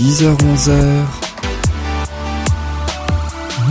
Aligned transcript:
10h-11h 0.00 1.04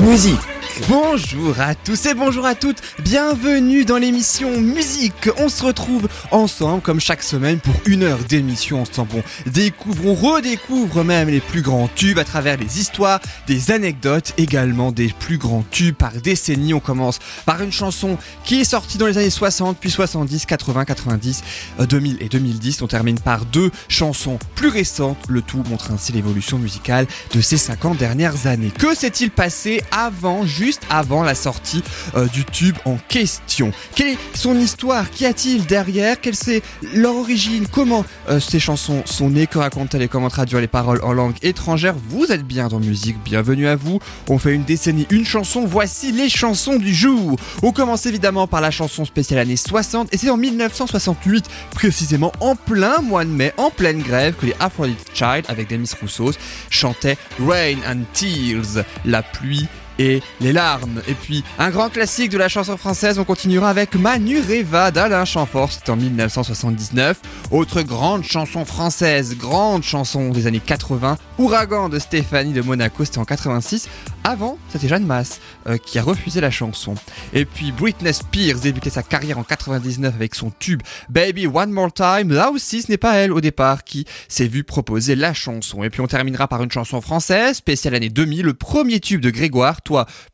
Musique 0.03 0.58
Bonjour 0.87 1.59
à 1.59 1.75
tous 1.75 2.05
et 2.05 2.13
bonjour 2.13 2.45
à 2.45 2.55
toutes, 2.55 2.81
bienvenue 2.99 3.83
dans 3.83 3.97
l'émission 3.97 4.61
Musique. 4.61 5.29
On 5.37 5.49
se 5.49 5.63
retrouve 5.63 6.07
ensemble 6.31 6.81
comme 6.81 6.99
chaque 6.99 7.23
semaine 7.23 7.59
pour 7.59 7.73
une 7.85 8.03
heure 8.03 8.19
d'émission 8.19 8.81
ensemble. 8.81 9.09
On 9.15 9.49
découvre, 9.49 10.05
on 10.05 10.13
redécouvre 10.13 11.03
même 11.03 11.27
les 11.27 11.41
plus 11.41 11.61
grands 11.61 11.89
tubes 11.95 12.17
à 12.17 12.23
travers 12.23 12.57
les 12.57 12.79
histoires, 12.79 13.19
des 13.47 13.71
anecdotes, 13.71 14.33
également 14.37 14.91
des 14.91 15.09
plus 15.09 15.37
grands 15.37 15.65
tubes 15.69 15.95
par 15.95 16.13
décennie. 16.13 16.73
On 16.73 16.79
commence 16.79 17.19
par 17.45 17.61
une 17.61 17.71
chanson 17.71 18.17
qui 18.43 18.61
est 18.61 18.65
sortie 18.65 18.97
dans 18.97 19.07
les 19.07 19.17
années 19.17 19.29
60, 19.29 19.77
puis 19.79 19.91
70, 19.91 20.45
80, 20.45 20.85
90, 20.85 21.43
2000 21.79 22.17
et 22.21 22.29
2010. 22.29 22.81
On 22.83 22.87
termine 22.87 23.19
par 23.19 23.45
deux 23.45 23.71
chansons 23.89 24.39
plus 24.55 24.69
récentes. 24.69 25.17
Le 25.27 25.41
tout 25.41 25.63
montre 25.69 25.91
ainsi 25.91 26.13
l'évolution 26.13 26.57
musicale 26.57 27.05
de 27.33 27.41
ces 27.41 27.57
50 27.57 27.97
dernières 27.97 28.47
années. 28.47 28.71
Que 28.71 28.95
s'est-il 28.95 29.31
passé 29.31 29.81
avant, 29.91 30.45
juste 30.45 30.68
avant 30.89 31.23
la 31.23 31.35
sortie 31.35 31.83
euh, 32.15 32.27
du 32.27 32.45
tube 32.45 32.75
en 32.85 32.97
question. 33.07 33.71
Quelle 33.95 34.09
est 34.09 34.17
son 34.33 34.57
histoire? 34.57 35.09
Qu'y 35.09 35.25
a-t-il 35.25 35.65
derrière? 35.65 36.21
Quelle 36.21 36.35
c'est 36.35 36.61
leur 36.93 37.15
origine? 37.15 37.67
Comment 37.71 38.05
euh, 38.29 38.39
ces 38.39 38.59
chansons 38.59 39.03
sont 39.05 39.29
nées? 39.29 39.47
Que 39.47 39.57
racontent-elles? 39.57 40.09
Comment 40.09 40.29
traduire 40.29 40.61
les 40.61 40.67
paroles 40.67 40.99
en 41.03 41.13
langue 41.13 41.35
étrangère? 41.41 41.95
Vous 42.09 42.31
êtes 42.31 42.45
bien 42.45 42.67
dans 42.67 42.79
musique, 42.79 43.17
bienvenue 43.23 43.67
à 43.67 43.75
vous. 43.75 43.99
On 44.29 44.37
fait 44.37 44.53
une 44.53 44.63
décennie, 44.63 45.07
une 45.09 45.25
chanson, 45.25 45.65
voici 45.65 46.11
les 46.11 46.29
chansons 46.29 46.77
du 46.77 46.93
jour. 46.93 47.37
On 47.63 47.71
commence 47.71 48.05
évidemment 48.05 48.47
par 48.47 48.61
la 48.61 48.71
chanson 48.71 49.05
spéciale 49.05 49.39
année 49.39 49.57
60 49.57 50.13
et 50.13 50.17
c'est 50.17 50.29
en 50.29 50.37
1968, 50.37 51.45
précisément 51.71 52.31
en 52.39 52.55
plein 52.55 53.01
mois 53.01 53.25
de 53.25 53.29
mai, 53.29 53.53
en 53.57 53.69
pleine 53.69 54.01
grève, 54.01 54.35
que 54.35 54.45
les 54.45 54.55
Aphrodite 54.59 55.05
Child 55.13 55.45
avec 55.47 55.69
Demis 55.69 55.89
Roussos 55.99 56.37
chantaient 56.69 57.17
Rain 57.39 57.77
and 57.87 58.01
Tears, 58.13 58.83
la 59.05 59.23
pluie 59.23 59.67
et 59.99 60.23
les 60.41 60.53
larmes. 60.53 61.01
Et 61.07 61.13
puis, 61.13 61.43
un 61.59 61.69
grand 61.69 61.89
classique 61.89 62.31
de 62.31 62.37
la 62.37 62.47
chanson 62.47 62.77
française, 62.77 63.19
on 63.19 63.25
continuera 63.25 63.69
avec 63.69 63.93
Manu 63.95 64.39
Reva 64.39 64.89
d'Alain 64.89 65.25
Chamfort, 65.25 65.71
c'était 65.71 65.91
en 65.91 65.97
1979. 65.97 67.19
Autre 67.51 67.81
grande 67.81 68.23
chanson 68.23 68.65
française, 68.65 69.37
grande 69.37 69.83
chanson 69.83 70.29
des 70.29 70.47
années 70.47 70.61
80, 70.65 71.17
Ouragan 71.37 71.89
de 71.89 71.99
Stéphanie 71.99 72.53
de 72.53 72.61
Monaco, 72.61 73.05
c'était 73.05 73.19
en 73.19 73.25
86. 73.25 73.89
Avant, 74.23 74.57
c'était 74.69 74.87
Jeanne 74.87 75.05
Masse 75.05 75.39
euh, 75.67 75.77
qui 75.77 75.97
a 75.99 76.03
refusé 76.03 76.41
la 76.41 76.51
chanson. 76.51 76.95
Et 77.33 77.45
puis 77.45 77.71
Britney 77.71 78.13
Spears 78.13 78.59
débutait 78.59 78.89
sa 78.89 79.03
carrière 79.03 79.37
en 79.37 79.43
99 79.43 80.13
avec 80.13 80.35
son 80.35 80.51
tube 80.51 80.81
Baby 81.09 81.47
One 81.47 81.71
More 81.71 81.91
Time. 81.91 82.31
Là 82.31 82.51
aussi, 82.51 82.81
ce 82.81 82.91
n'est 82.91 82.97
pas 82.97 83.15
elle 83.15 83.31
au 83.31 83.41
départ 83.41 83.83
qui 83.83 84.05
s'est 84.27 84.47
vue 84.47 84.63
proposer 84.63 85.15
la 85.15 85.33
chanson. 85.33 85.83
Et 85.83 85.89
puis 85.89 86.01
on 86.01 86.07
terminera 86.07 86.47
par 86.47 86.61
une 86.63 86.71
chanson 86.71 87.01
française, 87.01 87.57
spéciale 87.57 87.95
année 87.95 88.09
2000, 88.09 88.45
le 88.45 88.53
premier 88.53 88.99
tube 88.99 89.21
de 89.21 89.29
Grégoire, 89.29 89.81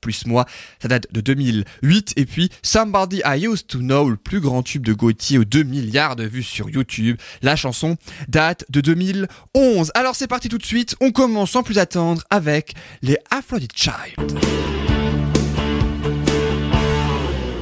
Plus 0.01 0.25
moi. 0.25 0.45
Ça 0.81 0.87
date 0.87 1.07
de 1.11 1.21
2008. 1.21 2.13
Et 2.17 2.25
puis 2.25 2.49
Somebody 2.61 3.21
I 3.25 3.45
Used 3.45 3.67
to 3.67 3.79
Know, 3.79 4.09
le 4.09 4.17
plus 4.17 4.39
grand 4.39 4.63
tube 4.63 4.85
de 4.85 4.93
Gauthier 4.93 5.37
aux 5.37 5.45
2 5.45 5.63
milliards 5.63 6.15
de 6.15 6.25
vues 6.25 6.43
sur 6.43 6.69
YouTube. 6.69 7.17
La 7.41 7.55
chanson 7.55 7.97
date 8.27 8.65
de 8.69 8.81
2011. 8.81 9.91
Alors 9.95 10.15
c'est 10.15 10.27
parti 10.27 10.49
tout 10.49 10.57
de 10.57 10.65
suite. 10.65 10.95
On 11.01 11.11
commence 11.11 11.51
sans 11.51 11.63
plus 11.63 11.77
attendre 11.77 12.23
avec 12.29 12.73
les 13.01 13.17
Aphrodite 13.31 13.75
Child. 13.75 14.39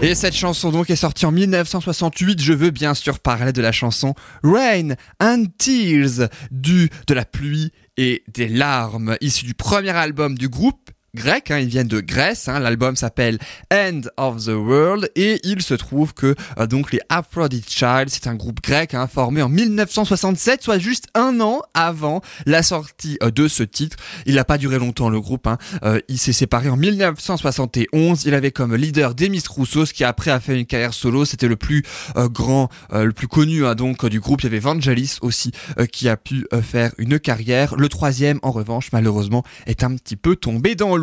Et 0.03 0.15
cette 0.15 0.35
chanson 0.35 0.69
donc 0.69 0.89
est 0.89 0.97
sortie 0.97 1.25
en 1.25 1.31
1968. 1.31 2.41
Je 2.41 2.51
veux 2.51 2.71
bien 2.71 2.93
sûr 2.93 3.21
parler 3.21 3.53
de 3.53 3.61
la 3.61 3.71
chanson 3.71 4.15
Rain 4.43 4.95
and 5.21 5.45
Tears, 5.57 6.27
du 6.51 6.89
de 7.07 7.13
la 7.13 7.23
pluie 7.23 7.71
et 7.95 8.21
des 8.27 8.49
larmes, 8.49 9.15
issue 9.21 9.45
du 9.45 9.53
premier 9.53 9.91
album 9.91 10.37
du 10.37 10.49
groupe 10.49 10.82
grec, 11.15 11.51
hein, 11.51 11.59
ils 11.59 11.67
viennent 11.67 11.87
de 11.87 11.99
Grèce, 11.99 12.47
hein, 12.47 12.59
l'album 12.59 12.95
s'appelle 12.95 13.37
End 13.71 14.01
of 14.17 14.45
the 14.45 14.49
World 14.49 15.11
et 15.15 15.39
il 15.43 15.61
se 15.61 15.75
trouve 15.75 16.15
que 16.15 16.33
euh, 16.57 16.65
donc 16.65 16.91
les 16.91 17.01
Aphrodite 17.07 17.69
Child, 17.69 18.09
c'est 18.09 18.25
un 18.25 18.33
groupe 18.33 18.63
grec 18.63 18.95
hein, 18.95 19.05
formé 19.05 19.43
en 19.43 19.49
1967, 19.49 20.63
soit 20.63 20.79
juste 20.79 21.05
un 21.13 21.39
an 21.39 21.61
avant 21.75 22.21
la 22.47 22.63
sortie 22.63 23.19
euh, 23.21 23.29
de 23.29 23.47
ce 23.47 23.61
titre. 23.61 23.97
Il 24.25 24.35
n'a 24.35 24.43
pas 24.43 24.57
duré 24.57 24.79
longtemps 24.79 25.09
le 25.09 25.21
groupe, 25.21 25.45
hein. 25.45 25.59
euh, 25.83 25.99
il 26.07 26.17
s'est 26.17 26.33
séparé 26.33 26.69
en 26.69 26.77
1971, 26.77 28.25
il 28.25 28.33
avait 28.33 28.51
comme 28.51 28.75
leader 28.75 29.13
Demis 29.13 29.43
Roussos 29.47 29.93
qui 29.93 30.03
après 30.03 30.31
a 30.31 30.39
fait 30.39 30.59
une 30.59 30.65
carrière 30.65 30.95
solo, 30.95 31.25
c'était 31.25 31.47
le 31.47 31.57
plus 31.57 31.83
grand, 32.15 32.69
le 32.91 33.11
plus 33.11 33.27
connu 33.27 33.61
donc 33.75 34.05
du 34.05 34.19
groupe, 34.19 34.41
il 34.41 34.45
y 34.45 34.47
avait 34.47 34.59
Vangelis 34.59 35.17
aussi 35.21 35.51
qui 35.91 36.09
a 36.09 36.17
pu 36.17 36.47
faire 36.63 36.91
une 36.97 37.19
carrière. 37.19 37.75
Le 37.75 37.89
troisième 37.89 38.39
en 38.41 38.51
revanche 38.51 38.89
malheureusement 38.91 39.43
est 39.67 39.83
un 39.83 39.95
petit 39.95 40.15
peu 40.15 40.35
tombé 40.35 40.75
dans 40.75 40.95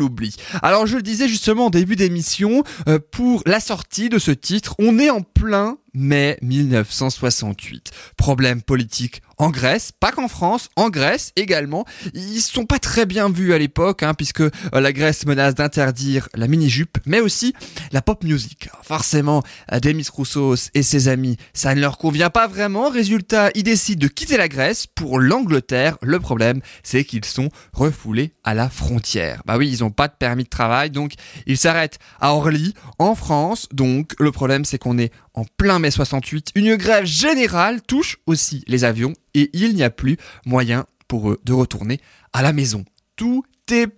Alors 0.61 0.87
je 0.87 0.95
le 0.97 1.01
disais 1.01 1.27
justement 1.27 1.67
en 1.67 1.69
début 1.69 1.95
d'émission, 1.95 2.63
euh, 2.87 2.99
pour 3.11 3.41
la 3.45 3.59
sortie 3.59 4.09
de 4.09 4.19
ce 4.19 4.31
titre, 4.31 4.75
on 4.79 4.99
est 4.99 5.09
en 5.09 5.21
plein 5.21 5.77
mai 5.93 6.37
1968. 6.41 7.91
Problème 8.17 8.61
politique 8.61 9.21
en 9.41 9.49
Grèce, 9.49 9.91
pas 9.99 10.11
qu'en 10.11 10.27
France, 10.27 10.69
en 10.75 10.91
Grèce 10.91 11.31
également. 11.35 11.83
Ils 12.13 12.41
sont 12.41 12.67
pas 12.67 12.77
très 12.77 13.07
bien 13.07 13.27
vus 13.27 13.53
à 13.53 13.57
l'époque, 13.57 14.03
hein, 14.03 14.13
puisque 14.13 14.41
euh, 14.41 14.51
la 14.71 14.93
Grèce 14.93 15.25
menace 15.25 15.55
d'interdire 15.55 16.29
la 16.35 16.47
mini-jupe, 16.47 16.99
mais 17.07 17.21
aussi 17.21 17.55
la 17.91 18.03
pop 18.03 18.23
music. 18.23 18.69
forcément, 18.83 19.41
euh, 19.71 19.79
Demis 19.79 20.05
Roussos 20.13 20.69
et 20.75 20.83
ses 20.83 21.07
amis, 21.07 21.37
ça 21.55 21.73
ne 21.73 21.81
leur 21.81 21.97
convient 21.97 22.29
pas 22.29 22.45
vraiment. 22.45 22.91
Résultat, 22.91 23.49
ils 23.55 23.63
décident 23.63 24.03
de 24.03 24.07
quitter 24.07 24.37
la 24.37 24.47
Grèce 24.47 24.85
pour 24.85 25.19
l'Angleterre. 25.19 25.97
Le 26.03 26.19
problème, 26.19 26.61
c'est 26.83 27.03
qu'ils 27.03 27.25
sont 27.25 27.49
refoulés 27.73 28.33
à 28.43 28.53
la 28.53 28.69
frontière. 28.69 29.41
Bah 29.47 29.57
oui, 29.57 29.67
ils 29.69 29.83
ont 29.83 29.89
pas 29.89 30.07
de 30.07 30.13
permis 30.19 30.43
de 30.43 30.49
travail, 30.49 30.91
donc 30.91 31.13
ils 31.47 31.57
s'arrêtent 31.57 31.97
à 32.19 32.35
Orly, 32.35 32.75
en 32.99 33.15
France. 33.15 33.67
Donc 33.73 34.13
le 34.19 34.31
problème, 34.31 34.65
c'est 34.65 34.77
qu'on 34.77 34.99
est 34.99 35.11
en 35.33 35.45
plein 35.57 35.79
mai 35.79 35.91
68. 35.91 36.51
Une 36.55 36.75
grève 36.75 37.05
générale 37.05 37.81
touche 37.81 38.17
aussi 38.25 38.63
les 38.67 38.83
avions 38.83 39.13
et 39.33 39.49
il 39.53 39.75
n'y 39.75 39.83
a 39.83 39.89
plus 39.89 40.17
moyen 40.45 40.85
pour 41.07 41.29
eux 41.29 41.39
de 41.43 41.53
retourner 41.53 41.99
à 42.33 42.41
la 42.41 42.53
maison. 42.53 42.85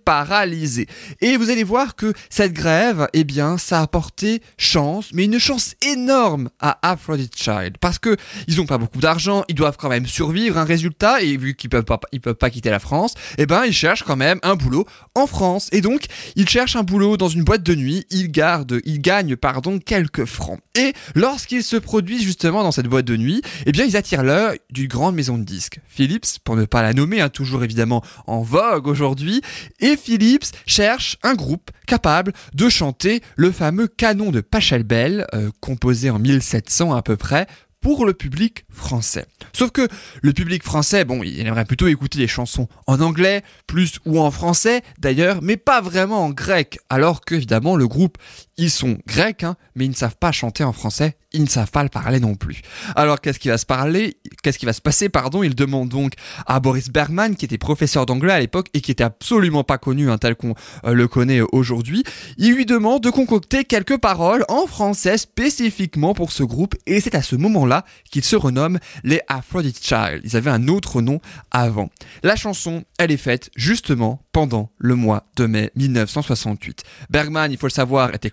Paralysé. 0.04 0.86
Et 1.20 1.36
vous 1.36 1.50
allez 1.50 1.64
voir 1.64 1.96
que 1.96 2.12
cette 2.30 2.52
grève, 2.52 3.08
eh 3.12 3.24
bien, 3.24 3.58
ça 3.58 3.80
a 3.80 3.86
porté 3.88 4.40
chance, 4.56 5.10
mais 5.12 5.24
une 5.24 5.40
chance 5.40 5.74
énorme 5.84 6.48
à 6.60 6.78
Aphrodite 6.88 7.36
Child. 7.36 7.78
Parce 7.80 7.98
que 7.98 8.16
ils 8.46 8.60
ont 8.60 8.66
pas 8.66 8.78
beaucoup 8.78 9.00
d'argent, 9.00 9.44
ils 9.48 9.56
doivent 9.56 9.76
quand 9.76 9.88
même 9.88 10.06
survivre 10.06 10.58
un 10.58 10.64
résultat, 10.64 11.22
et 11.22 11.36
vu 11.36 11.56
qu'ils 11.56 11.70
peuvent 11.70 11.84
pas, 11.84 11.98
ils 12.12 12.20
peuvent 12.20 12.34
pas 12.36 12.50
quitter 12.50 12.70
la 12.70 12.78
France, 12.78 13.14
eh 13.36 13.46
ben, 13.46 13.64
ils 13.64 13.72
cherchent 13.72 14.04
quand 14.04 14.14
même 14.14 14.38
un 14.44 14.54
boulot 14.54 14.86
en 15.16 15.26
France. 15.26 15.68
Et 15.72 15.80
donc, 15.80 16.04
ils 16.36 16.48
cherchent 16.48 16.76
un 16.76 16.84
boulot 16.84 17.16
dans 17.16 17.28
une 17.28 17.42
boîte 17.42 17.64
de 17.64 17.74
nuit, 17.74 18.06
ils 18.10 18.30
gardent, 18.30 18.80
ils 18.84 19.00
gagnent, 19.00 19.34
pardon, 19.34 19.80
quelques 19.80 20.24
francs. 20.24 20.60
Et 20.76 20.92
lorsqu'ils 21.16 21.64
se 21.64 21.76
produisent 21.76 22.22
justement 22.22 22.62
dans 22.62 22.72
cette 22.72 22.86
boîte 22.86 23.06
de 23.06 23.16
nuit, 23.16 23.42
eh 23.66 23.72
bien, 23.72 23.84
ils 23.84 23.96
attirent 23.96 24.22
l'œil 24.22 24.60
d'une 24.70 24.86
grande 24.86 25.16
maison 25.16 25.36
de 25.36 25.44
disques. 25.44 25.80
Philips, 25.88 26.38
pour 26.44 26.54
ne 26.54 26.64
pas 26.64 26.82
la 26.82 26.92
nommer, 26.92 27.20
hein, 27.20 27.28
toujours 27.28 27.64
évidemment 27.64 28.04
en 28.28 28.42
vogue 28.42 28.86
aujourd'hui, 28.86 29.42
et 29.80 29.96
Philips 29.96 30.52
cherche 30.66 31.16
un 31.22 31.34
groupe 31.34 31.70
capable 31.86 32.32
de 32.54 32.68
chanter 32.68 33.22
le 33.36 33.50
fameux 33.50 33.88
canon 33.88 34.30
de 34.30 34.40
Pachelbel, 34.40 35.26
euh, 35.34 35.50
composé 35.60 36.10
en 36.10 36.18
1700 36.18 36.94
à 36.94 37.02
peu 37.02 37.16
près, 37.16 37.46
pour 37.84 38.06
le 38.06 38.14
public 38.14 38.64
français. 38.70 39.26
Sauf 39.52 39.70
que 39.70 39.86
le 40.22 40.32
public 40.32 40.62
français, 40.62 41.04
bon, 41.04 41.22
il 41.22 41.46
aimerait 41.46 41.66
plutôt 41.66 41.86
écouter 41.86 42.18
des 42.18 42.26
chansons 42.26 42.66
en 42.86 42.98
anglais, 43.02 43.42
plus 43.66 43.98
ou 44.06 44.18
en 44.18 44.30
français 44.30 44.80
d'ailleurs, 44.98 45.42
mais 45.42 45.58
pas 45.58 45.82
vraiment 45.82 46.24
en 46.24 46.30
grec, 46.30 46.78
alors 46.88 47.20
que 47.20 47.34
évidemment 47.34 47.76
le 47.76 47.86
groupe, 47.86 48.16
ils 48.56 48.70
sont 48.70 48.98
grecs, 49.06 49.42
hein, 49.42 49.56
mais 49.74 49.84
ils 49.84 49.90
ne 49.90 49.94
savent 49.94 50.16
pas 50.16 50.32
chanter 50.32 50.62
en 50.62 50.72
français, 50.72 51.16
ils 51.32 51.42
ne 51.42 51.48
savent 51.48 51.72
pas 51.72 51.82
le 51.82 51.88
parler 51.88 52.20
non 52.20 52.36
plus. 52.36 52.62
Alors 52.94 53.20
qu'est-ce 53.20 53.40
qui 53.40 53.48
va 53.48 53.58
se 53.58 53.66
parler 53.66 54.16
Qu'est-ce 54.42 54.58
qui 54.58 54.66
va 54.66 54.72
se 54.72 54.80
passer 54.80 55.08
Pardon, 55.08 55.42
il 55.42 55.54
demande 55.54 55.88
donc 55.88 56.12
à 56.46 56.60
Boris 56.60 56.90
Bergman, 56.90 57.34
qui 57.34 57.44
était 57.44 57.58
professeur 57.58 58.06
d'anglais 58.06 58.32
à 58.32 58.40
l'époque 58.40 58.68
et 58.74 58.80
qui 58.80 58.92
était 58.92 59.04
absolument 59.04 59.64
pas 59.64 59.78
connu 59.78 60.10
hein, 60.10 60.18
tel 60.18 60.36
qu'on 60.36 60.54
euh, 60.84 60.92
le 60.92 61.08
connaît 61.08 61.40
aujourd'hui. 61.52 62.04
Il 62.38 62.54
lui 62.54 62.66
demande 62.66 63.02
de 63.02 63.10
concocter 63.10 63.64
quelques 63.64 63.98
paroles 63.98 64.44
en 64.48 64.66
français 64.66 65.18
spécifiquement 65.18 66.14
pour 66.14 66.30
ce 66.30 66.44
groupe 66.44 66.76
et 66.86 67.00
c'est 67.00 67.14
à 67.14 67.22
ce 67.22 67.34
moment-là 67.34 67.64
là 67.66 67.84
qu'ils 68.10 68.24
se 68.24 68.36
renomment 68.36 68.78
les 69.02 69.20
Aphrodite 69.28 69.84
Child. 69.84 70.20
Ils 70.24 70.36
avaient 70.36 70.50
un 70.50 70.68
autre 70.68 71.00
nom 71.00 71.20
avant. 71.50 71.90
La 72.22 72.36
chanson, 72.36 72.84
elle 72.98 73.10
est 73.10 73.16
faite 73.16 73.50
justement 73.56 74.22
pendant 74.32 74.70
le 74.78 74.94
mois 74.94 75.26
de 75.36 75.46
mai 75.46 75.70
1968. 75.76 76.82
Bergman, 77.10 77.50
il 77.52 77.58
faut 77.58 77.66
le 77.66 77.72
savoir, 77.72 78.14
était 78.14 78.30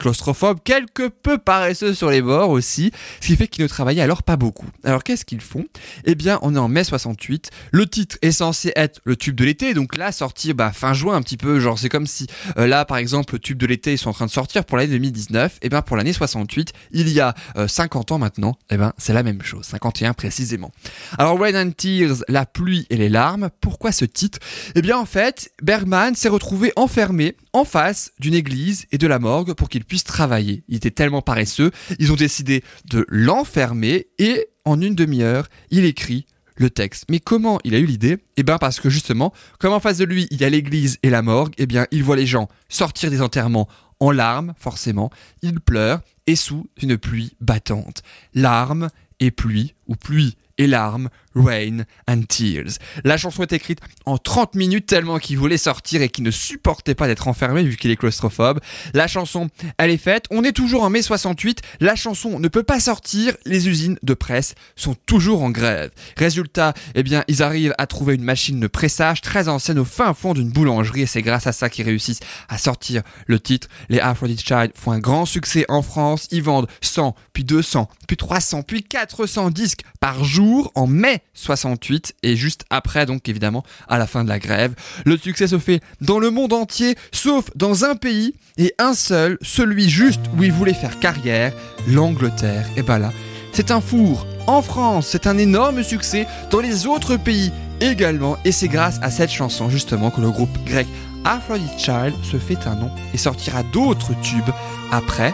quelque 0.63 1.07
peu 1.07 1.37
paresseux 1.37 1.93
sur 1.93 2.09
les 2.09 2.21
bords 2.21 2.49
aussi, 2.49 2.91
ce 3.19 3.27
qui 3.27 3.35
fait 3.35 3.47
qu'il 3.47 3.63
ne 3.63 3.67
travaillait 3.67 4.01
alors 4.01 4.23
pas 4.23 4.35
beaucoup. 4.35 4.67
Alors 4.83 5.03
qu'est-ce 5.03 5.25
qu'ils 5.25 5.41
font? 5.41 5.65
Eh 6.05 6.15
bien, 6.15 6.39
on 6.41 6.55
est 6.55 6.59
en 6.59 6.67
mai 6.67 6.83
68, 6.83 7.49
le 7.71 7.87
titre 7.87 8.17
est 8.21 8.31
censé 8.31 8.71
être 8.75 8.99
le 9.03 9.15
tube 9.15 9.35
de 9.35 9.45
l'été, 9.45 9.73
donc 9.73 9.95
là, 9.97 10.11
sortir 10.11 10.55
bah, 10.55 10.71
fin 10.73 10.93
juin 10.93 11.15
un 11.15 11.21
petit 11.21 11.37
peu, 11.37 11.59
genre 11.59 11.77
c'est 11.77 11.89
comme 11.89 12.07
si 12.07 12.27
euh, 12.57 12.67
là, 12.67 12.85
par 12.85 12.97
exemple, 12.97 13.33
le 13.33 13.39
tube 13.39 13.57
de 13.57 13.65
l'été, 13.65 13.93
ils 13.93 13.97
sont 13.97 14.09
en 14.09 14.13
train 14.13 14.25
de 14.25 14.31
sortir 14.31 14.65
pour 14.65 14.77
l'année 14.77 14.91
2019, 14.91 15.59
et 15.61 15.69
bien 15.69 15.81
pour 15.81 15.97
l'année 15.97 16.13
68, 16.13 16.73
il 16.91 17.09
y 17.09 17.19
a 17.19 17.35
50 17.67 18.11
euh, 18.11 18.15
ans 18.15 18.19
maintenant, 18.19 18.57
et 18.69 18.77
ben 18.77 18.93
c'est 18.97 19.13
la 19.13 19.23
même 19.23 19.41
chose, 19.41 19.65
51 19.65 20.13
précisément. 20.13 20.71
Alors 21.17 21.39
Rain 21.39 21.67
and 21.67 21.71
Tears, 21.71 22.23
la 22.27 22.45
pluie 22.45 22.87
et 22.89 22.97
les 22.97 23.09
larmes, 23.09 23.49
pourquoi 23.61 23.91
ce 23.91 24.05
titre? 24.05 24.39
Eh 24.75 24.81
bien 24.81 24.97
en 24.97 25.05
fait, 25.05 25.51
Bergman 25.61 26.15
s'est 26.15 26.29
retrouvé 26.29 26.73
enfermé 26.75 27.35
en 27.53 27.65
face 27.65 28.11
d'une 28.19 28.33
église 28.33 28.85
et 28.91 28.97
de 28.97 29.07
la 29.07 29.19
morgue 29.19 29.53
pour 29.53 29.69
qu'il 29.69 29.85
puisse 29.85 30.03
travailler. 30.03 30.63
Il 30.67 30.75
était 30.77 30.91
tellement 30.91 31.21
paresseux, 31.21 31.71
ils 31.99 32.11
ont 32.11 32.15
décidé 32.15 32.63
de 32.89 33.05
l'enfermer 33.09 34.07
et 34.17 34.47
en 34.65 34.79
une 34.79 34.95
demi-heure, 34.95 35.47
il 35.69 35.85
écrit 35.85 36.25
le 36.55 36.69
texte. 36.69 37.05
Mais 37.09 37.19
comment 37.19 37.59
il 37.63 37.75
a 37.75 37.79
eu 37.79 37.85
l'idée? 37.85 38.19
Eh 38.37 38.43
bien 38.43 38.57
parce 38.57 38.79
que 38.79 38.89
justement, 38.89 39.33
comme 39.59 39.73
en 39.73 39.79
face 39.79 39.97
de 39.97 40.05
lui, 40.05 40.27
il 40.31 40.39
y 40.39 40.45
a 40.45 40.49
l'église 40.49 40.97
et 41.03 41.09
la 41.09 41.21
morgue, 41.21 41.53
eh 41.57 41.65
bien 41.65 41.87
il 41.91 42.03
voit 42.03 42.15
les 42.15 42.27
gens 42.27 42.47
sortir 42.69 43.09
des 43.09 43.21
enterrements 43.21 43.67
en 43.99 44.11
larmes, 44.11 44.53
forcément, 44.57 45.11
il 45.41 45.59
pleure 45.59 46.01
et 46.27 46.35
sous 46.35 46.65
une 46.81 46.97
pluie 46.97 47.35
battante. 47.39 48.01
Larmes 48.33 48.89
et 49.19 49.31
pluie, 49.31 49.75
ou 49.87 49.95
pluie 49.95 50.37
et 50.57 50.67
larmes, 50.67 51.09
Rain 51.35 51.83
and 52.07 52.23
Tears. 52.27 52.77
La 53.03 53.17
chanson 53.17 53.43
est 53.43 53.53
écrite 53.53 53.79
en 54.05 54.17
30 54.17 54.55
minutes 54.55 54.85
tellement 54.85 55.19
qu'il 55.19 55.37
voulait 55.37 55.57
sortir 55.57 56.01
et 56.01 56.09
qu'il 56.09 56.23
ne 56.23 56.31
supportait 56.31 56.95
pas 56.95 57.07
d'être 57.07 57.27
enfermé 57.27 57.63
vu 57.63 57.77
qu'il 57.77 57.91
est 57.91 57.95
claustrophobe. 57.95 58.59
La 58.93 59.07
chanson, 59.07 59.49
elle 59.77 59.91
est 59.91 59.97
faite. 59.97 60.25
On 60.31 60.43
est 60.43 60.51
toujours 60.51 60.83
en 60.83 60.89
mai 60.89 61.01
68. 61.01 61.61
La 61.79 61.95
chanson 61.95 62.39
ne 62.39 62.47
peut 62.47 62.63
pas 62.63 62.79
sortir. 62.79 63.35
Les 63.45 63.69
usines 63.69 63.97
de 64.03 64.13
presse 64.13 64.55
sont 64.75 64.95
toujours 65.05 65.43
en 65.43 65.49
grève. 65.49 65.91
Résultat, 66.17 66.73
eh 66.95 67.03
bien, 67.03 67.23
ils 67.27 67.43
arrivent 67.43 67.75
à 67.77 67.87
trouver 67.87 68.15
une 68.15 68.23
machine 68.23 68.59
de 68.59 68.67
pressage 68.67 69.21
très 69.21 69.47
ancienne 69.47 69.79
au 69.79 69.85
fin 69.85 70.13
fond 70.13 70.33
d'une 70.33 70.49
boulangerie 70.49 71.01
et 71.01 71.05
c'est 71.05 71.21
grâce 71.21 71.47
à 71.47 71.51
ça 71.51 71.69
qu'ils 71.69 71.85
réussissent 71.85 72.19
à 72.49 72.57
sortir 72.57 73.01
le 73.27 73.39
titre. 73.39 73.67
Les 73.89 73.99
Aphrodite 73.99 74.41
Child 74.41 74.71
font 74.75 74.91
un 74.91 74.99
grand 74.99 75.25
succès 75.25 75.65
en 75.69 75.81
France. 75.81 76.27
Ils 76.31 76.43
vendent 76.43 76.67
100, 76.81 77.15
puis 77.33 77.43
200, 77.43 77.89
puis 78.07 78.17
300, 78.17 78.63
puis 78.63 78.83
400 78.83 79.51
disques 79.51 79.83
par 79.99 80.23
jour 80.23 80.71
en 80.75 80.87
mai 80.87 81.20
68 81.33 82.15
et 82.23 82.35
juste 82.35 82.65
après 82.69 83.05
donc 83.05 83.27
évidemment 83.29 83.63
à 83.87 83.97
la 83.97 84.07
fin 84.07 84.23
de 84.23 84.29
la 84.29 84.39
grève. 84.39 84.73
Le 85.05 85.17
succès 85.17 85.47
se 85.47 85.57
fait 85.57 85.81
dans 86.01 86.19
le 86.19 86.29
monde 86.29 86.53
entier 86.53 86.95
sauf 87.11 87.45
dans 87.55 87.85
un 87.85 87.95
pays 87.95 88.33
et 88.57 88.73
un 88.77 88.93
seul, 88.93 89.37
celui 89.41 89.89
juste 89.89 90.21
où 90.37 90.43
il 90.43 90.51
voulait 90.51 90.73
faire 90.73 90.99
carrière, 90.99 91.53
l'Angleterre. 91.87 92.65
Et 92.75 92.81
bah 92.81 92.99
là, 92.99 93.11
c'est 93.53 93.71
un 93.71 93.81
four. 93.81 94.27
En 94.47 94.61
France, 94.61 95.07
c'est 95.07 95.27
un 95.27 95.37
énorme 95.37 95.83
succès 95.83 96.27
dans 96.49 96.59
les 96.59 96.85
autres 96.85 97.17
pays 97.17 97.51
également 97.79 98.37
et 98.45 98.51
c'est 98.51 98.67
grâce 98.67 98.99
à 99.01 99.09
cette 99.09 99.31
chanson 99.31 99.69
justement 99.69 100.11
que 100.11 100.21
le 100.21 100.31
groupe 100.31 100.57
grec 100.65 100.87
Aphrodite 101.23 101.77
Child 101.77 102.13
se 102.23 102.37
fait 102.37 102.67
un 102.67 102.75
nom 102.75 102.91
et 103.13 103.17
sortira 103.17 103.63
d'autres 103.63 104.19
tubes 104.21 104.49
après, 104.91 105.33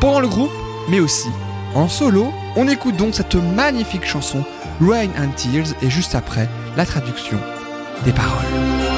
pendant 0.00 0.20
le 0.20 0.28
groupe, 0.28 0.52
mais 0.88 1.00
aussi 1.00 1.28
en 1.74 1.88
solo. 1.88 2.32
On 2.56 2.68
écoute 2.68 2.96
donc 2.96 3.14
cette 3.14 3.34
magnifique 3.34 4.04
chanson 4.04 4.44
Rain 4.82 5.10
and 5.16 5.30
Tears 5.36 5.74
et 5.80 5.90
juste 5.90 6.14
après 6.14 6.48
la 6.76 6.84
traduction 6.84 7.38
des 8.04 8.12
paroles. 8.12 8.91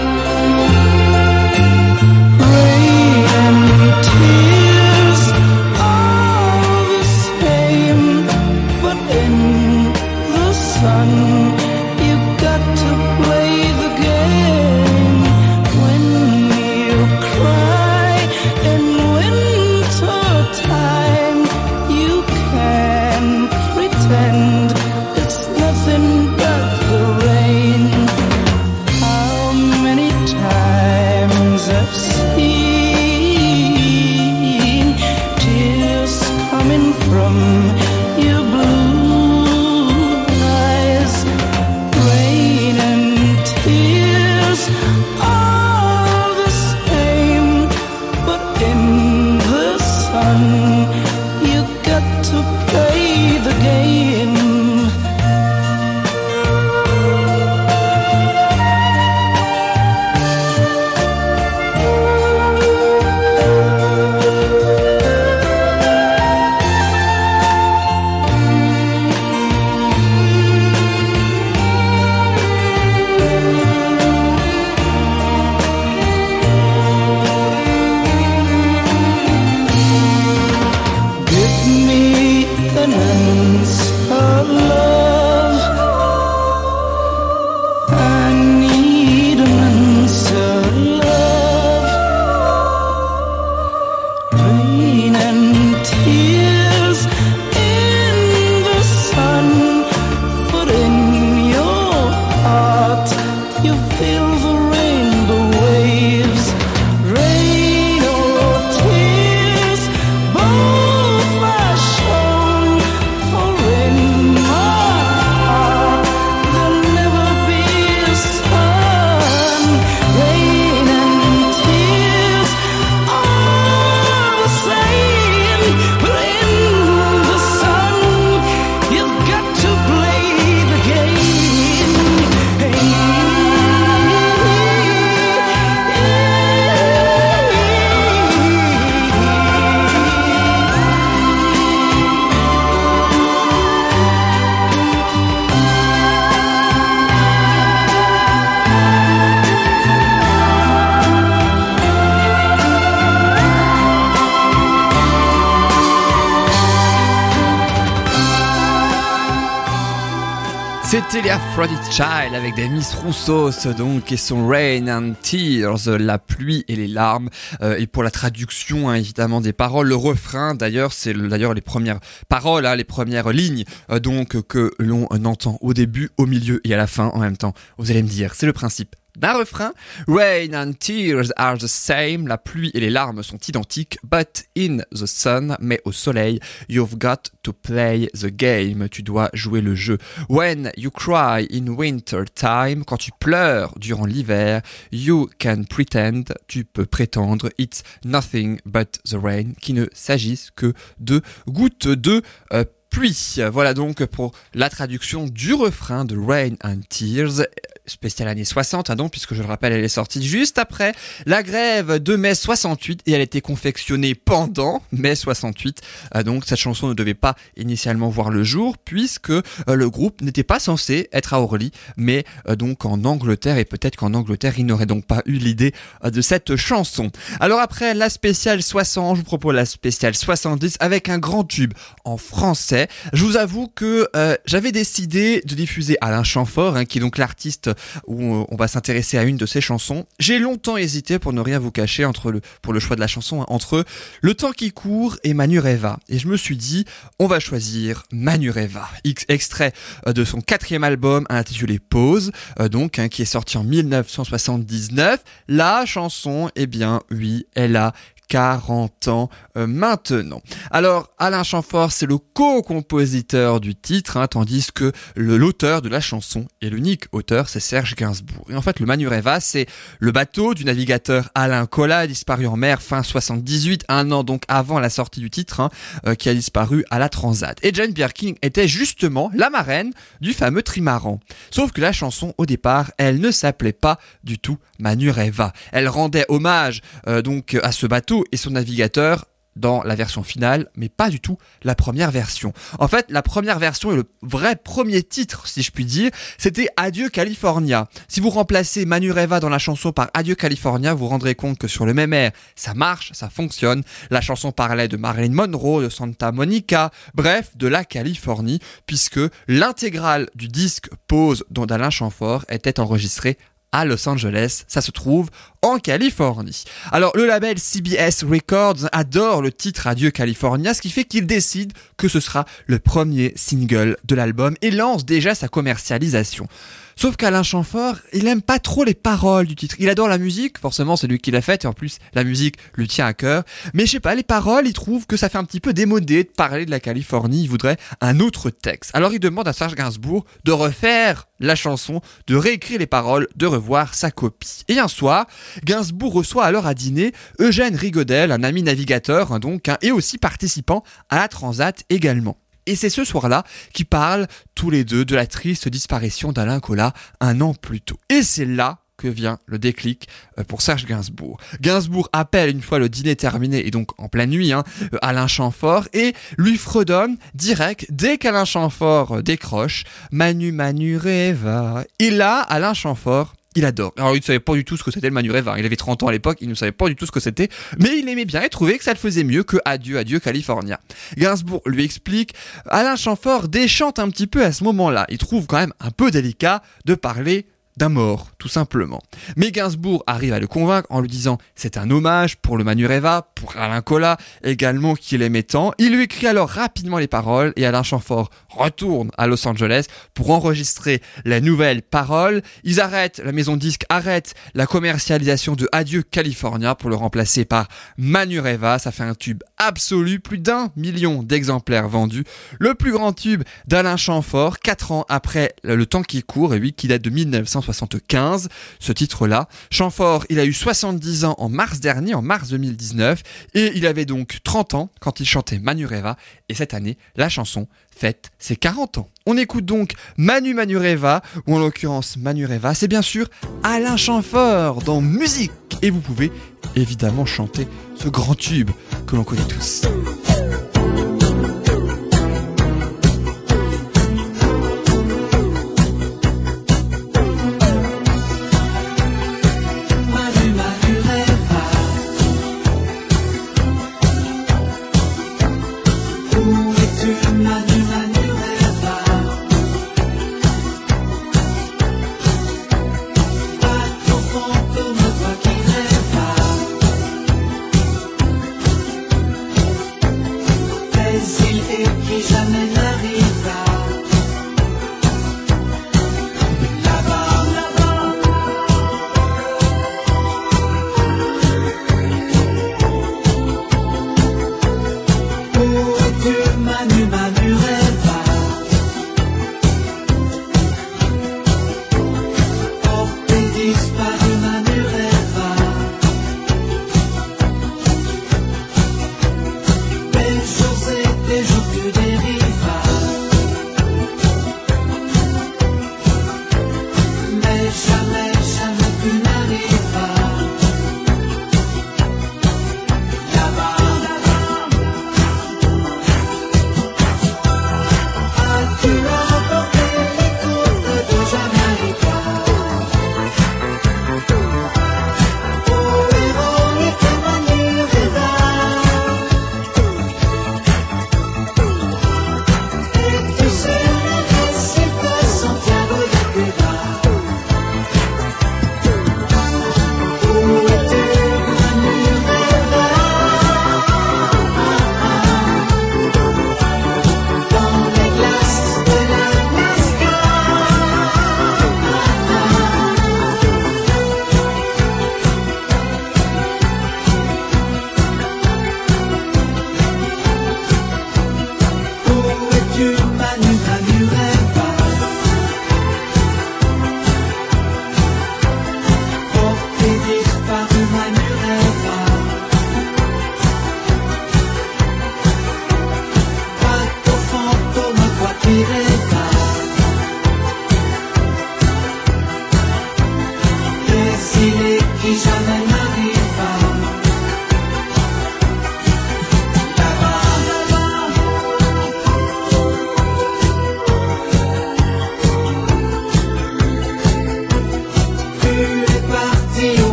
C'était 160.94 161.22
les 161.22 161.31
Aphrodite 161.31 161.91
Child 161.91 162.36
avec 162.36 162.55
des 162.55 162.69
Miss 162.69 162.94
Roussos 162.94 163.67
donc 163.77 164.13
et 164.13 164.17
son 164.17 164.46
Rain 164.46 164.86
and 164.86 165.15
Tears, 165.20 165.89
la 165.98 166.20
pluie 166.20 166.65
et 166.69 166.77
les 166.77 166.86
larmes. 166.86 167.31
Euh, 167.63 167.77
et 167.77 167.89
pour 167.89 168.05
la 168.05 168.13
traduction 168.13 168.89
hein, 168.89 168.94
évidemment 168.94 169.41
des 169.41 169.53
paroles, 169.53 169.89
le 169.89 169.96
refrain 169.96 170.55
d'ailleurs 170.55 170.93
c'est 170.93 171.13
d'ailleurs 171.13 171.53
les 171.53 171.63
premières 171.63 171.98
paroles, 172.29 172.65
hein, 172.65 172.77
les 172.77 172.84
premières 172.84 173.31
lignes 173.31 173.65
euh, 173.91 173.98
donc 173.98 174.41
que 174.43 174.70
l'on 174.79 175.08
entend 175.10 175.58
au 175.63 175.74
début, 175.74 176.10
au 176.17 176.27
milieu 176.27 176.60
et 176.63 176.72
à 176.72 176.77
la 176.77 176.86
fin 176.86 177.06
en 177.08 177.19
même 177.19 177.36
temps. 177.36 177.55
Vous 177.77 177.91
allez 177.91 178.05
me 178.05 178.08
dire, 178.08 178.36
c'est 178.36 178.46
le 178.46 178.53
principe 178.53 178.94
d'un 179.17 179.35
refrain. 179.35 179.73
Rain 180.09 180.55
and 180.55 180.73
tears 180.79 181.33
are 181.37 181.59
the 181.59 181.67
same. 181.67 182.27
La 182.27 182.39
pluie 182.39 182.71
et 182.75 182.81
les 182.81 182.91
larmes 182.91 183.23
sont 183.23 183.39
identiques. 183.49 183.99
But 184.03 184.44
in 184.56 184.79
the 184.93 185.06
sun, 185.06 185.56
mais 185.61 185.81
au 185.85 185.93
soleil, 185.93 186.41
you've 186.69 186.99
got 186.99 187.31
to 187.43 187.53
play 187.53 188.09
the 188.15 188.27
game. 188.27 188.89
Tu 188.89 189.03
dois 189.03 189.31
jouer 189.33 189.61
le 189.61 189.75
jeu. 189.75 189.99
When 190.29 190.73
you 190.77 190.91
cry 190.91 191.47
in 191.51 191.69
winter 191.69 192.25
time, 192.35 192.85
quand 192.85 192.99
tu 192.99 193.11
pleures 193.19 193.75
durant 193.79 194.06
l'hiver, 194.06 194.63
you 194.93 195.29
can 195.39 195.65
pretend, 195.69 196.35
tu 196.47 196.65
peux 196.65 196.87
prétendre, 196.87 197.51
it's 197.59 197.83
nothing 198.05 198.59
but 198.65 199.01
the 199.05 199.17
rain, 199.23 199.53
qu'il 199.61 199.77
ne 199.77 199.87
s'agisse 199.93 200.51
que 200.51 200.73
de 200.99 201.23
gouttes 201.47 201.89
de 201.89 202.23
euh, 202.53 202.65
pluie. 202.91 203.37
Voilà 203.53 203.75
donc 203.75 204.05
pour 204.06 204.33
la 204.55 204.71
traduction 204.71 205.27
du 205.27 205.53
refrain 205.53 206.05
de 206.05 206.17
Rain 206.17 206.55
and 206.63 206.81
Tears 206.89 207.43
spéciale 207.86 208.29
année 208.29 208.44
60, 208.44 208.91
hein, 208.91 208.96
donc, 208.96 209.10
puisque 209.10 209.34
je 209.34 209.43
le 209.43 209.48
rappelle, 209.48 209.72
elle 209.72 209.84
est 209.84 209.88
sortie 209.88 210.26
juste 210.26 210.58
après 210.58 210.93
la 211.26 211.43
grève 211.43 211.98
de 211.98 212.17
mai 212.17 212.34
68 212.34 213.03
et 213.06 213.12
elle 213.12 213.20
a 213.20 213.24
été 213.24 213.41
confectionnée 213.41 214.14
pendant 214.14 214.82
mai 214.93 215.14
68. 215.14 215.82
Euh, 216.14 216.22
donc, 216.22 216.44
cette 216.46 216.58
chanson 216.58 216.88
ne 216.88 216.94
devait 216.94 217.14
pas 217.14 217.34
initialement 217.56 218.08
voir 218.08 218.31
le 218.31 218.43
jour 218.43 218.79
puisque 218.79 219.31
euh, 219.31 219.43
le 219.67 219.91
groupe 219.91 220.22
n'était 220.22 220.44
pas 220.44 220.58
censé 220.58 221.08
être 221.12 221.34
à 221.34 221.41
Orly, 221.41 221.72
mais 221.96 222.24
euh, 222.48 222.56
donc 222.56 222.84
en 222.84 223.05
Angleterre 223.05 223.58
et 223.58 223.64
peut-être 223.64 223.96
qu'en 223.96 224.14
Angleterre, 224.14 224.55
il 224.58 224.67
n'aurait 224.67 224.86
donc 224.86 225.06
pas 225.06 225.22
eu 225.26 225.34
l'idée 225.34 225.72
de 226.03 226.20
cette 226.20 226.56
chanson. 226.56 227.10
Alors 227.41 227.60
après 227.60 227.94
la 227.94 228.08
spéciale 228.08 228.62
60, 228.62 229.17
je 229.17 229.20
vous 229.20 229.24
propose 229.24 229.55
la 229.55 229.67
spéciale 229.67 230.14
70 230.14 230.76
avec 230.81 231.08
un 231.08 231.19
grand 231.19 231.44
tube 231.44 231.74
en 232.05 232.17
français. 232.17 232.88
Je 233.12 233.24
vous 233.24 233.36
avoue 233.36 233.69
que 233.69 234.08
j'avais 234.46 234.72
décidé 234.72 235.43
de 235.44 235.55
diffuser 235.55 235.96
Alain 236.00 236.24
Chamfort, 236.24 236.76
hein, 236.76 236.84
qui 236.84 236.98
est 236.98 237.00
donc 237.00 237.19
l'artiste 237.19 237.70
où 238.07 238.47
on 238.49 238.57
va 238.57 238.69
s'intéresser 238.69 239.19
à 239.19 239.25
une 239.25 239.37
de 239.37 239.47
ses 239.47 239.61
chansons. 239.61 240.07
J'ai 240.19 240.39
longtemps 240.39 240.77
hésité 240.77 241.19
pour 241.19 241.33
ne 241.33 241.41
rien 241.41 241.59
vous 241.59 241.71
cacher 241.71 242.05
entre 242.05 242.31
le, 242.31 242.41
pour 242.63 242.73
le 242.73 242.81
choix 242.81 242.97
de 242.97 243.01
la 243.01 243.07
chanson, 243.07 243.43
hein, 243.43 243.47
entre 243.49 243.85
Le 244.21 244.35
temps 244.35 244.53
qui 244.53 244.73
court 244.73 245.17
et 245.25 245.35
Manureva. 245.35 245.99
Et 246.09 246.19
je 246.19 246.29
me 246.29 246.37
suis 246.37 246.57
dit, 246.57 246.85
on 247.19 247.27
va 247.27 247.41
choisir 247.41 248.05
Manureva. 248.13 248.89
Extrait 249.29 249.73
euh, 250.07 250.13
de 250.13 250.25
son 250.25 250.41
quatrième 250.41 250.85
album 250.85 251.27
intitulé 251.29 251.79
Pause, 251.79 252.33
euh, 252.61 252.69
donc, 252.69 252.99
hein, 252.99 253.09
qui 253.09 253.23
est 253.23 253.27
sorti 253.27 253.59
en 253.59 253.65
1979. 253.65 255.21
La 255.49 255.87
chanson, 255.87 256.51
eh 256.57 256.67
bien, 256.67 257.03
oui, 257.11 257.47
elle 257.55 257.77
a 257.77 257.93
40 258.34 259.06
ans 259.06 259.31
euh, 259.56 259.69
maintenant. 259.69 260.43
Alors 260.72 261.08
Alain 261.19 261.44
Chamfort, 261.44 261.93
c'est 261.93 262.06
le 262.06 262.19
co-compositeur 262.19 263.60
du 263.60 263.76
titre, 263.76 264.17
hein, 264.17 264.26
tandis 264.26 264.72
que 264.74 264.91
l'auteur 265.14 265.82
de 265.82 265.88
la 265.88 266.00
chanson 266.00 266.48
et 266.60 266.69
l'unique 266.69 267.05
auteur, 267.12 267.48
c'est 267.48 267.60
Serge 267.60 267.94
Gainsbourg. 267.94 268.44
Et 268.50 268.56
en 268.56 268.60
fait, 268.60 268.81
le 268.81 268.86
Manureva, 268.86 269.38
c'est 269.38 269.67
le 270.00 270.10
bateau 270.10 270.55
du 270.55 270.64
navigateur 270.64 271.31
Alain 271.36 271.67
Collat, 271.67 272.08
disparu 272.08 272.48
en 272.48 272.56
mer 272.56 272.82
fin 272.82 273.05
78, 273.05 273.84
un 273.88 274.10
an 274.10 274.24
donc 274.24 274.43
avant 274.48 274.81
la 274.81 274.91
sortie 274.91 275.20
du 275.20 275.31
titre, 275.31 275.60
hein, 275.60 275.70
euh, 276.05 276.17
qui 276.17 276.29
a 276.29 276.34
disparu 276.34 276.84
à 276.91 276.98
la 276.98 277.08
Transat. 277.08 277.56
Et 277.62 277.72
Jane 277.72 277.93
Birkin 277.93 278.32
était 278.43 278.67
justement 278.67 279.31
la 279.32 279.48
marraine 279.48 279.93
du 280.20 280.32
fameux 280.32 280.64
trimaran. 280.64 281.20
Sauf 281.53 281.70
que 281.70 281.81
la 281.81 281.93
chanson, 281.93 282.34
au 282.36 282.46
départ, 282.46 282.91
elle 282.98 283.20
ne 283.20 283.31
s'appelait 283.31 283.72
pas 283.72 284.00
du 284.24 284.41
tout 284.41 284.58
Manureva. 284.81 285.53
Elle 285.70 285.86
rendait 285.86 286.26
hommage 286.29 286.82
euh, 287.06 287.22
donc 287.22 287.56
à 287.62 287.70
ce 287.70 287.86
bateau 287.86 288.24
et 288.33 288.37
son 288.37 288.51
navigateur 288.51 289.27
dans 289.57 289.83
la 289.83 289.95
version 289.95 290.23
finale, 290.23 290.69
mais 290.77 290.89
pas 290.89 291.11
du 291.11 291.21
tout 291.21 291.39
la 291.63 291.75
première 291.75 292.11
version. 292.11 292.53
En 292.79 292.89
fait, 292.89 293.07
la 293.09 293.23
première 293.23 293.59
version 293.59 293.93
et 293.93 293.97
le 293.97 294.05
vrai 294.23 294.57
premier 294.57 295.03
titre, 295.03 295.47
si 295.47 295.63
je 295.63 295.71
puis 295.71 295.85
dire, 295.85 296.11
c'était 296.39 296.69
Adieu 296.77 297.09
California. 297.09 297.89
Si 298.09 298.21
vous 298.21 298.31
remplacez 298.31 298.85
Manureva 298.85 299.41
dans 299.41 299.49
la 299.49 299.59
chanson 299.59 299.93
par 299.93 300.11
Adieu 300.15 300.35
California, 300.35 300.95
vous, 300.95 301.07
rendrez 301.07 301.35
compte 301.35 301.59
que 301.59 301.69
sur 301.69 301.87
le 301.87 301.95
même 301.95 302.13
air, 302.13 302.33
ça 302.57 302.75
marche, 302.75 303.13
ça 303.13 303.31
fonctionne. 303.31 303.83
La 304.11 304.21
chanson 304.21 304.53
parlait 304.53 304.89
de 304.89 304.97
Marilyn 304.97 305.35
Monroe, 305.35 305.83
de 305.83 305.89
Santa 305.89 306.33
Monica, 306.33 306.91
bref, 307.15 307.57
de 307.57 307.69
la 307.69 307.85
Californie, 307.85 308.61
puisque 308.87 309.21
l'intégrale 309.49 310.29
du 310.35 310.49
disque 310.49 310.89
Pause 311.07 311.45
dont 311.51 311.67
Alain 311.67 311.91
Chamfort 311.91 312.45
était 312.49 312.81
enregistrée 312.81 313.39
à 313.75 313.85
Los 313.85 314.09
Angeles. 314.09 314.63
Ça 314.69 314.81
se 314.81 314.93
trouve 314.93 315.31
en 315.61 315.79
Californie. 315.79 316.65
Alors 316.93 317.11
le 317.17 317.27
label 317.27 317.59
CBS 317.59 318.23
Records 318.23 318.89
adore 318.93 319.43
le 319.43 319.51
titre 319.51 319.89
Adieu 319.89 320.13
California, 320.13 320.75
ce 320.75 320.81
qui 320.81 320.91
fait 320.91 321.05
qu'il 321.05 321.27
décide 321.27 321.73
que 321.97 322.07
ce 322.07 322.21
sera 322.21 322.45
le 322.67 322.79
premier 322.79 323.33
single 323.35 323.97
de 324.05 324.15
l'album 324.15 324.55
et 324.63 324.71
lance 324.71 325.05
déjà 325.05 325.35
sa 325.35 325.49
commercialisation. 325.49 326.47
Sauf 326.96 327.17
qu'Alain 327.17 327.43
Chamfort, 327.43 327.96
il 328.13 328.27
aime 328.27 328.43
pas 328.43 328.58
trop 328.58 328.84
les 328.84 328.94
paroles 328.94 329.46
du 329.46 329.56
titre. 329.56 329.77
Il 329.79 329.89
adore 329.89 330.08
la 330.08 330.19
musique, 330.19 330.58
forcément 330.58 330.96
c'est 330.96 331.06
lui 331.06 331.19
qui 331.19 331.31
l'a 331.31 331.43
faite, 331.43 331.65
et 331.65 331.69
en 331.69 331.72
plus 331.72 331.98
la 332.15 332.24
musique 332.24 332.56
lui 332.77 332.89
tient 332.89 333.06
à 333.06 333.15
cœur. 333.15 333.44
Mais 333.72 333.86
je 333.86 333.93
sais 333.93 334.01
pas, 334.01 334.15
les 334.15 334.22
paroles, 334.22 334.67
il 334.67 334.72
trouve 334.72 335.06
que 335.06 335.17
ça 335.17 335.29
fait 335.29 335.39
un 335.39 335.44
petit 335.44 335.60
peu 335.60 335.72
démodé 335.72 336.24
de 336.24 336.29
parler 336.29 336.67
de 336.67 336.70
la 336.70 336.81
Californie, 336.81 337.43
il 337.43 337.48
voudrait 337.48 337.77
un 338.01 338.20
autre 338.20 338.51
texte. 338.51 338.91
Alors 338.94 339.13
il 339.13 339.20
demande 339.20 339.48
à 339.48 339.53
Serge 339.53 339.74
Gainsbourg 339.74 340.24
de 340.44 340.53
refaire 340.53 341.27
la 341.41 341.56
chanson, 341.56 342.01
de 342.27 342.36
réécrire 342.36 342.79
les 342.79 342.86
paroles, 342.86 343.29
de 343.36 343.46
revoir 343.46 343.94
sa 343.94 344.10
copie. 344.10 344.63
Et 344.69 344.79
un 344.79 344.89
soir, 344.89 345.27
Gainsbourg 345.65 346.13
reçoit 346.13 346.44
alors 346.44 346.67
à 346.67 346.74
dîner 346.74 347.13
Eugène 347.41 347.77
Rigodel, 347.77 348.32
un 348.32 348.43
ami 348.43 348.63
navigateur 348.63 349.32
hein, 349.32 349.39
donc, 349.39 349.69
hein, 349.69 349.79
et 349.82 349.91
aussi 349.91 350.19
participant 350.19 350.82
à 351.08 351.17
la 351.17 351.29
Transat 351.29 351.84
également. 351.91 352.39
Et 352.67 352.77
c'est 352.77 352.91
ce 352.91 353.05
soir-là 353.05 353.44
qu'ils 353.73 353.87
parlent 353.87 354.27
tous 354.55 354.71
les 354.71 354.85
deux 354.85 355.05
de 355.05 355.15
la 355.15 355.27
triste 355.27 355.69
disparition 355.69 356.33
d'Alain 356.33 356.61
Collat 356.61 356.93
un 357.21 357.41
an 357.41 357.55
plus 357.55 357.81
tôt. 357.81 357.99
Et 358.09 358.23
c'est 358.23 358.47
là 358.47 358.79
que 358.97 359.09
vient 359.09 359.39
le 359.47 359.59
déclic 359.59 360.09
euh, 360.39 360.44
pour 360.44 360.63
Serge 360.63 360.87
Gainsbourg. 360.87 361.39
Gainsbourg 361.61 362.09
appelle 362.13 362.51
une 362.51 362.63
fois 362.63 362.79
le 362.79 362.89
dîner 362.89 363.17
terminé 363.17 363.67
et 363.67 363.71
donc 363.71 363.91
en 363.99 364.09
pleine 364.09 364.31
nuit 364.31 364.53
hein, 364.53 364.65
euh, 364.93 364.99
Alain 365.03 365.27
Chamfort 365.27 365.89
et 365.93 366.15
lui 366.39 366.56
fredonne 366.56 367.17
direct 367.35 367.87
dès 367.91 368.19
qu'Alain 368.19 368.44
Chamfort 368.44 369.17
euh, 369.17 369.23
décroche 369.23 369.85
Manu 370.13 370.53
Manu 370.53 370.97
Reva. 370.97 371.85
Et 371.99 372.11
là 372.11 372.41
Alain 372.41 372.75
Chamfort 372.75 373.35
il 373.55 373.65
adore. 373.65 373.93
Alors 373.96 374.15
il 374.15 374.20
ne 374.20 374.25
savait 374.25 374.41
pas 374.41 374.55
du 374.55 374.65
tout 374.65 374.77
ce 374.77 374.84
que 374.84 374.91
c'était 374.91 375.08
le 375.08 375.15
Manureva. 375.15 375.58
Il 375.58 375.67
avait 375.67 375.77
30 375.77 376.03
ans 376.03 376.08
à 376.08 376.13
l'époque, 376.13 376.39
il 376.41 376.49
ne 376.49 376.55
savait 376.55 376.73
pas 376.73 376.89
du 376.89 376.96
tout 376.96 377.06
ce 377.06 377.13
que 377.13 377.20
c'était, 377.20 377.49
mais 377.79 377.99
il 377.99 378.08
aimait 378.08 378.25
bien 378.25 378.43
et 378.43 378.49
trouvait 378.49 378.79
que 378.79 378.84
ça 378.84 378.93
le 378.93 378.99
faisait 378.99 379.25
mieux 379.25 379.43
que 379.44 379.56
Adieu, 379.65 379.99
Adieu 379.99 380.20
California. 380.20 380.81
Gainsbourg 381.17 381.63
lui 381.67 381.84
explique, 381.84 382.34
Alain 382.67 382.96
Chamfort 382.96 383.49
déchante 383.49 383.99
un 383.99 384.08
petit 384.11 384.27
peu 384.27 384.44
à 384.44 384.53
ce 384.53 384.65
moment-là. 384.65 385.06
Il 385.08 385.19
trouve 385.19 385.46
quand 385.46 385.58
même 385.58 385.75
un 385.81 385.91
peu 385.91 386.11
délicat 386.11 386.63
de 386.84 386.94
parler 386.94 387.46
d'un 387.77 387.89
mort, 387.89 388.29
tout 388.39 388.49
simplement. 388.49 389.01
Mais 389.37 389.51
Gainsbourg 389.51 390.05
arrive 390.07 390.33
à 390.33 390.39
le 390.39 390.47
convaincre 390.47 390.87
en 390.91 391.01
lui 391.01 391.09
disant 391.09 391.39
c'est 391.55 391.77
un 391.77 391.91
hommage 391.91 392.37
pour 392.37 392.57
le 392.57 392.65
Manureva, 392.65 393.31
pour 393.35 393.57
Alain 393.57 393.81
Collat 393.81 394.17
également 394.45 394.95
qu'il 394.95 395.23
aimait 395.23 395.43
tant. 395.43 395.73
Il 395.79 395.95
lui 395.95 396.05
écrit 396.05 396.27
alors 396.27 396.49
rapidement 396.49 396.99
les 396.99 397.09
paroles 397.09 397.53
et 397.57 397.67
Alain 397.67 397.83
Chamfort 397.83 398.31
retourne 398.49 399.11
à 399.19 399.27
Los 399.27 399.47
Angeles 399.49 399.87
pour 400.15 400.31
enregistrer 400.31 401.03
les 401.25 401.41
nouvelles 401.41 401.83
paroles. 401.83 402.43
Ils 402.63 402.81
arrêtent, 402.81 403.21
la 403.25 403.33
maison 403.33 403.57
disque 403.57 403.85
arrête 403.89 404.35
la 404.55 404.67
commercialisation 404.67 405.57
de 405.57 405.69
Adieu 405.73 406.03
California 406.03 406.75
pour 406.75 406.91
le 406.91 406.97
remplacer 406.97 407.45
par 407.45 407.67
Manureva. 407.99 408.79
Ça 408.79 408.93
fait 408.93 409.03
un 409.03 409.15
tube 409.15 409.43
absolu, 409.59 410.21
plus 410.21 410.39
d'un 410.39 410.71
million 410.77 411.23
d'exemplaires 411.23 411.89
vendus. 411.89 412.25
Le 412.61 412.75
plus 412.75 412.93
grand 412.93 413.13
tube 413.13 413.43
d'Alain 413.67 413.97
Chamfort, 413.97 414.61
4 414.61 414.93
ans 414.93 415.05
après 415.09 415.55
le 415.65 415.87
temps 415.87 416.03
qui 416.03 416.23
court 416.23 416.55
et 416.55 416.61
oui, 416.61 416.73
qui 416.73 416.87
date 416.87 417.03
de 417.03 417.11
1900 417.11 417.64
1975, 417.65 418.49
ce 418.79 418.93
titre-là. 418.93 419.49
Chamfort, 419.71 420.25
il 420.29 420.39
a 420.39 420.44
eu 420.44 420.53
70 420.53 421.25
ans 421.25 421.35
en 421.39 421.49
mars 421.49 421.81
dernier, 421.81 422.15
en 422.15 422.23
mars 422.23 422.51
2019, 422.51 423.23
et 423.55 423.73
il 423.75 423.87
avait 423.87 424.05
donc 424.05 424.39
30 424.44 424.75
ans 424.75 424.91
quand 425.01 425.21
il 425.21 425.27
chantait 425.27 425.59
Manureva, 425.59 426.17
et 426.49 426.55
cette 426.55 426.75
année, 426.75 426.99
la 427.17 427.29
chanson 427.29 427.67
fête 427.94 428.31
ses 428.39 428.56
40 428.56 428.99
ans. 428.99 429.09
On 429.27 429.37
écoute 429.37 429.65
donc 429.65 429.93
Manu 430.17 430.55
Manureva, 430.55 431.23
ou 431.47 431.55
en 431.55 431.59
l'occurrence 431.59 432.17
Manureva, 432.17 432.75
c'est 432.75 432.89
bien 432.89 433.03
sûr 433.03 433.29
Alain 433.63 433.97
Chamfort 433.97 434.83
dans 434.83 435.01
Musique, 435.01 435.53
et 435.83 435.91
vous 435.91 436.01
pouvez 436.01 436.31
évidemment 436.77 437.27
chanter 437.27 437.67
ce 437.97 438.09
grand 438.09 438.35
tube 438.35 438.71
que 439.06 439.17
l'on 439.17 439.25
connaît 439.25 439.47
tous. 439.49 439.83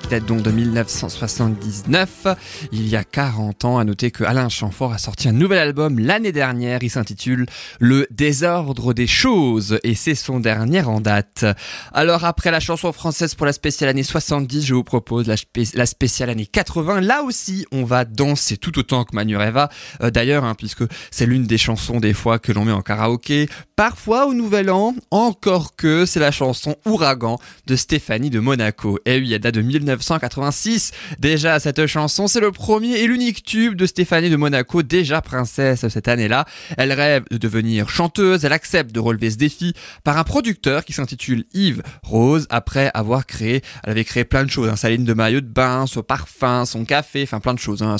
Qui 0.00 0.08
date 0.08 0.24
donc 0.24 0.42
de 0.42 0.52
1979. 0.52 2.28
Il 2.70 2.88
y 2.88 2.94
a 2.94 3.02
40 3.02 3.64
ans, 3.64 3.78
à 3.78 3.84
noter 3.84 4.12
que 4.12 4.22
Alain 4.22 4.48
Chamfort 4.48 4.92
a 4.92 4.98
sorti 4.98 5.28
un 5.28 5.32
nouvel 5.32 5.58
album 5.58 5.98
l'année 5.98 6.30
dernière. 6.30 6.84
Il 6.84 6.90
s'intitule 6.90 7.46
Le 7.80 8.06
désordre 8.12 8.94
des 8.94 9.08
choses 9.08 9.80
et 9.82 9.96
c'est 9.96 10.14
son 10.14 10.38
dernier 10.38 10.82
en 10.82 11.00
date. 11.00 11.44
Alors 11.92 12.24
après 12.24 12.52
la 12.52 12.60
chanson 12.60 12.92
française 12.92 13.34
pour 13.34 13.46
la 13.46 13.52
spéciale 13.52 13.90
année 13.90 14.04
70, 14.04 14.64
je 14.64 14.74
vous 14.74 14.84
propose 14.84 15.26
la, 15.26 15.86
spéciale 15.86 16.30
année 16.30 16.46
80. 16.46 17.00
Là 17.00 17.24
aussi, 17.24 17.66
on 17.72 17.82
va 17.82 18.04
danser 18.04 18.58
tout 18.58 18.78
autant 18.78 19.02
que 19.02 19.16
Manureva. 19.16 19.70
Euh, 20.02 20.10
d'ailleurs, 20.10 20.44
hein, 20.44 20.54
puisque 20.56 20.84
c'est 21.10 21.26
l'une 21.26 21.46
des 21.46 21.58
chansons 21.58 21.98
des 21.98 22.14
fois 22.14 22.38
que 22.38 22.52
l'on 22.52 22.64
met 22.64 22.72
en 22.72 22.82
karaoké, 22.82 23.48
parfois 23.74 24.26
au 24.26 24.34
Nouvel 24.34 24.70
An, 24.70 24.94
encore 25.10 25.74
que 25.74 26.06
c'est 26.06 26.20
la 26.20 26.30
chanson 26.30 26.76
Ouragan 26.86 27.23
de 27.66 27.76
Stéphanie 27.76 28.30
de 28.30 28.40
Monaco. 28.40 28.98
Et 29.04 29.18
oui, 29.18 29.32
elle 29.32 29.40
date 29.40 29.54
de 29.54 29.62
1986. 29.62 30.92
Déjà, 31.18 31.58
cette 31.58 31.86
chanson, 31.86 32.26
c'est 32.26 32.40
le 32.40 32.52
premier 32.52 32.98
et 32.98 33.06
l'unique 33.06 33.42
tube 33.42 33.74
de 33.74 33.86
Stéphanie 33.86 34.30
de 34.30 34.36
Monaco, 34.36 34.82
déjà 34.82 35.20
princesse 35.20 35.88
cette 35.88 36.08
année-là. 36.08 36.44
Elle 36.76 36.92
rêve 36.92 37.24
de 37.30 37.38
devenir 37.38 37.88
chanteuse, 37.88 38.44
elle 38.44 38.52
accepte 38.52 38.92
de 38.92 39.00
relever 39.00 39.30
ce 39.30 39.36
défi 39.36 39.74
par 40.02 40.18
un 40.18 40.24
producteur 40.24 40.84
qui 40.84 40.92
s'intitule 40.92 41.44
Yves 41.54 41.82
Rose, 42.02 42.46
après 42.50 42.90
avoir 42.94 43.26
créé, 43.26 43.62
elle 43.82 43.90
avait 43.90 44.04
créé 44.04 44.24
plein 44.24 44.44
de 44.44 44.50
choses, 44.50 44.68
hein, 44.68 44.76
sa 44.76 44.90
ligne 44.90 45.04
de 45.04 45.14
maillot 45.14 45.40
de 45.40 45.46
bain, 45.46 45.86
son 45.86 46.02
parfum, 46.02 46.64
son 46.64 46.84
café, 46.84 47.22
enfin 47.22 47.40
plein 47.40 47.54
de 47.54 47.58
choses. 47.58 47.82
Hein, 47.82 47.96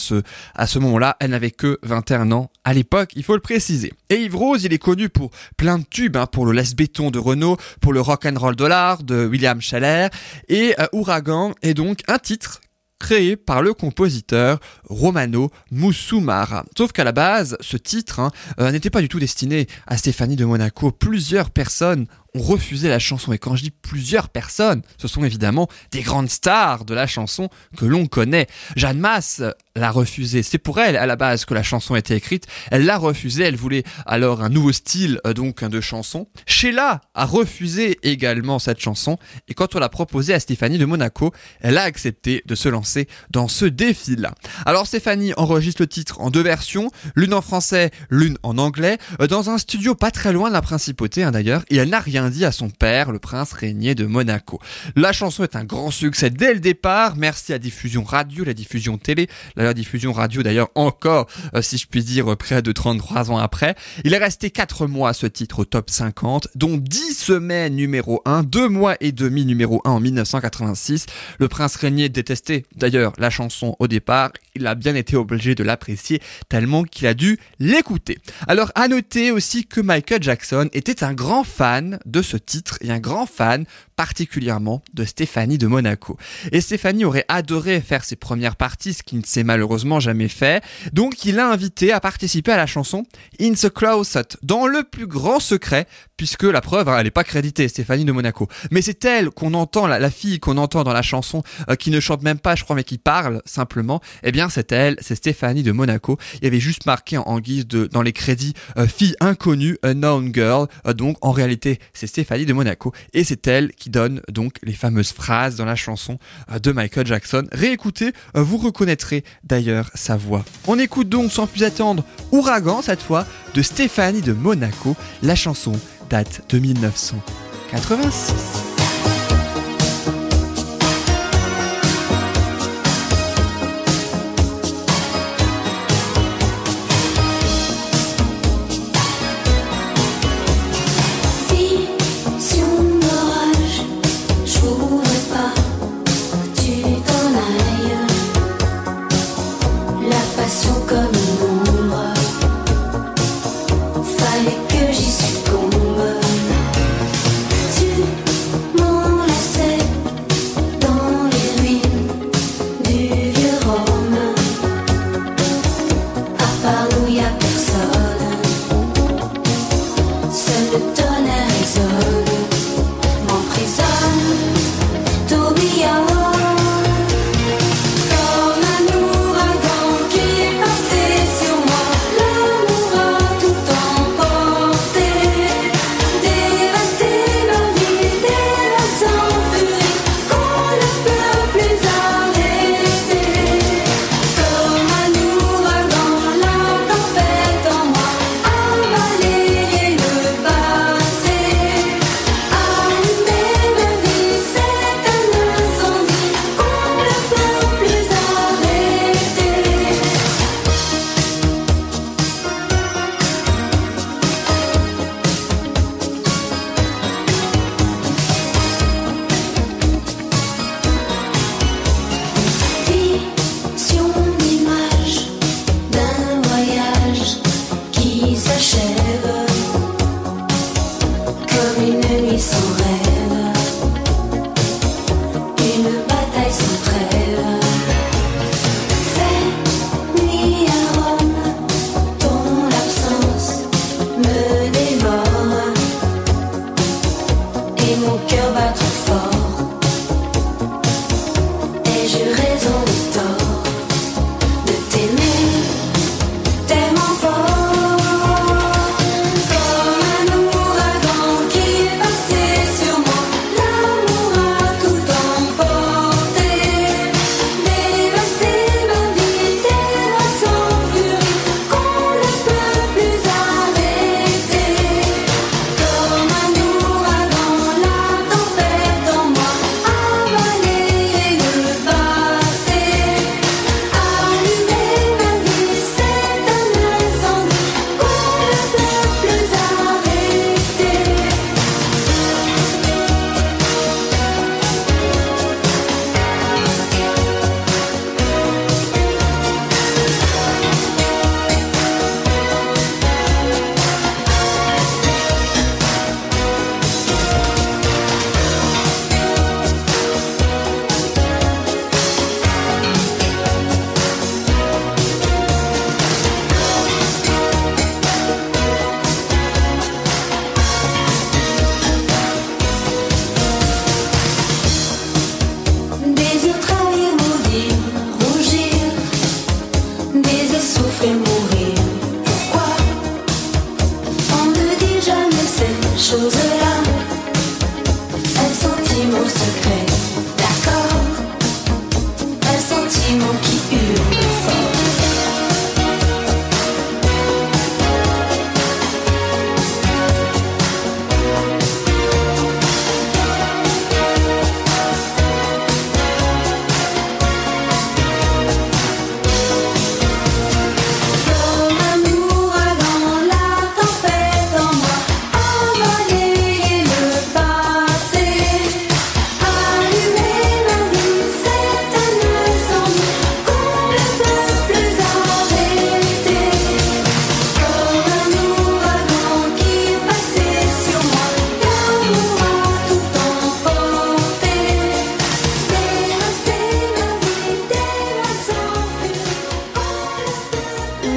à 0.55 0.67
ce 0.67 0.79
moment-là, 0.79 1.17
elle 1.21 1.31
n'avait 1.31 1.51
que 1.51 1.79
21 1.83 2.33
ans 2.33 2.51
à 2.65 2.73
l'époque, 2.73 3.13
il 3.15 3.23
faut 3.23 3.35
le 3.35 3.41
préciser. 3.41 3.93
Et 4.11 4.17
Yves 4.23 4.37
Rose, 4.37 4.65
il 4.65 4.73
est 4.73 4.79
connu 4.79 5.09
pour 5.09 5.31
plein 5.57 5.79
de 5.79 5.85
tubes, 5.85 6.17
hein, 6.17 6.27
pour 6.27 6.47
le 6.47 6.53
laisse 6.53 6.75
béton 6.75 7.11
de 7.11 7.19
Renault, 7.19 7.59
pour 7.81 7.93
le 7.93 8.01
rock 8.01 8.27
and 8.27 8.39
roll 8.39 8.57
dollar 8.57 9.03
de 9.03 9.27
William 9.27 9.61
Schaller 9.61 10.09
et 10.49 10.75
euh, 10.81 10.87
Ouragan 10.93 11.55
est 11.63 11.75
donc 11.75 12.01
un 12.09 12.19
titre 12.19 12.61
créé 12.99 13.37
par 13.37 13.63
le 13.63 13.75
compositeur 13.75 14.61
Romano 14.85 15.51
Musumara. 15.71 16.65
Sauf 16.77 16.93
qu'à 16.93 17.05
la 17.05 17.13
base, 17.13 17.57
ce 17.61 17.77
titre 17.77 18.21
hein, 18.21 18.31
euh, 18.61 18.71
n'était 18.71 18.89
pas 18.89 19.03
du 19.03 19.09
tout 19.09 19.19
destiné 19.19 19.67
à 19.87 19.99
Stéphanie 19.99 20.37
de 20.37 20.45
Monaco. 20.45 20.91
Plusieurs 20.91 21.51
personnes 21.51 22.07
ont 22.35 22.43
refusé 22.43 22.89
la 22.89 22.99
chanson. 22.99 23.33
Et 23.33 23.39
quand 23.39 23.57
je 23.57 23.63
dis 23.63 23.71
plusieurs 23.71 24.29
personnes, 24.29 24.83
ce 24.99 25.09
sont 25.09 25.25
évidemment 25.25 25.69
des 25.91 26.03
grandes 26.03 26.31
stars 26.31 26.85
de 26.85 26.95
la 26.95 27.07
chanson 27.07 27.49
que 27.77 27.85
l'on 27.85 28.07
connaît. 28.07 28.47
Jeanne 28.77 28.99
Masse 28.99 29.43
l'a 29.77 29.91
refusé. 29.91 30.43
C'est 30.43 30.59
pour 30.59 30.81
elle, 30.81 30.97
à 30.97 31.07
la 31.07 31.17
base, 31.17 31.45
que 31.45 31.55
la 31.55 31.63
chanson 31.63 31.97
été 31.97 32.15
écrite. 32.15 32.47
Elle 32.71 32.85
l'a 32.85 32.99
refusé. 32.99 33.45
Elle 33.45 33.57
voulait 33.57 33.85
alors 34.07 34.43
un 34.43 34.49
nouveau 34.49 34.73
style, 34.73 35.21
euh, 35.27 35.35
donc, 35.35 35.65
de 35.65 35.81
chanson. 35.81 36.29
Sheila 36.47 37.01
a 37.15 37.25
refusé 37.25 37.99
également 38.03 38.59
cette 38.59 38.81
chanson. 38.81 39.19
Et 39.49 39.55
quand 39.55 39.75
on 39.75 39.79
l'a 39.79 39.89
proposé 39.89 40.35
à 40.35 40.41
Stéphanie 40.41 40.79
de 40.79 40.85
Monaco, 40.85 41.33
elle 41.61 41.79
a 41.79 41.83
accepté 41.83 42.43
de 42.47 42.55
se 42.55 42.69
lancer 42.69 43.09
dans 43.31 43.49
ce 43.49 43.65
défi-là. 43.65 44.35
Alors, 44.67 44.87
Stéphanie 44.87 45.33
enregistre 45.37 45.83
le 45.83 45.89
titre 45.89 46.21
en 46.21 46.31
deux 46.31 46.43
versions, 46.43 46.91
l'une 47.17 47.35
en 47.35 47.43
français, 47.43 47.91
l'une 48.11 48.39
en 48.43 48.59
anglais, 48.59 48.99
euh, 49.21 49.27
dans 49.27 49.51
un 49.51 49.59
studio 49.59 49.95
pas 49.95 50.11
très 50.11 50.33
loin 50.33 50.49
de 50.49 50.55
la 50.55 50.63
principauté, 50.63 51.23
hein, 51.25 51.33
d'ailleurs. 51.33 51.65
Et 51.71 51.77
elle 51.77 51.89
n'a 51.89 52.01
rien 52.01 52.24
à 52.25 52.53
son 52.53 52.71
père, 52.71 53.13
le 53.13 53.19
prince 53.19 53.53
régnier 53.53 53.95
de 53.95 54.07
Monaco. 54.07 54.59
La 54.97 55.13
chanson 55.13 55.43
est 55.43 55.57
un 55.57 55.65
grand 55.65 55.91
succès 55.91 56.31
dès 56.31 56.55
le 56.55 56.61
départ, 56.61 57.17
merci 57.17 57.53
à 57.53 57.59
diffusion 57.59 58.03
radio, 58.03 58.45
la 58.45 58.55
diffusion 58.55 58.97
télé, 58.97 59.29
la 59.57 59.75
diffusion 59.75 60.13
radio 60.13 60.43
d'ailleurs 60.43 60.71
encore, 60.75 61.27
euh, 61.55 61.61
si 61.61 61.77
je 61.77 61.87
puis 61.87 62.03
dire, 62.03 62.35
près 62.37 62.63
de 62.63 62.73
33 62.73 63.31
ans 63.31 63.37
après. 63.37 63.75
Il 64.05 64.15
est 64.15 64.19
resté 64.19 64.51
4 64.51 64.87
mois 64.87 65.13
ce 65.13 65.27
titre 65.27 65.61
au 65.61 65.65
top 65.67 65.91
50, 65.91 66.49
dont 66.55 66.79
10 66.79 67.15
semaines 67.15 67.75
numéro 67.75 68.23
1, 68.25 68.43
2 68.43 68.69
mois 68.69 68.97
et 69.01 69.13
demi 69.13 69.45
numéro 69.45 69.83
1 69.85 69.91
en 69.91 70.01
1986. 70.01 71.07
Le 71.39 71.49
prince 71.49 71.77
régnier 71.77 72.09
détestait 72.09 72.65
d'ailleurs 72.75 73.13
la 73.19 73.29
chanson 73.29 73.77
au 73.79 73.87
départ, 73.87 74.31
il 74.55 74.67
a 74.67 74.75
bien 74.75 74.95
été 74.95 75.17
obligé 75.17 75.55
de 75.55 75.63
l'apprécier 75.63 76.23
tellement 76.49 76.85
qu'il 76.85 77.07
a 77.07 77.13
dû 77.13 77.39
l'écouter. 77.59 78.19
Alors 78.49 78.73
à 78.75 78.89
noter 78.89 79.31
aussi 79.31 79.67
que 79.67 79.83
Michael 79.83 80.23
Jackson 80.23 80.69
était 80.73 81.05
un 81.05 81.13
grand 81.13 81.45
fan 81.45 81.99
de 82.15 82.23
ce 82.23 82.37
titre 82.37 82.79
et 82.81 82.93
un 82.93 83.01
grand 83.01 83.27
fan 83.27 83.67
particulièrement 83.97 84.83
de 84.93 85.05
Stéphanie 85.05 85.59
de 85.59 85.67
Monaco. 85.67 86.17
Et 86.53 86.61
Stéphanie 86.61 87.05
aurait 87.05 87.25
adoré 87.29 87.81
faire 87.81 88.05
ses 88.05 88.15
premières 88.15 88.57
parties, 88.57 88.95
ce 88.95 89.03
qui 89.03 89.17
ne 89.17 89.25
s'est 89.25 89.43
malheureusement 89.43 89.99
jamais 89.99 90.29
fait. 90.29 90.63
Donc 90.93 91.25
il 91.25 91.35
l'a 91.35 91.51
invité 91.51 91.93
à 91.93 91.99
participer 91.99 92.53
à 92.53 92.57
la 92.57 92.67
chanson 92.67 93.05
In 93.41 93.53
the 93.55 93.69
Closet, 93.69 94.37
dans 94.43 94.67
le 94.67 94.85
plus 94.85 95.09
grand 95.09 95.41
secret, 95.41 95.87
puisque 96.17 96.45
la 96.45 96.61
preuve, 96.61 96.89
hein, 96.89 96.97
elle 96.99 97.05
n'est 97.05 97.11
pas 97.11 97.25
créditée, 97.25 97.67
Stéphanie 97.69 98.05
de 98.05 98.13
Monaco. 98.13 98.49
Mais 98.71 98.83
c'est 98.83 99.05
elle 99.05 99.31
qu'on 99.31 99.55
entend, 99.55 99.87
la, 99.87 100.11
fille 100.11 100.39
qu'on 100.39 100.57
entend 100.57 100.85
dans 100.85 100.93
la 100.93 101.03
chanson, 101.03 101.43
euh, 101.69 101.75
qui 101.75 101.91
ne 101.91 101.99
chante 102.01 102.23
même 102.23 102.39
pas, 102.39 102.55
je 102.55 102.65
crois, 102.65 102.77
mais 102.77 102.85
qui 102.85 102.99
parle 102.99 103.43
simplement. 103.45 104.01
Eh 104.23 104.31
bien, 104.33 104.49
c'est 104.49 104.71
elle, 104.73 104.97
c'est 105.01 105.17
Stéphanie 105.17 105.63
de 105.63 105.73
Monaco. 105.73 106.19
Il 106.35 106.45
y 106.45 106.47
avait 106.47 106.61
juste 106.61 106.87
marqué 106.87 107.19
en, 107.19 107.41
guise 107.41 107.67
de, 107.67 107.87
dans 107.87 108.03
les 108.03 108.13
crédits, 108.13 108.55
euh, 108.77 108.87
fille 108.87 109.17
inconnue, 109.21 109.79
unknown 109.83 110.33
girl. 110.33 110.69
Euh, 110.87 110.93
donc, 110.93 111.17
en 111.21 111.33
réalité, 111.33 111.79
c'est 111.93 112.04
Stéphanie 112.07 112.47
de 112.47 112.53
Monaco. 112.53 112.93
Et 113.13 113.25
c'est 113.25 113.47
elle 113.47 113.73
qui 113.73 113.91
donne 113.91 114.21
donc 114.31 114.55
les 114.63 114.73
fameuses 114.73 115.13
phrases 115.13 115.57
dans 115.57 115.65
la 115.65 115.77
chanson 115.77 116.19
de 116.63 116.73
Michael 116.73 117.07
Jackson. 117.07 117.45
Réécoutez, 117.53 118.13
vous 118.35 118.59
reconnaîtrez 118.59 119.25
d'ailleurs 119.43 119.91
sa 119.95 120.17
voix. 120.17 120.45
On 120.67 120.79
écoute 120.79 121.09
donc 121.09 121.33
sans 121.33 121.47
plus 121.47 121.65
attendre 121.65 122.05
Ouragan 122.33 122.83
cette 122.83 123.03
fois 123.03 123.27
de 123.55 123.63
Stéphanie 123.63 124.23
de 124.23 124.33
Monaco, 124.33 124.97
la 125.23 125.35
chanson 125.35 125.73
date 126.11 126.43
de 126.51 126.59
1986. 126.59 128.64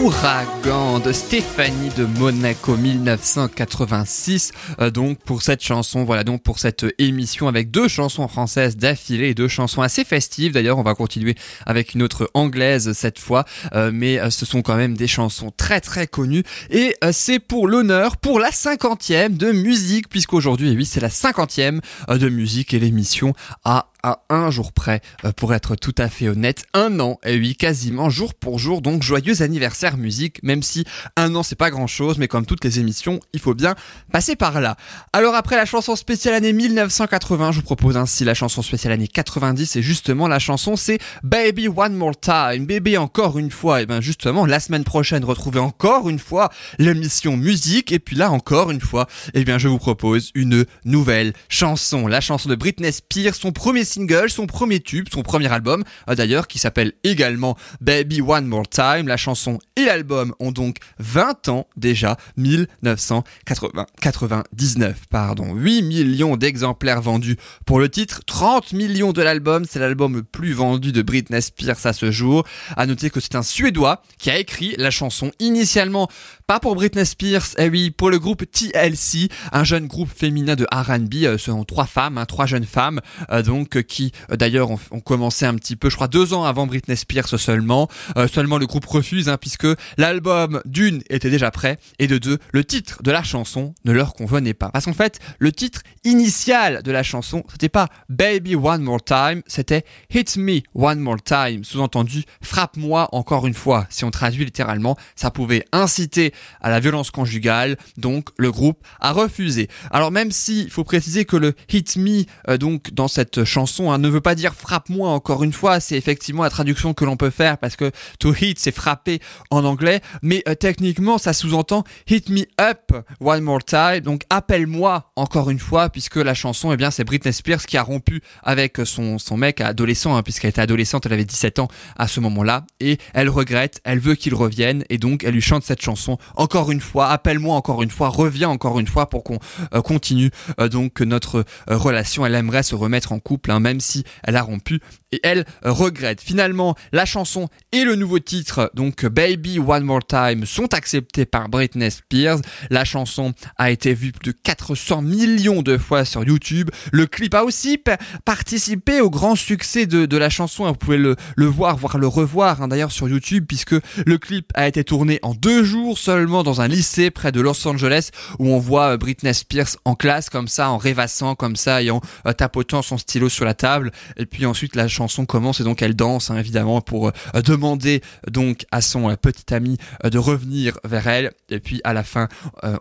Ouragan 0.04 1.00
de 1.00 1.12
Stéphanie 1.12 1.90
de 1.98 2.06
Monaco 2.06 2.76
1986 2.78 4.52
euh, 4.80 4.90
donc 4.90 5.18
pour 5.20 5.42
cette 5.42 5.64
chanson 5.64 6.04
voilà 6.04 6.24
donc 6.24 6.44
pour 6.44 6.60
cette 6.60 6.86
émission 7.00 7.48
avec 7.48 7.72
deux 7.72 7.88
chansons 7.88 8.28
françaises 8.28 8.78
d'affilée 8.78 9.30
et 9.30 9.34
deux 9.34 9.48
chansons 9.48 9.82
assez 9.82 10.04
festives. 10.04 10.54
D'ailleurs 10.54 10.78
on 10.78 10.84
va 10.84 10.96
continuer 10.96 11.36
avec 11.66 11.94
une 11.94 12.04
autre 12.04 12.30
anglaise 12.34 12.94
cette 12.94 13.20
fois. 13.20 13.46
Euh, 13.74 13.92
mais 13.94 14.20
euh, 14.20 14.30
ce 14.30 14.46
sont 14.46 14.62
quand 14.62 14.76
même 14.76 14.96
des 14.96 15.08
chansons 15.08 15.52
très 15.56 15.82
très 15.82 16.08
connues. 16.08 16.44
Et 16.70 16.96
euh, 17.04 17.12
c'est 17.12 17.40
pour 17.40 17.68
l'honneur 17.68 18.18
pour 18.18 18.40
la 18.40 18.52
cinquantième 18.52 19.38
de 19.38 19.52
musique 19.52 20.10
puisqu'aujourd'hui 20.10 20.76
oui 20.76 20.86
c'est 20.86 21.02
la 21.02 21.10
cinquantième 21.10 21.82
de 22.10 22.30
musique 22.30 22.74
et 22.74 22.80
l'émission 22.80 23.34
a 23.64 23.88
à 24.08 24.22
un 24.30 24.50
jour 24.52 24.72
près, 24.72 25.02
euh, 25.26 25.34
pour 25.34 25.54
être 25.54 25.76
tout 25.76 25.96
à 25.98 26.08
fait 26.08 26.30
honnête, 26.30 26.64
un 26.74 27.02
an, 27.02 27.20
et 27.26 27.38
oui, 27.38 27.56
quasiment 27.56 28.10
jour 28.10 28.34
pour 28.34 28.58
jour, 28.58 28.82
donc 28.82 29.04
joyeux 29.04 29.42
anniversaire 29.42 29.98
musique, 29.98 30.42
même 30.44 30.64
si 30.64 30.86
un 31.18 31.36
an 31.36 31.44
c'est 31.44 31.58
pas 31.58 31.70
grand 31.70 31.88
chose, 31.88 32.18
mais 32.18 32.30
comme 32.30 32.46
toutes 32.46 32.64
les 32.64 32.80
émissions, 32.80 33.20
il 33.34 33.42
faut 33.42 33.54
bien 33.54 33.76
passer 34.12 34.38
par 34.38 34.62
là. 34.62 34.78
Alors 35.12 35.36
après 35.36 35.58
la 35.58 35.66
chanson 35.66 35.98
spéciale 35.98 36.36
année 36.36 36.54
1980, 36.54 37.52
je 37.52 37.58
vous 37.58 37.66
propose 37.66 37.98
ainsi 37.98 38.24
la 38.24 38.34
chanson 38.34 38.62
spéciale 38.62 38.94
année 38.94 39.10
90, 39.10 39.76
et 39.76 39.82
justement 39.82 40.30
la 40.30 40.40
chanson 40.40 40.78
c'est 40.78 41.00
Baby 41.24 41.68
One 41.68 41.94
More 41.94 42.18
Time, 42.18 42.66
bébé 42.66 42.98
encore 42.98 43.38
une 43.38 43.52
fois, 43.52 43.82
et 43.82 43.86
bien 43.86 44.00
justement 44.00 44.46
la 44.46 44.62
semaine 44.62 44.86
prochaine, 44.86 45.26
retrouvez 45.26 45.60
encore 45.60 46.08
une 46.08 46.20
fois 46.20 46.50
l'émission 46.80 47.36
musique, 47.36 47.92
et 47.92 48.00
puis 48.00 48.16
là 48.16 48.32
encore 48.32 48.72
une 48.72 48.82
fois, 48.82 49.08
et 49.34 49.44
bien 49.44 49.58
je 49.58 49.68
vous 49.68 49.80
propose 49.80 50.32
une 50.34 50.66
nouvelle 50.86 51.34
chanson, 51.50 52.08
la 52.08 52.22
chanson 52.22 52.48
de 52.48 52.56
Britney 52.56 52.94
Spears, 52.94 53.36
son 53.36 53.52
premier 53.52 53.84
son 54.28 54.48
premier 54.48 54.80
tube, 54.80 55.08
son 55.12 55.24
premier 55.24 55.52
album, 55.52 55.84
euh, 56.10 56.16
d'ailleurs, 56.16 56.48
qui 56.48 56.60
s'appelle 56.60 56.94
également 57.04 57.58
Baby 57.82 58.22
One 58.22 58.46
More 58.46 58.68
Time. 58.68 59.08
La 59.08 59.18
chanson 59.18 59.58
et 59.76 59.86
l'album 59.86 60.36
ont 60.40 60.52
donc 60.52 60.78
20 61.00 61.50
ans 61.50 61.68
déjà, 61.76 62.18
1999, 62.38 64.98
pardon. 65.10 65.56
8 65.56 65.82
millions 65.82 66.38
d'exemplaires 66.38 67.02
vendus 67.02 67.38
pour 67.66 67.80
le 67.80 67.90
titre, 67.90 68.22
30 68.26 68.74
millions 68.74 69.14
de 69.14 69.22
l'album, 69.22 69.66
c'est 69.70 69.80
l'album 69.80 70.16
le 70.16 70.24
plus 70.24 70.54
vendu 70.54 70.92
de 70.92 71.02
Britney 71.02 71.42
Spears 71.42 71.86
à 71.86 71.94
ce 71.94 72.12
jour. 72.12 72.44
À 72.76 72.86
noter 72.86 73.10
que 73.10 73.20
c'est 73.20 73.36
un 73.36 73.44
Suédois 73.44 74.02
qui 74.18 74.30
a 74.30 74.38
écrit 74.38 74.76
la 74.78 74.92
chanson 74.92 75.32
initialement 75.40 76.08
pas 76.48 76.62
pour 76.62 76.76
Britney 76.76 77.06
Spears, 77.06 77.56
eh 77.58 77.68
oui, 77.68 77.92
pour 77.92 78.10
le 78.10 78.20
groupe 78.20 78.50
TLC, 78.50 79.28
un 79.52 79.66
jeune 79.66 79.86
groupe 79.86 80.10
féminin 80.10 80.56
de 80.56 80.66
R&B, 80.72 81.26
euh, 81.26 81.38
ce 81.38 81.52
sont 81.52 81.66
trois 81.66 81.86
femmes, 81.86 82.18
hein, 82.18 82.26
trois 82.26 82.46
jeunes 82.46 82.64
femmes, 82.64 83.02
euh, 83.32 83.42
donc 83.42 83.76
euh, 83.76 83.82
qui 83.82 84.14
euh, 84.32 84.38
d'ailleurs 84.38 84.72
ont, 84.72 84.80
ont 84.92 85.02
commencé 85.02 85.46
un 85.46 85.56
petit 85.56 85.76
peu, 85.76 85.90
je 85.90 85.96
crois 85.96 86.08
deux 86.08 86.34
ans 86.34 86.46
avant 86.46 86.66
Britney 86.66 86.96
Spears 86.96 87.28
seulement. 87.38 87.90
Euh, 88.16 88.30
seulement 88.30 88.58
le 88.60 88.66
groupe 88.66 88.86
refuse, 88.86 89.28
hein, 89.28 89.36
puisque 89.38 89.68
l'album 89.98 90.62
d'une 90.64 91.02
était 91.10 91.30
déjà 91.30 91.52
prêt 91.52 91.80
et 92.00 92.08
de 92.08 92.18
deux, 92.18 92.38
le 92.54 92.64
titre 92.64 93.04
de 93.04 93.12
la 93.12 93.24
chanson 93.24 93.76
ne 93.84 93.92
leur 93.92 94.14
convenait 94.14 94.54
pas. 94.54 94.70
Parce 94.70 94.86
qu'en 94.86 94.94
fait, 94.94 95.20
le 95.40 95.52
titre 95.52 95.82
initial 96.06 96.82
de 96.82 96.92
la 96.94 97.04
chanson, 97.04 97.44
c'était 97.52 97.68
pas 97.68 97.90
Baby 98.08 98.56
One 98.56 98.84
More 98.84 99.04
Time, 99.04 99.42
c'était 99.48 99.84
Hit 100.14 100.38
Me 100.38 100.62
One 100.74 101.00
More 101.00 101.22
Time, 101.22 101.66
sous-entendu 101.66 102.24
frappe-moi 102.42 103.10
encore 103.12 103.48
une 103.48 103.54
fois. 103.54 103.86
Si 103.90 104.06
on 104.06 104.12
traduit 104.12 104.46
littéralement, 104.46 104.96
ça 105.18 105.30
pouvait 105.30 105.66
inciter 105.74 106.34
à 106.62 106.70
la 106.70 106.80
violence 106.80 107.12
conjugale, 107.12 107.78
donc 107.98 108.30
le 108.38 108.52
groupe 108.52 108.86
a 109.00 109.12
refusé. 109.12 109.68
Alors 109.92 110.12
même 110.12 110.32
si 110.32 110.64
il 110.64 110.70
faut 110.70 110.84
préciser 110.84 111.26
que 111.26 111.38
le 111.38 111.54
Hit 111.72 111.98
Me 111.98 112.26
euh, 112.50 112.58
donc 112.58 112.94
dans 112.94 113.08
cette 113.08 113.44
chanson 113.44 113.92
hein, 113.92 113.98
ne 113.98 114.10
veut 114.10 114.22
pas 114.22 114.36
dire 114.36 114.54
frappe-moi 114.54 115.10
encore 115.10 115.44
une 115.44 115.54
fois, 115.54 115.80
c'est 115.80 115.98
effectivement 115.98 116.44
la 116.44 116.50
traduction 116.50 116.94
que 116.94 117.06
l'on 117.06 117.18
peut 117.18 117.30
faire 117.30 117.58
parce 117.58 117.76
que 117.76 117.92
to 118.20 118.34
hit 118.34 118.60
c'est 118.60 118.74
frapper 118.74 119.20
en 119.50 119.66
anglais, 119.66 120.02
mais 120.22 120.44
euh, 120.48 120.56
techniquement 120.56 121.18
ça 121.18 121.34
sous-entend 121.34 121.84
hit 122.10 122.30
me 122.30 122.44
up 122.60 122.94
one 123.20 123.42
more 123.42 123.64
time, 123.64 124.02
donc 124.02 124.24
appelle-moi 124.30 125.12
encore 125.16 125.50
une 125.50 125.60
fois 125.60 125.90
puisque 125.90 126.18
la 126.18 126.34
chanson 126.34 126.72
eh 126.72 126.78
bien 126.78 126.92
c'est 126.92 127.04
Britney 127.04 127.34
Spears 127.34 127.66
qui 127.66 127.78
a 127.78 127.84
rompu 127.84 128.22
avec 128.44 128.78
son 128.86 129.18
son 129.18 129.38
mec 129.38 129.62
adolescent 129.62 130.16
hein, 130.16 130.24
puisqu'elle 130.24 130.50
était 130.50 130.62
adolescente, 130.62 131.06
elle 131.06 131.14
avait 131.14 131.26
17 131.26 131.60
ans 131.60 131.68
à 131.98 132.08
ce 132.08 132.20
moment-là. 132.20 132.66
Et 132.80 132.98
elle 133.14 133.30
regrette, 133.30 133.82
elle 133.84 134.00
veut 134.00 134.16
qu'il 134.16 134.36
revienne. 134.36 134.84
Et 134.90 134.98
donc 134.98 135.24
elle 135.24 135.34
lui 135.34 135.42
chante 135.42 135.64
cette 135.64 135.82
chanson 135.82 136.18
encore 136.36 136.72
une 136.72 136.82
fois, 136.82 137.08
appelle-moi 137.10 137.56
encore 137.56 137.84
une 137.84 137.90
fois, 137.90 138.10
reviens 138.10 138.50
encore 138.50 138.80
une 138.80 138.88
fois 138.88 139.10
pour 139.10 139.24
qu'on 139.24 139.40
euh, 139.74 139.82
continue 139.82 140.32
euh, 140.60 140.70
donc 140.70 141.02
notre 141.02 141.46
euh, 141.70 141.78
relation. 141.78 142.26
Elle 142.26 142.36
aimerait 142.36 142.64
se 142.64 142.76
remettre 142.76 143.12
en 143.12 143.20
couple, 143.20 143.52
hein, 143.52 143.60
même 143.60 143.80
si 143.80 144.04
elle 144.24 144.36
a 144.36 144.42
rompu 144.42 144.80
et 145.12 145.20
elle 145.24 145.46
regrette. 145.64 146.22
Finalement, 146.22 146.76
la 146.92 147.06
chanson 147.06 147.48
et 147.72 147.84
le 147.84 147.96
nouveau 147.96 148.20
titre, 148.20 148.72
donc 148.74 149.06
Baby 149.06 149.60
One 149.60 149.84
More 149.84 150.06
Time, 150.06 150.46
sont 150.46 150.74
acceptés 150.74 151.26
par 151.26 151.50
Britney 151.50 151.90
Spears. 151.92 152.40
La 152.70 152.84
chanson 152.84 153.34
a 153.58 153.72
été 153.72 153.94
vue 153.94 154.12
plus 154.12 154.34
de 154.34 154.38
400 154.44 155.02
millions 155.02 155.62
de 155.62 155.78
fois 155.78 156.04
sur 156.06 156.24
YouTube. 156.24 156.70
Le 156.92 157.06
clip 157.06 157.34
a 157.36 157.44
aussi 157.44 157.78
pa- 157.78 157.98
participé 158.26 159.02
au 159.02 159.10
grand 159.10 159.36
succès 159.36 159.86
de, 159.86 160.18
la 160.18 160.30
chanson. 160.30 160.66
Vous 160.66 160.74
pouvez 160.74 160.98
le, 160.98 161.16
le 161.36 161.46
voir, 161.46 161.78
voire 161.78 161.98
le 161.98 162.08
revoir 162.08 162.62
hein, 162.62 162.68
d'ailleurs 162.68 162.92
sur 162.92 163.08
YouTube, 163.08 163.46
puisque 163.48 163.76
le 164.06 164.18
clip 164.18 164.52
a 164.56 164.68
été 164.68 164.84
tourné 164.84 165.20
en 165.22 165.34
deux 165.34 165.64
jours 165.64 165.98
seulement 165.98 166.17
dans 166.26 166.62
un 166.62 166.68
lycée 166.68 167.12
près 167.12 167.32
de 167.32 167.42
Los 167.42 167.68
Angeles, 167.68 168.10
où 168.40 168.50
on 168.50 168.60
voit 168.60 168.94
euh, 168.94 168.98
Britney 168.98 169.34
Spears 169.34 169.78
en 169.86 169.96
classe 169.96 170.30
comme 170.30 170.48
ça, 170.48 170.70
en 170.70 170.78
rêvassant 170.78 171.36
comme 171.36 171.56
ça 171.56 171.82
et 171.82 171.92
en 171.92 172.02
euh, 172.26 172.34
tapotant 172.34 172.82
son 172.82 172.98
stylo 172.98 173.30
sur 173.30 173.46
la 173.46 173.54
table. 173.54 173.92
Et 174.18 174.26
puis 174.26 174.46
ensuite 174.46 174.76
la 174.76 174.88
chanson 174.88 175.26
commence 175.26 175.60
et 175.60 175.64
donc 175.64 175.82
elle 175.82 175.96
danse 175.96 176.32
hein, 176.32 176.38
évidemment 176.38 176.82
pour 176.82 177.08
euh, 177.08 177.42
demander 177.44 178.02
donc 178.30 178.66
à 178.72 178.82
son 178.82 179.10
euh, 179.10 179.16
petit 179.16 179.54
ami 179.54 179.78
de 180.04 180.18
revenir 180.18 180.80
vers 180.84 181.08
elle. 181.08 181.32
Et 181.50 181.60
puis 181.60 181.82
à 181.84 181.94
la 181.94 182.04
fin, 182.04 182.28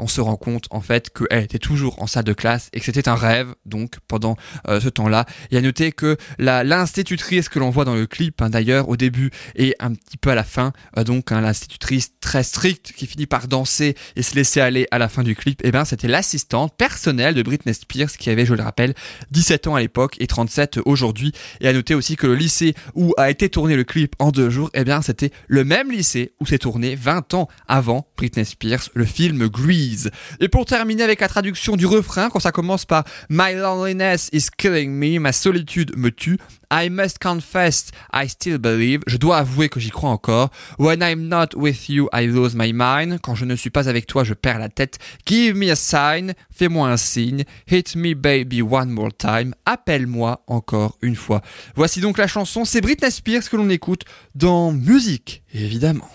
on 0.00 0.08
se 0.08 0.20
rend 0.20 0.36
compte 0.36 0.66
en 0.70 0.80
fait 0.80 1.10
qu'elle 1.10 1.44
était 1.44 1.58
toujours 1.58 2.02
en 2.02 2.06
salle 2.06 2.24
de 2.24 2.32
classe 2.32 2.68
et 2.72 2.80
que 2.80 2.84
c'était 2.84 3.08
un 3.08 3.14
rêve. 3.14 3.54
Donc 3.64 3.96
pendant 4.08 4.36
ce 4.66 4.88
temps-là, 4.88 5.26
il 5.50 5.54
y 5.54 5.58
a 5.58 5.60
noté 5.60 5.92
que 5.92 6.16
l'institutrice 6.38 7.48
que 7.48 7.58
l'on 7.58 7.70
voit 7.70 7.84
dans 7.84 7.94
le 7.94 8.06
clip 8.06 8.42
hein, 8.42 8.50
d'ailleurs 8.50 8.88
au 8.88 8.96
début 8.96 9.30
et 9.54 9.74
un 9.78 9.92
petit 9.94 10.16
peu 10.16 10.30
à 10.30 10.34
la 10.34 10.44
fin, 10.44 10.72
donc 11.04 11.32
hein, 11.32 11.40
l'institutrice 11.40 12.12
très 12.20 12.42
stricte 12.42 12.92
qui 12.92 13.06
finit 13.06 13.25
par 13.26 13.48
danser 13.48 13.94
et 14.16 14.22
se 14.22 14.34
laisser 14.34 14.60
aller 14.60 14.86
à 14.90 14.98
la 14.98 15.08
fin 15.08 15.22
du 15.22 15.34
clip, 15.34 15.64
et 15.64 15.72
ben 15.72 15.84
c'était 15.84 16.08
l'assistante 16.08 16.76
personnelle 16.76 17.34
de 17.34 17.42
Britney 17.42 17.74
Spears 17.74 18.12
qui 18.18 18.30
avait, 18.30 18.46
je 18.46 18.54
le 18.54 18.62
rappelle, 18.62 18.94
17 19.30 19.66
ans 19.66 19.74
à 19.74 19.80
l'époque 19.80 20.16
et 20.20 20.26
37 20.26 20.80
aujourd'hui. 20.84 21.32
Et 21.60 21.68
à 21.68 21.72
noter 21.72 21.94
aussi 21.94 22.16
que 22.16 22.26
le 22.26 22.34
lycée 22.34 22.74
où 22.94 23.12
a 23.16 23.30
été 23.30 23.48
tourné 23.48 23.76
le 23.76 23.84
clip 23.84 24.14
en 24.18 24.30
deux 24.30 24.50
jours, 24.50 24.70
et 24.74 24.84
bien 24.84 25.02
c'était 25.02 25.30
le 25.48 25.64
même 25.64 25.90
lycée 25.90 26.32
où 26.40 26.46
s'est 26.46 26.58
tourné 26.58 26.94
20 26.94 27.34
ans 27.34 27.48
avant 27.68 28.06
Britney 28.16 28.44
Spears, 28.44 28.88
le 28.94 29.04
film 29.04 29.48
Grease. 29.48 30.10
Et 30.40 30.48
pour 30.48 30.64
terminer 30.64 31.02
avec 31.02 31.20
la 31.20 31.28
traduction 31.28 31.76
du 31.76 31.86
refrain, 31.86 32.30
quand 32.30 32.40
ça 32.40 32.52
commence 32.52 32.84
par 32.84 33.04
My 33.28 33.54
loneliness 33.54 34.30
is 34.32 34.48
killing 34.56 34.92
me, 34.92 35.18
ma 35.18 35.32
solitude 35.32 35.96
me 35.96 36.10
tue, 36.10 36.38
I 36.70 36.88
must 36.90 37.18
confess, 37.20 37.90
I 38.12 38.28
still 38.28 38.58
believe. 38.58 39.00
Je 39.06 39.16
dois 39.16 39.38
avouer 39.38 39.68
que 39.68 39.80
j'y 39.80 39.90
crois 39.90 40.10
encore. 40.10 40.50
When 40.78 41.00
I'm 41.02 41.28
not 41.28 41.54
with 41.56 41.88
you, 41.88 42.08
I 42.12 42.26
lose 42.26 42.54
my 42.54 42.72
mind. 42.72 43.18
Quand 43.22 43.34
je 43.34 43.44
ne 43.44 43.54
suis 43.54 43.70
pas 43.70 43.88
avec 43.88 44.06
toi, 44.06 44.24
je 44.24 44.34
perds 44.34 44.58
la 44.58 44.68
tête. 44.68 44.98
Give 45.26 45.54
me 45.54 45.70
a 45.70 45.76
sign. 45.76 46.34
Fais-moi 46.50 46.88
un 46.88 46.96
signe. 46.96 47.44
Hit 47.70 47.96
me 47.96 48.14
baby 48.14 48.62
one 48.62 48.90
more 48.90 49.16
time. 49.16 49.54
Appelle-moi 49.64 50.42
encore 50.46 50.98
une 51.02 51.16
fois. 51.16 51.42
Voici 51.74 52.00
donc 52.00 52.18
la 52.18 52.26
chanson. 52.26 52.64
C'est 52.64 52.80
Britney 52.80 53.10
Spears 53.10 53.48
que 53.50 53.56
l'on 53.56 53.70
écoute 53.70 54.04
dans 54.34 54.72
musique, 54.72 55.42
évidemment. 55.54 56.08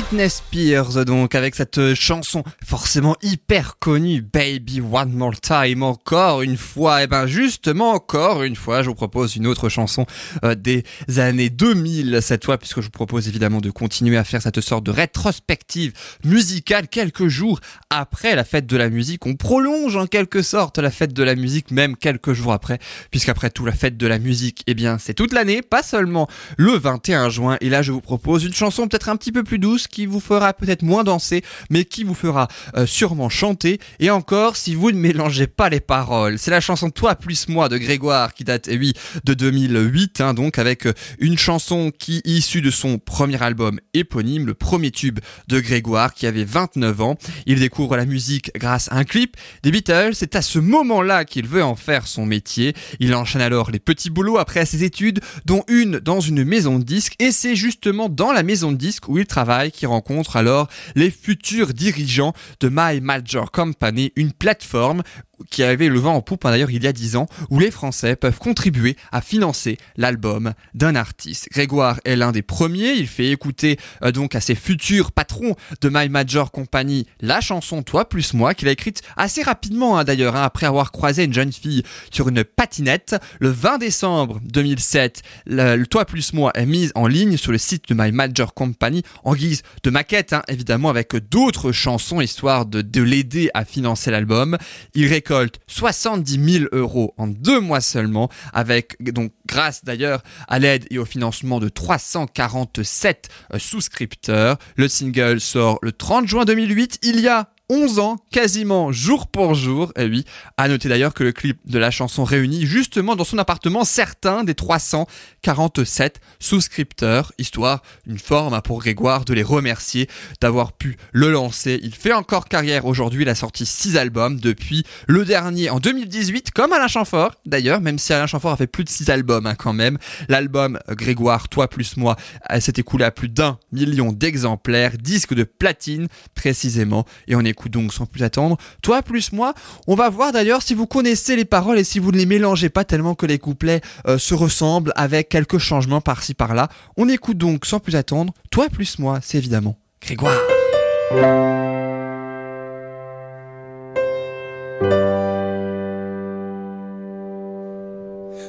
Britney 0.00 0.30
Spears 0.30 1.04
donc 1.04 1.34
avec 1.34 1.54
cette 1.54 1.94
chanson 1.94 2.42
forcément 2.64 3.16
hyper 3.22 3.76
connue 3.78 4.22
Baby 4.22 4.80
One 4.80 5.12
More 5.12 5.38
Time 5.38 5.82
encore 5.82 6.40
une 6.40 6.56
fois. 6.56 7.02
Et 7.02 7.06
ben 7.06 7.26
justement 7.26 7.90
encore 7.90 8.42
une 8.42 8.56
fois 8.56 8.82
je 8.82 8.88
vous 8.88 8.94
propose 8.94 9.36
une 9.36 9.46
autre 9.46 9.68
chanson 9.68 10.06
euh, 10.42 10.54
des 10.54 10.84
années 11.18 11.50
2000 11.50 12.20
cette 12.22 12.46
fois 12.46 12.56
puisque 12.56 12.80
je 12.80 12.86
vous 12.86 12.90
propose 12.90 13.28
évidemment 13.28 13.60
de 13.60 13.68
continuer 13.68 14.16
à 14.16 14.24
faire 14.24 14.40
cette 14.40 14.62
sorte 14.62 14.84
de 14.84 14.90
rétrospective 14.90 15.92
musicale 16.24 16.88
quelques 16.88 17.28
jours 17.28 17.60
après 17.90 18.34
la 18.34 18.44
fête 18.44 18.66
de 18.66 18.78
la 18.78 18.88
musique. 18.88 19.26
On 19.26 19.34
prolonge 19.34 19.96
en 19.96 20.06
quelque 20.06 20.40
sorte 20.40 20.78
la 20.78 20.90
fête 20.90 21.12
de 21.12 21.22
la 21.22 21.34
musique 21.34 21.72
même 21.72 21.94
quelques 21.94 22.32
jours 22.32 22.54
après 22.54 22.78
puisqu'après 23.10 23.50
tout 23.50 23.66
la 23.66 23.72
fête 23.72 23.98
de 23.98 24.06
la 24.06 24.18
musique 24.18 24.62
eh 24.66 24.72
bien 24.72 24.96
c'est 24.96 25.14
toute 25.14 25.34
l'année 25.34 25.60
pas 25.60 25.82
seulement 25.82 26.26
le 26.56 26.72
21 26.72 27.28
juin. 27.28 27.58
Et 27.60 27.68
là 27.68 27.82
je 27.82 27.92
vous 27.92 28.00
propose 28.00 28.44
une 28.44 28.54
chanson 28.54 28.88
peut-être 28.88 29.10
un 29.10 29.16
petit 29.16 29.32
peu 29.32 29.44
plus 29.44 29.58
douce 29.58 29.88
qui 29.90 30.06
vous 30.06 30.20
fera 30.20 30.52
peut-être 30.52 30.82
moins 30.82 31.04
danser 31.04 31.42
mais 31.70 31.84
qui 31.84 32.04
vous 32.04 32.14
fera 32.14 32.48
euh, 32.76 32.86
sûrement 32.86 33.28
chanter. 33.28 33.80
Et 33.98 34.10
encore 34.10 34.56
si 34.56 34.74
vous 34.74 34.92
ne 34.92 34.98
mélangez 34.98 35.46
pas 35.46 35.68
les 35.68 35.80
paroles. 35.80 36.38
C'est 36.38 36.50
la 36.50 36.60
chanson 36.60 36.90
Toi 36.90 37.14
plus 37.14 37.48
moi 37.48 37.68
de 37.68 37.78
Grégoire 37.78 38.34
qui 38.34 38.44
date 38.44 38.68
eh 38.68 38.78
oui 38.78 38.94
de 39.24 39.34
2008 39.34 40.20
hein, 40.20 40.34
donc 40.34 40.58
avec 40.58 40.86
euh, 40.86 40.92
une 41.18 41.38
chanson 41.38 41.90
qui 41.96 42.22
issue 42.24 42.60
de 42.60 42.70
son 42.70 42.98
premier 42.98 43.42
album 43.42 43.80
éponyme 43.94 44.46
le 44.46 44.54
premier 44.54 44.90
tube 44.90 45.20
de 45.48 45.60
Grégoire 45.60 46.14
qui 46.14 46.26
avait 46.26 46.44
29 46.44 47.00
ans. 47.00 47.16
Il 47.46 47.60
découvre 47.60 47.96
la 47.96 48.06
musique 48.06 48.50
grâce 48.56 48.90
à 48.90 48.96
un 48.96 49.04
clip 49.04 49.36
des 49.62 49.70
Beatles. 49.70 50.14
C'est 50.14 50.36
à 50.36 50.42
ce 50.42 50.58
moment-là 50.58 51.24
qu'il 51.24 51.46
veut 51.46 51.62
en 51.62 51.76
faire 51.76 52.06
son 52.06 52.26
métier. 52.26 52.74
Il 52.98 53.14
enchaîne 53.14 53.42
alors 53.42 53.70
les 53.70 53.78
petits 53.78 54.10
boulots 54.10 54.38
après 54.38 54.66
ses 54.66 54.84
études 54.84 55.20
dont 55.46 55.64
une 55.68 55.98
dans 55.98 56.20
une 56.20 56.44
maison 56.44 56.78
de 56.78 56.84
disques. 56.84 57.14
Et 57.18 57.32
c'est 57.32 57.56
justement 57.56 58.08
dans 58.08 58.32
la 58.32 58.42
maison 58.42 58.72
de 58.72 58.76
disques 58.76 59.08
où 59.08 59.18
il 59.18 59.26
travaille 59.26 59.69
qu'il 59.70 59.88
rencontre 59.88 60.36
alors 60.36 60.68
les 60.94 61.10
futurs 61.10 61.72
dirigeants 61.74 62.32
de 62.60 62.68
My 62.70 63.00
Major 63.00 63.50
Company, 63.50 64.12
une 64.16 64.32
plateforme 64.32 65.02
qui 65.50 65.62
avait 65.62 65.88
le 65.88 65.98
vent 65.98 66.14
en 66.14 66.22
poupe 66.22 66.44
hein, 66.44 66.50
d'ailleurs 66.50 66.70
il 66.70 66.82
y 66.82 66.86
a 66.86 66.92
10 66.92 67.16
ans, 67.16 67.26
où 67.50 67.58
les 67.58 67.70
Français 67.70 68.16
peuvent 68.16 68.38
contribuer 68.38 68.96
à 69.12 69.20
financer 69.20 69.78
l'album 69.96 70.52
d'un 70.74 70.94
artiste. 70.94 71.48
Grégoire 71.50 72.00
est 72.04 72.16
l'un 72.16 72.32
des 72.32 72.42
premiers, 72.42 72.92
il 72.92 73.06
fait 73.06 73.30
écouter 73.30 73.78
euh, 74.02 74.12
donc 74.12 74.34
à 74.34 74.40
ses 74.40 74.54
futurs 74.54 75.12
patrons 75.12 75.54
de 75.80 75.88
My 75.92 76.08
Major 76.08 76.50
Company 76.50 77.06
la 77.20 77.40
chanson 77.40 77.82
Toi 77.82 78.08
plus 78.08 78.34
moi, 78.34 78.54
qu'il 78.54 78.68
a 78.68 78.72
écrite 78.72 79.02
assez 79.16 79.42
rapidement 79.42 79.98
hein, 79.98 80.04
d'ailleurs, 80.04 80.36
hein, 80.36 80.42
après 80.42 80.66
avoir 80.66 80.92
croisé 80.92 81.24
une 81.24 81.34
jeune 81.34 81.52
fille 81.52 81.82
sur 82.10 82.28
une 82.28 82.44
patinette. 82.44 83.16
Le 83.40 83.50
20 83.50 83.78
décembre 83.78 84.40
2007, 84.44 85.22
le, 85.46 85.76
le 85.76 85.86
Toi 85.86 86.04
plus 86.04 86.32
moi 86.32 86.52
est 86.54 86.66
mise 86.66 86.92
en 86.94 87.06
ligne 87.06 87.36
sur 87.36 87.52
le 87.52 87.58
site 87.58 87.88
de 87.88 87.94
My 87.96 88.12
Major 88.12 88.54
Company 88.54 89.02
en 89.24 89.34
guise 89.34 89.62
de 89.82 89.90
maquette, 89.90 90.34
évidemment 90.48 90.90
avec 90.90 91.14
d'autres 91.16 91.72
chansons 91.72 92.20
histoire 92.20 92.66
de, 92.66 92.82
de 92.82 93.02
l'aider 93.02 93.50
à 93.54 93.64
financer 93.64 94.10
l'album. 94.10 94.56
Il 94.94 95.06
récolte 95.30 95.60
70 95.68 96.52
000 96.52 96.64
euros 96.72 97.14
en 97.16 97.28
deux 97.28 97.60
mois 97.60 97.80
seulement, 97.80 98.28
avec 98.52 98.96
donc 99.12 99.32
grâce 99.46 99.84
d'ailleurs 99.84 100.22
à 100.48 100.58
l'aide 100.58 100.86
et 100.90 100.98
au 100.98 101.04
financement 101.04 101.60
de 101.60 101.68
347 101.68 103.28
euh, 103.54 103.58
souscripteurs. 103.58 104.58
Le 104.76 104.88
single 104.88 105.40
sort 105.40 105.78
le 105.82 105.92
30 105.92 106.26
juin 106.26 106.44
2008. 106.44 106.98
Il 107.02 107.20
y 107.20 107.28
a 107.28 107.50
11 107.70 108.00
ans, 108.00 108.16
quasiment 108.32 108.90
jour 108.90 109.28
pour 109.28 109.54
jour. 109.54 109.92
Et 109.96 110.06
oui, 110.06 110.24
à 110.56 110.66
noter 110.66 110.88
d'ailleurs 110.88 111.14
que 111.14 111.22
le 111.22 111.30
clip 111.30 111.60
de 111.66 111.78
la 111.78 111.92
chanson 111.92 112.24
réunit 112.24 112.66
justement 112.66 113.14
dans 113.14 113.22
son 113.22 113.38
appartement 113.38 113.84
certains 113.84 114.42
des 114.42 114.56
347 114.56 116.20
souscripteurs, 116.40 117.32
histoire 117.38 117.82
une 118.08 118.18
forme 118.18 118.54
hein, 118.54 118.60
pour 118.60 118.80
Grégoire 118.80 119.24
de 119.24 119.34
les 119.34 119.44
remercier 119.44 120.08
d'avoir 120.40 120.72
pu 120.72 120.96
le 121.12 121.30
lancer. 121.30 121.78
Il 121.84 121.94
fait 121.94 122.12
encore 122.12 122.46
carrière 122.46 122.86
aujourd'hui, 122.86 123.22
il 123.22 123.28
a 123.28 123.36
sorti 123.36 123.64
6 123.64 123.96
albums 123.96 124.40
depuis 124.40 124.84
le 125.06 125.24
dernier 125.24 125.70
en 125.70 125.78
2018, 125.78 126.50
comme 126.50 126.72
Alain 126.72 126.88
Chamfort 126.88 127.36
d'ailleurs, 127.46 127.80
même 127.80 128.00
si 128.00 128.12
Alain 128.12 128.26
Chamfort 128.26 128.50
a 128.50 128.56
fait 128.56 128.66
plus 128.66 128.82
de 128.82 128.88
6 128.88 129.10
albums 129.10 129.46
hein, 129.46 129.54
quand 129.54 129.74
même. 129.74 129.96
L'album 130.28 130.80
Grégoire, 130.88 131.48
Toi 131.48 131.68
plus 131.68 131.96
moi, 131.96 132.16
euh, 132.50 132.58
s'est 132.58 132.72
écoulé 132.78 133.04
à 133.04 133.12
plus 133.12 133.28
d'un 133.28 133.60
million 133.70 134.10
d'exemplaires, 134.10 134.98
disque 134.98 135.34
de 135.34 135.44
platine 135.44 136.08
précisément, 136.34 137.04
et 137.28 137.36
on 137.36 137.44
écoute 137.44 137.59
donc 137.68 137.92
sans 137.92 138.06
plus 138.06 138.22
attendre. 138.22 138.56
Toi 138.82 139.02
plus 139.02 139.32
moi, 139.32 139.54
on 139.86 139.94
va 139.94 140.08
voir 140.08 140.32
d'ailleurs 140.32 140.62
si 140.62 140.74
vous 140.74 140.86
connaissez 140.86 141.36
les 141.36 141.44
paroles 141.44 141.78
et 141.78 141.84
si 141.84 141.98
vous 141.98 142.12
ne 142.12 142.16
les 142.16 142.26
mélangez 142.26 142.68
pas 142.68 142.84
tellement 142.84 143.14
que 143.14 143.26
les 143.26 143.38
couplets 143.38 143.80
euh, 144.06 144.18
se 144.18 144.34
ressemblent 144.34 144.92
avec 144.96 145.28
quelques 145.28 145.58
changements 145.58 146.00
par-ci 146.00 146.34
par-là. 146.34 146.68
On 146.96 147.08
écoute 147.08 147.38
donc 147.38 147.66
sans 147.66 147.80
plus 147.80 147.96
attendre. 147.96 148.32
Toi 148.50 148.68
plus 148.68 148.98
moi, 148.98 149.20
c'est 149.22 149.38
évidemment 149.38 149.76
Grégoire. 150.00 150.34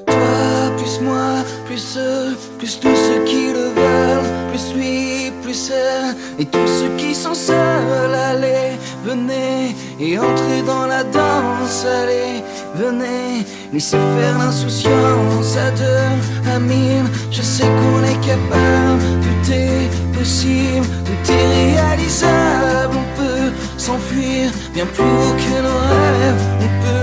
Toi, 0.07 0.72
plus 0.78 1.01
moi, 1.01 1.43
plus 1.66 1.97
eux, 1.97 2.38
plus 2.57 2.80
tous 2.80 2.95
ceux 2.95 3.24
qui 3.26 3.51
le 3.51 3.74
veulent, 3.76 4.49
plus 4.49 4.74
lui, 4.76 5.32
plus 5.41 5.72
elle, 5.72 6.16
et 6.39 6.45
tous 6.45 6.68
ceux 6.68 6.95
qui 6.97 7.14
sont 7.14 7.34
seuls, 7.34 8.16
venez, 9.04 9.76
et 9.99 10.18
entrez 10.18 10.62
dans 10.66 10.86
la 10.86 11.04
danse, 11.04 11.86
allez, 11.86 12.43
venez, 12.76 13.45
laissez 13.74 13.97
faire 13.97 14.38
l'insouciance 14.38 15.58
à 15.58 15.72
deux, 15.72 16.52
à 16.54 16.60
mille, 16.60 17.06
je 17.32 17.41
sais 17.41 17.64
qu'on 17.64 18.04
est 18.04 18.20
capable, 18.26 19.02
tout 19.24 19.52
est 19.52 19.89
possible, 20.18 20.86
tout 21.06 21.32
est 21.32 21.76
réalisable, 21.76 22.95
on 22.95 23.20
peut 23.20 23.52
s'enfuir 23.78 24.52
bien 24.74 24.86
plus 24.86 25.04
haut 25.04 25.36
que 25.43 25.62
nos 25.62 25.82
rêves, 25.93 26.43
on 26.60 26.70
peut 26.84 27.02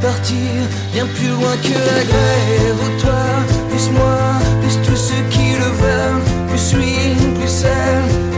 partir 0.00 0.60
bien 0.92 1.06
plus 1.06 1.28
loin 1.28 1.56
que 1.62 1.78
la 1.94 2.04
grève. 2.04 2.76
Oh, 2.82 3.00
toi, 3.00 3.22
plus 3.70 3.90
moi, 3.90 4.18
plus 4.62 4.76
tous 4.86 4.96
ceux 4.96 5.22
qui 5.30 5.52
le 5.52 5.70
veulent, 5.82 6.22
plus 6.48 6.74
lui, 6.74 7.14
plus 7.38 7.64
elle, 7.64 8.29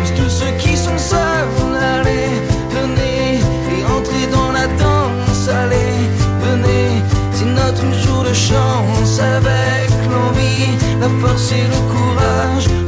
chance 8.32 9.20
avec 9.20 9.90
l'envie, 10.10 10.76
la 11.00 11.08
force 11.20 11.52
et 11.52 11.64
le 11.64 11.80
courage, 11.92 12.81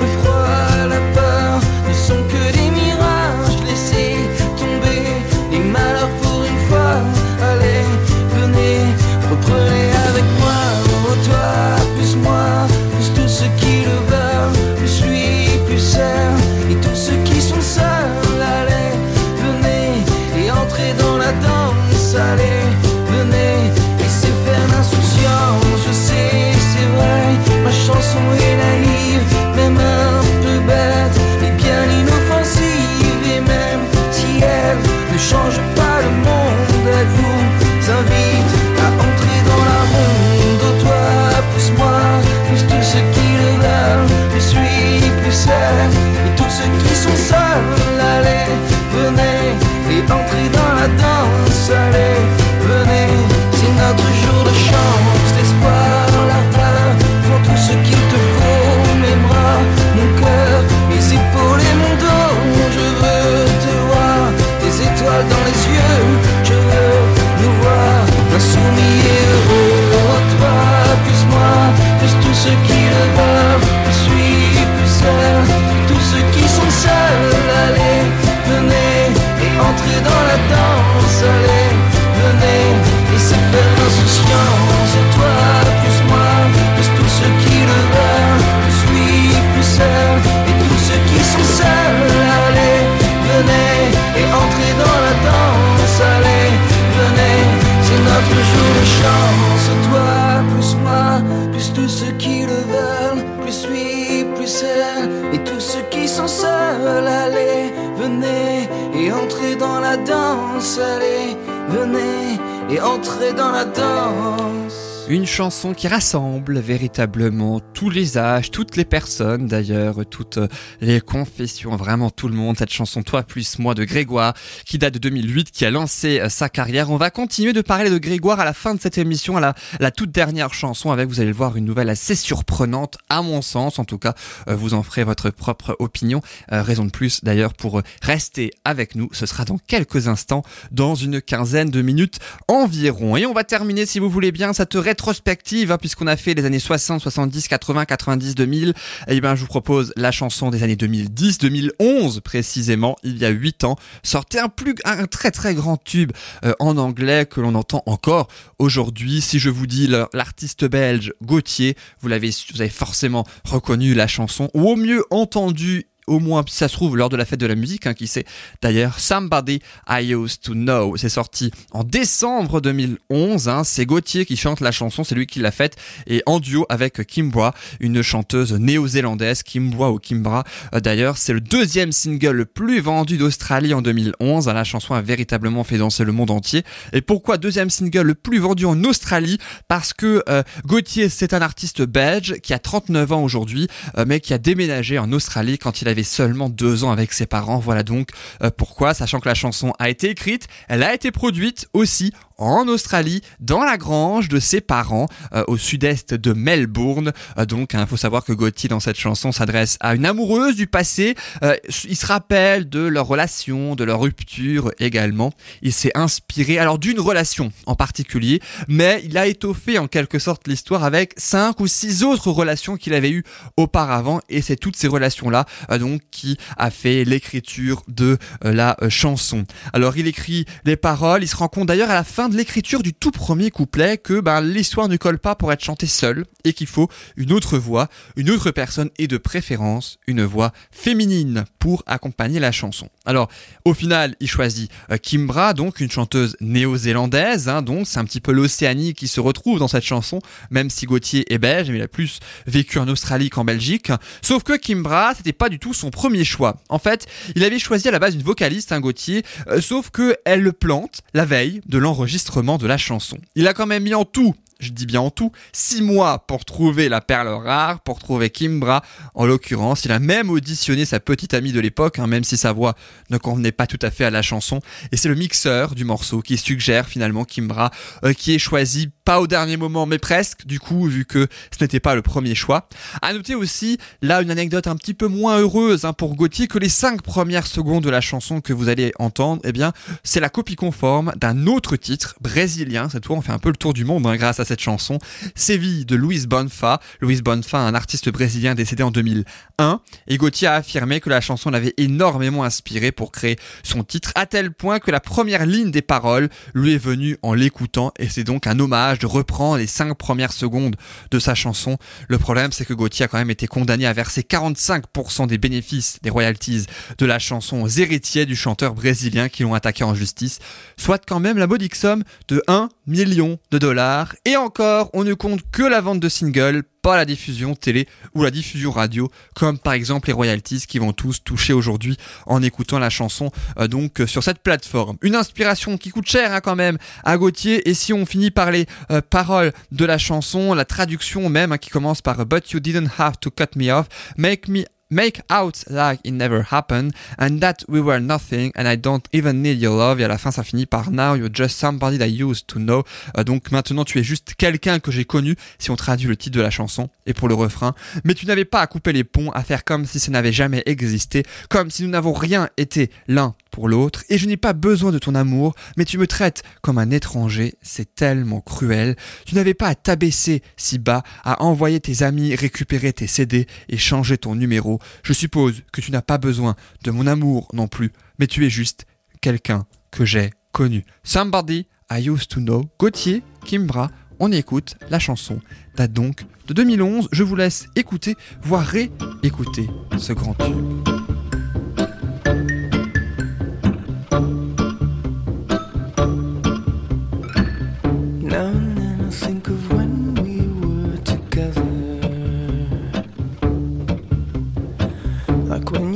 danse, 110.05 110.79
allez, 110.79 111.37
venez 111.69 112.39
et 112.71 112.81
entrez 112.81 113.33
dans 113.33 113.51
la 113.51 113.65
danse. 113.65 114.64
Une 115.07 115.27
chanson 115.27 115.75
qui 115.75 115.87
rassemble 115.87 116.61
véritablement 116.61 117.61
tous 117.75 117.91
les 117.91 118.17
âges, 118.17 118.51
toutes 118.51 118.75
les 118.77 118.87
personnes 118.87 119.47
d'ailleurs, 119.47 120.07
toutes 120.07 120.39
les 120.81 121.03
confessions, 121.03 121.77
vraiment 121.77 122.09
tout 122.09 122.27
le 122.27 122.35
monde. 122.35 122.57
Cette 122.57 122.73
chanson 122.73 123.03
Toi 123.03 123.23
plus 123.23 123.59
moi 123.59 123.75
de 123.75 123.85
Grégoire 123.85 124.33
qui 124.65 124.79
date 124.79 124.95
de 124.95 124.99
2008, 124.99 125.51
qui 125.51 125.67
a 125.67 125.71
lancé 125.71 126.21
euh, 126.21 126.31
sa 126.31 126.49
carrière. 126.49 126.91
On 126.91 126.97
va 126.97 127.11
continuer 127.11 127.53
de 127.53 127.61
parler 127.61 127.91
de 127.91 127.99
Grégoire 127.99 128.41
à 128.41 128.47
la 128.47 128.55
fin 128.55 128.75
de 128.75 128.81
cette 128.81 128.97
émission, 128.97 129.37
à 129.37 129.55
la, 129.79 129.91
toute 129.91 130.11
dernière 130.11 130.55
chanson 130.55 130.91
avec, 130.91 131.07
vous 131.07 131.21
allez 131.21 131.29
le 131.29 131.37
voir, 131.37 131.59
une 131.59 131.67
nouvelle 131.67 131.91
assez 131.91 132.15
surprenante 132.15 132.97
à 133.11 133.21
mon 133.21 133.43
sens. 133.43 133.79
En 133.79 133.85
tout 133.85 133.99
cas, 133.99 134.15
euh, 134.49 134.57
vous 134.57 134.73
en 134.73 134.83
ferez 134.83 135.05
votre 135.05 135.29
propre 135.29 135.77
opinion. 135.81 136.23
Euh, 136.51 136.63
raison 136.63 136.87
de 136.87 136.91
plus 136.91 137.23
d'ailleurs 137.23 137.53
pour 137.53 137.83
rester 138.01 138.53
avec 138.65 138.95
nous. 138.95 139.11
Ce 139.13 139.27
sera 139.27 139.45
dans 139.45 139.59
quelques 139.59 140.09
instants, 140.09 140.45
dans 140.71 140.95
une 140.95 141.21
quinzaine 141.21 141.69
de 141.69 141.83
minutes 141.83 142.21
environ. 142.49 143.19
Et 143.19 143.27
on 143.27 143.35
va 143.35 143.45
terminer, 143.45 143.85
si 143.85 143.99
vous 143.99 144.09
voulez 144.09 144.33
bien, 144.33 144.55
cette 144.55 144.75
rétrospective, 144.95 145.73
hein, 145.73 145.79
puisqu'on 145.79 146.07
a 146.07 146.17
fait 146.17 146.35
les 146.35 146.45
années 146.45 146.61
60, 146.61 147.01
70, 147.01 147.49
80, 147.49 147.85
90, 147.85 148.35
2000. 148.37 148.75
Et 149.09 149.21
ben, 149.21 149.35
je 149.35 149.41
vous 149.41 149.49
propose 149.49 149.93
la 149.97 150.13
chanson 150.13 150.51
des 150.51 150.63
années 150.63 150.77
2010, 150.77 151.39
2011 151.39 152.21
précisément, 152.21 152.95
il 153.03 153.19
y 153.19 153.25
a 153.25 153.31
8 153.31 153.65
ans, 153.65 153.77
sortait 154.05 154.39
un 154.39 155.07
très 155.07 155.33
très 155.33 155.55
grand 155.55 155.77
tube 155.77 156.13
euh, 156.45 156.53
en 156.61 156.77
anglais 156.77 157.27
que 157.27 157.41
l'on 157.41 157.57
entend 157.57 157.83
encore 157.87 158.29
aujourd'hui. 158.61 159.21
Si 159.21 159.41
je 159.41 159.51
vous 159.51 159.67
dis 159.67 159.89
l'artiste 160.13 160.65
belge 160.65 161.13
Gauthier, 161.23 161.77
vous 162.01 162.09
l'avez, 162.09 162.31
forcément 162.71 163.27
reconnu 163.45 163.95
la 163.95 164.07
chanson, 164.07 164.49
ou 164.55 164.69
au 164.69 164.77
mieux 164.77 165.05
entendu 165.11 165.89
au 166.07 166.19
moins 166.19 166.45
ça 166.49 166.69
se 166.69 166.75
trouve 166.75 166.97
lors 166.97 167.09
de 167.09 167.17
la 167.17 167.25
fête 167.25 167.41
de 167.41 167.47
la 167.47 167.55
musique, 167.55 167.87
hein, 167.87 167.95
qui 167.95 168.07
sait 168.07 168.25
d'ailleurs 168.63 168.99
Somebody 168.99 169.61
I 169.89 170.13
Used 170.13 170.41
to 170.43 170.53
Know. 170.53 170.97
C'est 170.97 171.09
sorti 171.09 171.51
en 171.73 171.85
décembre 171.85 172.61
2011. 172.61 173.49
Hein, 173.49 173.65
c'est 173.65 173.87
Gauthier 173.87 174.27
qui 174.27 174.37
chante 174.37 174.61
la 174.61 174.73
chanson, 174.73 175.05
c'est 175.05 175.15
lui 175.15 175.27
qui 175.27 175.41
l'a 175.41 175.51
faite 175.51 175.77
et 176.07 176.23
en 176.27 176.41
duo 176.41 176.67
avec 176.69 177.07
Kimbra, 177.07 177.55
une 177.81 178.03
chanteuse 178.03 178.53
néo-zélandaise, 178.53 179.43
Kimbra 179.43 179.93
ou 179.93 179.99
Kimbra. 179.99 180.45
Euh, 180.75 180.81
d'ailleurs, 180.81 181.19
c'est 181.19 181.33
le 181.33 181.41
deuxième 181.41 181.93
single 181.93 182.31
le 182.31 182.45
plus 182.45 182.81
vendu 182.81 183.17
d'Australie 183.17 183.75
en 183.75 183.83
2011. 183.83 184.49
Hein, 184.49 184.53
la 184.53 184.65
chanson 184.65 184.95
a 184.95 185.03
véritablement 185.03 185.65
fait 185.65 185.79
danser 185.79 186.05
le 186.05 186.13
monde 186.13 186.31
entier. 186.31 186.63
Et 186.93 187.01
pourquoi 187.01 187.39
deuxième 187.39 187.71
single 187.71 188.03
le 188.03 188.15
plus 188.15 188.39
vendu 188.39 188.67
en 188.67 188.83
Australie? 188.85 189.39
Parce 189.69 189.93
que 189.93 190.23
euh, 190.29 190.43
Gauthier, 190.67 191.09
c'est 191.09 191.35
un 191.35 191.43
artiste 191.43 191.83
belge 191.83 192.37
qui 192.43 192.53
a 192.53 192.59
39 192.59 193.13
ans 193.13 193.23
aujourd'hui, 193.23 193.69
euh, 193.99 194.05
mais 194.07 194.21
qui 194.21 194.33
a 194.33 194.39
déménagé 194.39 194.99
en 194.99 195.13
Australie 195.13 195.59
quand 195.59 195.83
il 195.83 195.89
avait 195.95 196.03
seulement 196.03 196.49
deux 196.49 196.85
ans 196.85 196.91
avec 196.91 197.13
ses 197.13 197.27
parents. 197.27 197.59
Voilà 197.59 197.83
donc 197.83 198.11
euh, 198.43 198.51
pourquoi, 198.55 198.95
sachant 198.95 199.21
que 199.21 199.29
la 199.29 199.35
chanson 199.35 199.73
a 199.79 199.89
été 199.89 200.11
écrite, 200.11 200.49
elle 200.69 200.83
a 200.83 200.93
été 200.93 201.11
produite 201.11 201.69
aussi 201.73 202.13
en 202.39 202.67
Australie, 202.69 203.23
dans 203.41 203.63
la 203.63 203.77
grange 203.77 204.29
de 204.29 204.41
ses 204.41 204.61
parents, 204.61 205.09
euh, 205.35 205.45
au 205.47 205.57
sud-est 205.57 206.15
de 206.15 206.33
Melbourne. 206.33 207.13
Euh, 207.39 207.47
donc, 207.47 207.75
il 207.75 207.87
faut 207.87 207.97
savoir 207.97 208.25
que 208.25 208.33
Gauthier, 208.33 208.69
dans 208.69 208.81
cette 208.81 208.99
chanson, 208.99 209.33
s'adresse 209.33 209.77
à 209.81 209.95
une 209.95 210.07
amoureuse 210.07 210.57
du 210.57 210.67
passé. 210.67 211.15
Euh, 211.43 211.57
il 211.85 211.97
se 211.97 212.07
rappelle 212.07 212.69
de 212.69 212.81
leur 212.81 213.07
relation, 213.07 213.75
de 213.75 213.85
leur 213.85 214.01
rupture 214.01 214.73
également. 214.79 215.33
Il 215.63 215.73
s'est 215.73 215.93
inspiré, 215.95 216.59
alors 216.59 216.79
d'une 216.79 217.01
relation 217.01 217.53
en 217.67 217.77
particulier, 217.77 218.41
mais 218.69 219.03
il 219.05 219.17
a 219.19 219.27
étoffé 219.27 219.79
en 219.79 219.87
quelque 219.87 220.19
sorte 220.19 220.49
l'histoire 220.49 220.85
avec 220.85 221.15
cinq 221.17 221.61
ou 221.61 221.67
six 221.67 222.03
autres 222.03 222.31
relations 222.31 222.77
qu'il 222.77 222.95
avait 222.95 223.11
eues 223.11 223.25
auparavant, 223.57 224.21
et 224.29 224.43
c'est 224.43 224.57
toutes 224.57 224.77
ces 224.77 224.89
relations-là, 224.89 225.47
donc, 225.79 226.01
qui 226.11 226.37
a 226.57 226.71
fait 226.71 227.05
l'écriture 227.05 227.83
de 227.89 228.19
la 228.43 228.77
chanson. 228.89 229.45
Alors, 229.73 229.97
il 229.97 230.07
écrit 230.07 230.47
les 230.65 230.77
paroles, 230.77 231.23
il 231.23 231.29
se 231.29 231.37
rend 231.37 231.49
compte 231.49 231.69
d'ailleurs 231.69 231.91
à 231.91 231.95
la 231.95 232.05
fin 232.05 232.24
de 232.29 232.37
l'écriture 232.37 232.83
du 232.83 232.95
tout 232.95 233.11
premier 233.11 233.51
couplet 233.51 233.99
que 233.99 234.21
ben, 234.21 234.41
l'histoire 234.41 234.89
ne 234.89 234.97
colle 234.97 235.19
pas 235.19 235.35
pour 235.35 235.53
être 235.53 235.63
chantée 235.63 235.87
seule 235.87 236.25
et 236.45 236.53
qu'il 236.53 236.67
faut 236.67 236.89
une 237.17 237.33
autre 237.33 237.59
voix, 237.59 237.89
une 238.17 238.31
autre 238.31 238.51
personne 238.51 238.91
et 238.99 239.07
de 239.07 239.17
préférence 239.17 239.99
une 240.07 240.25
voix 240.25 240.53
féminine 240.71 241.45
pour 241.59 241.83
accompagner 241.87 242.41
la 242.41 242.53
chanson. 242.53 242.89
Alors 243.05 243.29
au 243.65 243.75
final 243.75 244.17
il 244.21 244.29
choisit 244.29 244.71
euh, 244.91 244.97
Kimbra, 244.97 245.55
donc 245.55 245.81
une 245.81 245.91
chanteuse 245.91 246.37
néo-zélandaise, 246.41 247.49
hein, 247.49 247.63
donc 247.63 247.87
c'est 247.87 247.99
un 247.99 248.05
petit 248.05 248.21
peu 248.21 248.33
l'Océanie 248.33 248.95
qui 248.95 249.09
se 249.09 249.21
retrouve 249.21 249.59
dans 249.59 249.69
cette 249.69 249.85
chanson, 249.85 250.21
même 250.51 250.71
si 250.71 250.87
Gauthier 250.87 251.33
est 251.33 251.39
belge, 251.39 251.71
mais 251.71 251.79
il 251.79 251.83
a 251.83 251.89
plus 251.89 252.21
vécu 252.47 252.79
en 252.79 252.89
Australie 252.89 253.31
qu'en 253.31 253.45
Belgique. 253.45 253.91
Sauf 254.23 254.43
que 254.43 254.57
Kimbra, 254.57 255.15
c'était 255.15 255.33
pas 255.33 255.49
du 255.49 255.59
tout 255.59 255.75
son 255.75 255.91
premier 255.91 256.25
choix. 256.25 256.57
En 256.69 256.79
fait, 256.79 257.07
il 257.35 257.45
avait 257.45 257.59
choisi 257.59 257.89
à 257.89 257.91
la 257.91 257.99
base 257.99 258.15
une 258.15 258.23
vocaliste, 258.23 258.73
un 258.73 258.81
Gauthier, 258.81 259.23
euh, 259.49 259.61
sauf 259.61 259.91
que 259.91 260.17
elle 260.25 260.43
le 260.43 260.53
plante 260.53 261.03
la 261.15 261.25
veille 261.25 261.61
de 261.67 261.79
l'enregistrement 261.79 262.14
de 262.59 262.67
la 262.67 262.79
chanson. 262.79 263.19
Il 263.35 263.47
a 263.49 263.55
quand 263.55 263.67
même 263.67 263.83
mis 263.83 263.95
en 263.95 264.05
tout 264.05 264.35
je 264.61 264.71
dis 264.71 264.87
bien 264.87 265.01
en 265.01 265.11
tout, 265.11 265.33
six 265.53 265.83
mois 265.83 266.27
pour 266.27 266.45
trouver 266.45 266.89
la 266.89 267.01
perle 267.01 267.29
rare, 267.29 267.81
pour 267.81 267.99
trouver 267.99 268.31
Kimbra. 268.31 268.83
En 269.15 269.27
l'occurrence, 269.27 269.85
il 269.85 269.93
a 269.93 269.99
même 269.99 270.31
auditionné 270.31 270.85
sa 270.85 271.01
petite 271.01 271.35
amie 271.35 271.53
de 271.53 271.61
l'époque, 271.61 271.99
hein, 271.99 272.07
même 272.07 272.25
si 272.25 272.37
sa 272.37 272.53
voix 272.53 272.75
ne 273.11 273.19
convenait 273.19 273.53
pas 273.53 273.67
tout 273.67 273.79
à 273.83 273.91
fait 273.91 274.05
à 274.05 274.11
la 274.11 274.23
chanson. 274.23 274.61
Et 274.93 274.97
c'est 274.97 275.09
le 275.09 275.15
mixeur 275.15 275.75
du 275.75 275.85
morceau 275.85 276.23
qui 276.23 276.37
suggère 276.37 276.89
finalement 276.89 277.25
Kimbra, 277.25 277.71
euh, 278.05 278.13
qui 278.13 278.35
est 278.35 278.39
choisi 278.39 278.91
pas 279.05 279.21
au 279.21 279.27
dernier 279.27 279.57
moment, 279.57 279.87
mais 279.87 279.99
presque, 279.99 280.47
du 280.47 280.59
coup, 280.59 280.87
vu 280.87 281.05
que 281.05 281.29
ce 281.57 281.63
n'était 281.63 281.81
pas 281.81 281.95
le 281.95 282.03
premier 282.03 282.35
choix. 282.35 282.69
À 283.03 283.13
noter 283.13 283.35
aussi, 283.35 283.79
là, 284.01 284.23
une 284.23 284.31
anecdote 284.31 284.67
un 284.67 284.77
petit 284.77 284.95
peu 284.95 285.09
moins 285.09 285.39
heureuse 285.39 285.85
hein, 285.85 285.93
pour 285.93 286.15
Gauthier, 286.15 286.47
que 286.47 286.59
les 286.59 286.69
cinq 286.69 287.03
premières 287.03 287.47
secondes 287.47 287.85
de 287.85 287.91
la 287.91 288.01
chanson 288.01 288.41
que 288.41 288.53
vous 288.53 288.69
allez 288.69 288.93
entendre, 288.99 289.43
eh 289.45 289.53
bien, 289.53 289.73
c'est 290.03 290.21
la 290.21 290.31
copie 290.31 290.57
conforme 290.57 291.13
d'un 291.17 291.47
autre 291.47 291.77
titre 291.77 292.15
brésilien. 292.21 292.89
Cette 292.89 293.07
fois, 293.07 293.17
on 293.17 293.21
fait 293.21 293.33
un 293.33 293.39
peu 293.39 293.51
le 293.51 293.57
tour 293.57 293.75
du 293.75 293.85
monde 293.85 294.07
hein, 294.07 294.17
grâce 294.17 294.41
à 294.41 294.45
cette 294.45 294.61
chanson. 294.61 294.99
Séville 295.35 295.85
de 295.85 295.97
Luis 295.97 296.27
Bonfa. 296.27 296.81
Luis 297.01 297.21
Bonfa, 297.21 297.59
un 297.59 297.75
artiste 297.75 298.09
brésilien 298.09 298.55
décédé 298.55 298.83
en 298.83 298.91
2001. 298.91 299.81
Et 300.07 300.17
Gauthier 300.17 300.49
a 300.49 300.55
affirmé 300.55 301.01
que 301.01 301.11
la 301.11 301.21
chanson 301.21 301.51
l'avait 301.51 301.75
énormément 301.77 302.45
inspiré 302.45 302.91
pour 302.91 303.13
créer 303.13 303.37
son 303.63 303.85
titre, 303.85 304.13
à 304.15 304.25
tel 304.25 304.53
point 304.53 304.79
que 304.79 304.91
la 304.91 305.01
première 305.01 305.45
ligne 305.45 305.71
des 305.71 305.83
paroles 305.83 306.29
lui 306.55 306.75
est 306.75 306.79
venue 306.79 307.19
en 307.23 307.35
l'écoutant. 307.35 307.93
Et 307.99 308.09
c'est 308.09 308.25
donc 308.25 308.47
un 308.47 308.59
hommage 308.59 308.94
de 308.99 309.07
reprendre 309.07 309.59
les 309.59 309.67
cinq 309.67 309.95
premières 309.95 310.33
secondes 310.33 310.77
de 311.11 311.19
sa 311.19 311.35
chanson. 311.35 311.79
Le 312.09 312.19
problème, 312.19 312.53
c'est 312.53 312.65
que 312.65 312.75
Gauthier 312.75 313.05
a 313.05 313.09
quand 313.09 313.19
même 313.19 313.31
été 313.31 313.47
condamné 313.47 313.87
à 313.87 313.93
verser 313.93 314.23
45% 314.23 315.27
des 315.27 315.39
bénéfices 315.39 315.99
des 316.03 316.11
royalties 316.11 316.67
de 316.99 317.07
la 317.07 317.19
chanson 317.19 317.63
aux 317.63 317.69
héritiers 317.69 318.27
du 318.27 318.37
chanteur 318.37 318.75
brésilien 318.75 319.29
qui 319.29 319.43
l'ont 319.43 319.55
attaqué 319.55 319.85
en 319.85 319.95
justice, 319.95 320.39
soit 320.77 321.05
quand 321.05 321.21
même 321.21 321.39
la 321.39 321.47
modique 321.47 321.75
somme 321.75 322.05
de 322.29 322.43
1 322.49 322.69
million 322.87 323.39
de 323.51 323.59
dollars. 323.59 324.15
Et 324.25 324.37
encore, 324.37 324.91
on 324.93 325.05
ne 325.05 325.15
compte 325.15 325.41
que 325.51 325.63
la 325.63 325.81
vente 325.81 326.01
de 326.01 326.09
singles, 326.09 326.65
pas 326.85 326.97
la 326.99 327.07
diffusion 327.07 327.55
télé 327.55 327.89
ou 328.15 328.23
la 328.23 328.31
diffusion 328.31 328.71
radio, 328.71 329.11
comme 329.35 329.59
par 329.59 329.73
exemple 329.73 330.09
les 330.09 330.13
royalties 330.13 330.67
qui 330.69 330.79
vont 330.79 330.93
tous 330.93 331.25
toucher 331.25 331.55
aujourd'hui 331.55 331.97
en 332.27 332.43
écoutant 332.43 332.79
la 332.79 332.91
chanson 332.91 333.31
euh, 333.59 333.69
donc 333.69 334.03
euh, 334.03 334.07
sur 334.07 334.23
cette 334.23 334.41
plateforme. 334.41 334.99
Une 335.01 335.15
inspiration 335.15 335.79
qui 335.79 335.89
coûte 335.89 336.07
cher 336.07 336.35
hein, 336.35 336.43
quand 336.43 336.57
même 336.57 336.77
à 337.03 337.17
Gauthier. 337.17 337.67
Et 337.71 337.73
si 337.73 337.95
on 337.95 338.05
finit 338.05 338.31
par 338.31 338.51
les 338.51 338.67
euh, 338.91 339.01
paroles 339.01 339.55
de 339.73 339.85
la 339.87 339.97
chanson, 339.97 340.53
la 340.53 340.67
traduction 340.67 341.31
même 341.31 341.53
hein, 341.53 341.59
qui 341.59 341.71
commence 341.71 342.03
par 342.03 342.27
But 342.27 342.51
you 342.51 342.61
didn't 342.61 342.91
have 342.99 343.19
to 343.19 343.31
cut 343.31 343.57
me 343.57 343.73
off, 343.73 343.87
make 344.19 344.47
me 344.49 344.65
Make 344.91 345.23
out 345.31 345.65
like 345.71 346.01
it 346.05 346.13
never 346.13 346.43
happened, 346.43 346.93
and 347.19 347.39
that 347.41 347.65
we 347.69 347.81
were 347.81 348.01
nothing, 348.01 348.53
and 348.55 348.69
I 348.69 348.77
don't 348.77 349.05
even 349.13 349.43
need 349.43 349.59
your 349.59 349.77
love. 349.77 349.99
Et 349.99 350.05
à 350.05 350.09
la 350.09 350.19
fin, 350.19 350.31
ça 350.31 350.45
finit 350.45 350.67
par 350.67 350.91
Now 350.91 351.17
you're 351.17 351.33
just 351.33 351.57
somebody 351.57 351.99
that 351.99 352.09
used 352.09 352.47
to 352.49 352.59
know. 352.59 352.85
Euh, 353.17 353.25
donc 353.25 353.51
maintenant, 353.51 353.85
tu 353.85 353.99
es 353.99 354.03
juste 354.03 354.35
quelqu'un 354.37 354.81
que 354.81 354.91
j'ai 354.91 355.07
connu, 355.07 355.37
si 355.59 355.71
on 355.71 355.77
traduit 355.77 356.07
le 356.07 356.17
titre 356.17 356.37
de 356.37 356.43
la 356.43 356.51
chanson. 356.51 356.91
Et 357.07 357.15
pour 357.15 357.29
le 357.29 357.35
refrain, 357.35 357.75
mais 358.05 358.15
tu 358.15 358.27
n'avais 358.27 358.45
pas 358.45 358.61
à 358.61 358.67
couper 358.67 358.93
les 358.93 359.05
ponts, 359.05 359.31
à 359.31 359.43
faire 359.43 359.65
comme 359.65 359.87
si 359.87 359.99
ça 359.99 360.11
n'avait 360.11 360.33
jamais 360.33 360.63
existé, 360.67 361.23
comme 361.49 361.71
si 361.71 361.83
nous 361.83 361.91
n'avons 361.91 362.13
rien 362.13 362.51
été 362.59 362.91
l'un 363.09 363.35
l'autre, 363.63 364.05
et 364.09 364.19
je 364.19 364.27
n'ai 364.27 364.37
pas 364.37 364.53
besoin 364.53 364.93
de 364.93 364.99
ton 364.99 365.15
amour, 365.15 365.55
mais 365.77 365.85
tu 365.85 365.99
me 365.99 366.07
traites 366.07 366.43
comme 366.63 366.79
un 366.79 366.91
étranger, 366.91 367.55
c'est 367.63 367.95
tellement 367.95 368.41
cruel. 368.41 368.97
Tu 369.27 369.35
n'avais 369.35 369.55
pas 369.55 369.69
à 369.69 369.75
t'abaisser 369.75 370.43
si 370.57 370.79
bas, 370.79 371.03
à 371.23 371.43
envoyer 371.43 371.81
tes 371.81 372.03
amis 372.03 372.35
récupérer 372.35 372.93
tes 372.93 373.07
CD 373.07 373.47
et 373.69 373.79
changer 373.79 374.19
ton 374.19 374.35
numéro. 374.35 374.81
Je 375.03 375.13
suppose 375.13 375.63
que 375.73 375.81
tu 375.81 375.91
n'as 375.91 376.03
pas 376.03 376.19
besoin 376.19 376.57
de 376.83 376.91
mon 376.91 377.07
amour 377.07 377.49
non 377.53 377.69
plus, 377.69 377.93
mais 378.19 378.27
tu 378.27 378.45
es 378.45 378.51
juste 378.51 378.87
quelqu'un 379.21 379.67
que 379.91 380.05
j'ai 380.05 380.31
connu. 380.53 380.85
Somebody 381.03 381.67
I 381.91 382.09
used 382.09 382.29
to 382.29 382.41
know. 382.41 382.65
Gauthier, 382.79 383.23
Kimbra, 383.45 383.91
on 384.19 384.33
écoute 384.33 384.77
la 384.91 384.99
chanson. 384.99 385.41
Date 385.77 385.93
donc 385.93 386.25
de 386.47 386.55
2011. 386.55 387.09
Je 387.13 387.23
vous 387.23 387.37
laisse 387.37 387.67
écouter, 387.77 388.17
voire 388.43 388.65
réécouter 388.65 389.69
ce 389.99 390.13
grand 390.13 390.35
tube. 390.35 391.04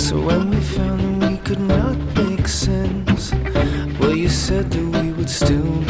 So 0.00 0.18
when 0.18 0.50
we 0.50 0.60
found 0.60 1.22
that 1.22 1.30
we 1.30 1.36
could 1.38 1.60
not 1.60 1.96
make 2.16 2.48
sense, 2.48 3.32
well, 4.00 4.16
you 4.16 4.30
said 4.30 4.70
that 4.70 5.02
we 5.02 5.12
would 5.12 5.28
still 5.28 5.89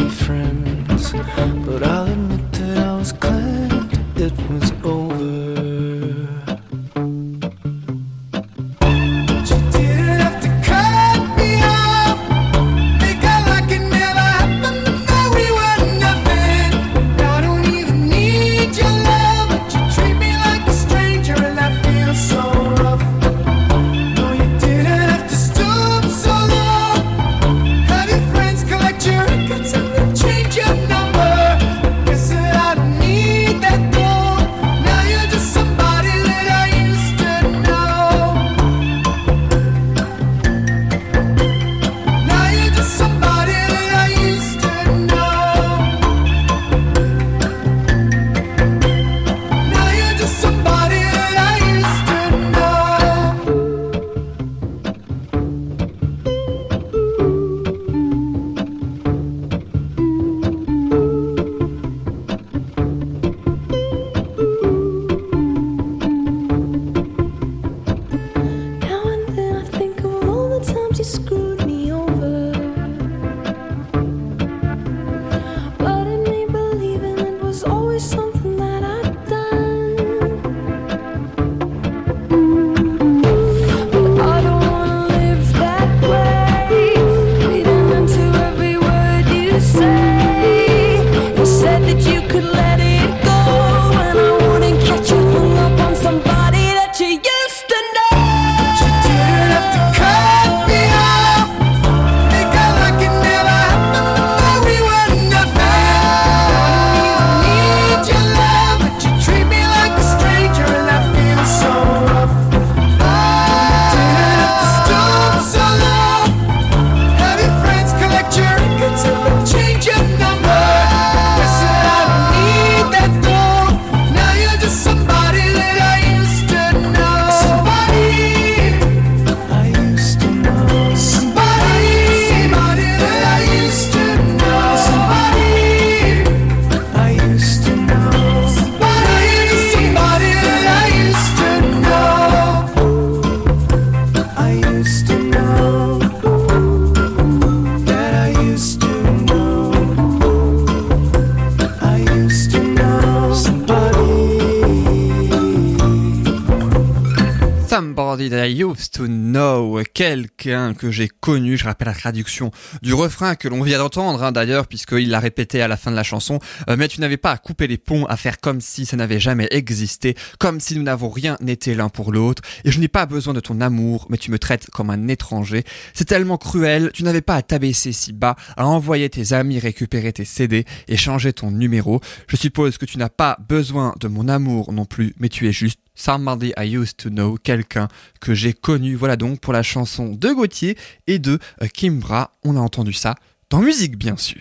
Valencia 160.51 160.60
que 160.75 160.91
j'ai 160.91 161.09
connu, 161.09 161.57
je 161.57 161.64
rappelle 161.64 161.89
la 161.89 161.95
traduction 161.95 162.51
du 162.83 162.95
refrain 162.95 163.35
que 163.35 163.49
l'on 163.49 163.62
vient 163.62 163.79
d'entendre 163.79 164.23
hein, 164.23 164.33
d'ailleurs 164.33 164.66
puisqu'il 164.66 165.11
l'a 165.11 165.21
répété 165.21 165.62
à 165.62 165.68
la 165.68 165.77
fin 165.77 165.91
de 165.91 165.97
la 165.97 166.03
chanson, 166.03 166.39
Euh, 166.68 166.77
mais 166.79 166.89
tu 166.89 167.01
n'avais 167.01 167.16
pas 167.16 167.33
à 167.33 167.39
couper 167.39 167.66
les 167.66 167.79
ponts, 167.79 168.05
à 168.07 168.16
faire 168.16 168.39
comme 168.41 168.61
si 168.61 168.87
ça 168.87 168.97
n'avait 168.97 169.21
jamais 169.21 169.49
existé, 169.51 170.14
comme 170.39 170.61
si 170.61 170.77
nous 170.77 170.83
n'avons 170.83 171.09
rien 171.09 171.37
été 171.47 171.75
l'un 171.75 171.89
pour 171.89 172.12
l'autre, 172.12 172.43
et 172.64 172.71
je 172.71 172.79
n'ai 172.81 172.89
pas 172.89 173.07
besoin 173.07 173.35
de 173.35 173.41
ton 173.41 173.61
amour, 173.61 174.07
mais 174.11 174.18
tu 174.18 174.31
me 174.31 174.39
traites 174.39 174.68
comme 174.71 174.91
un 174.91 175.09
étranger. 175.09 175.64
C'est 175.95 176.05
tellement 176.05 176.39
cruel, 176.39 176.91
tu 176.93 177.03
n'avais 177.05 177.23
pas 177.23 177.37
à 177.37 177.43
t'abaisser 177.43 177.93
si 177.93 178.12
bas, 178.12 178.37
à 178.57 178.66
envoyer 178.66 179.09
tes 179.11 179.33
amis 179.33 179.59
récupérer 179.59 180.12
tes 180.12 180.25
CD 180.25 180.64
et 180.89 180.97
changer 180.97 181.33
ton 181.33 181.51
numéro. 181.51 182.01
Je 182.29 182.37
suppose 182.37 182.79
que 182.79 182.87
tu 182.87 182.99
n'as 182.99 183.09
pas 183.09 183.37
besoin 183.49 183.95
de 184.01 184.09
mon 184.09 184.29
amour 184.29 184.73
non 184.73 184.85
plus, 184.85 185.14
mais 185.18 185.29
tu 185.29 185.49
es 185.49 185.53
juste 185.53 185.81
Somebody 185.97 186.55
I 186.57 186.64
used 186.79 186.97
to 186.99 187.11
know, 187.11 187.37
quelqu'un 187.43 187.89
que 188.21 188.33
j'ai 188.33 188.55
connu. 188.55 188.95
Voilà 188.95 189.16
donc 189.16 189.41
pour 189.41 189.53
la 189.53 189.62
chanson 189.62 190.14
de 190.14 190.33
Gauthier 190.33 190.60
et 191.07 191.19
de 191.19 191.39
euh, 191.63 191.67
Kimbra. 191.67 192.33
On 192.45 192.57
a 192.57 192.61
entendu 192.61 192.93
ça 192.93 193.15
dans 193.51 193.61
musique, 193.61 193.97
bien 193.97 194.17
sûr. 194.17 194.41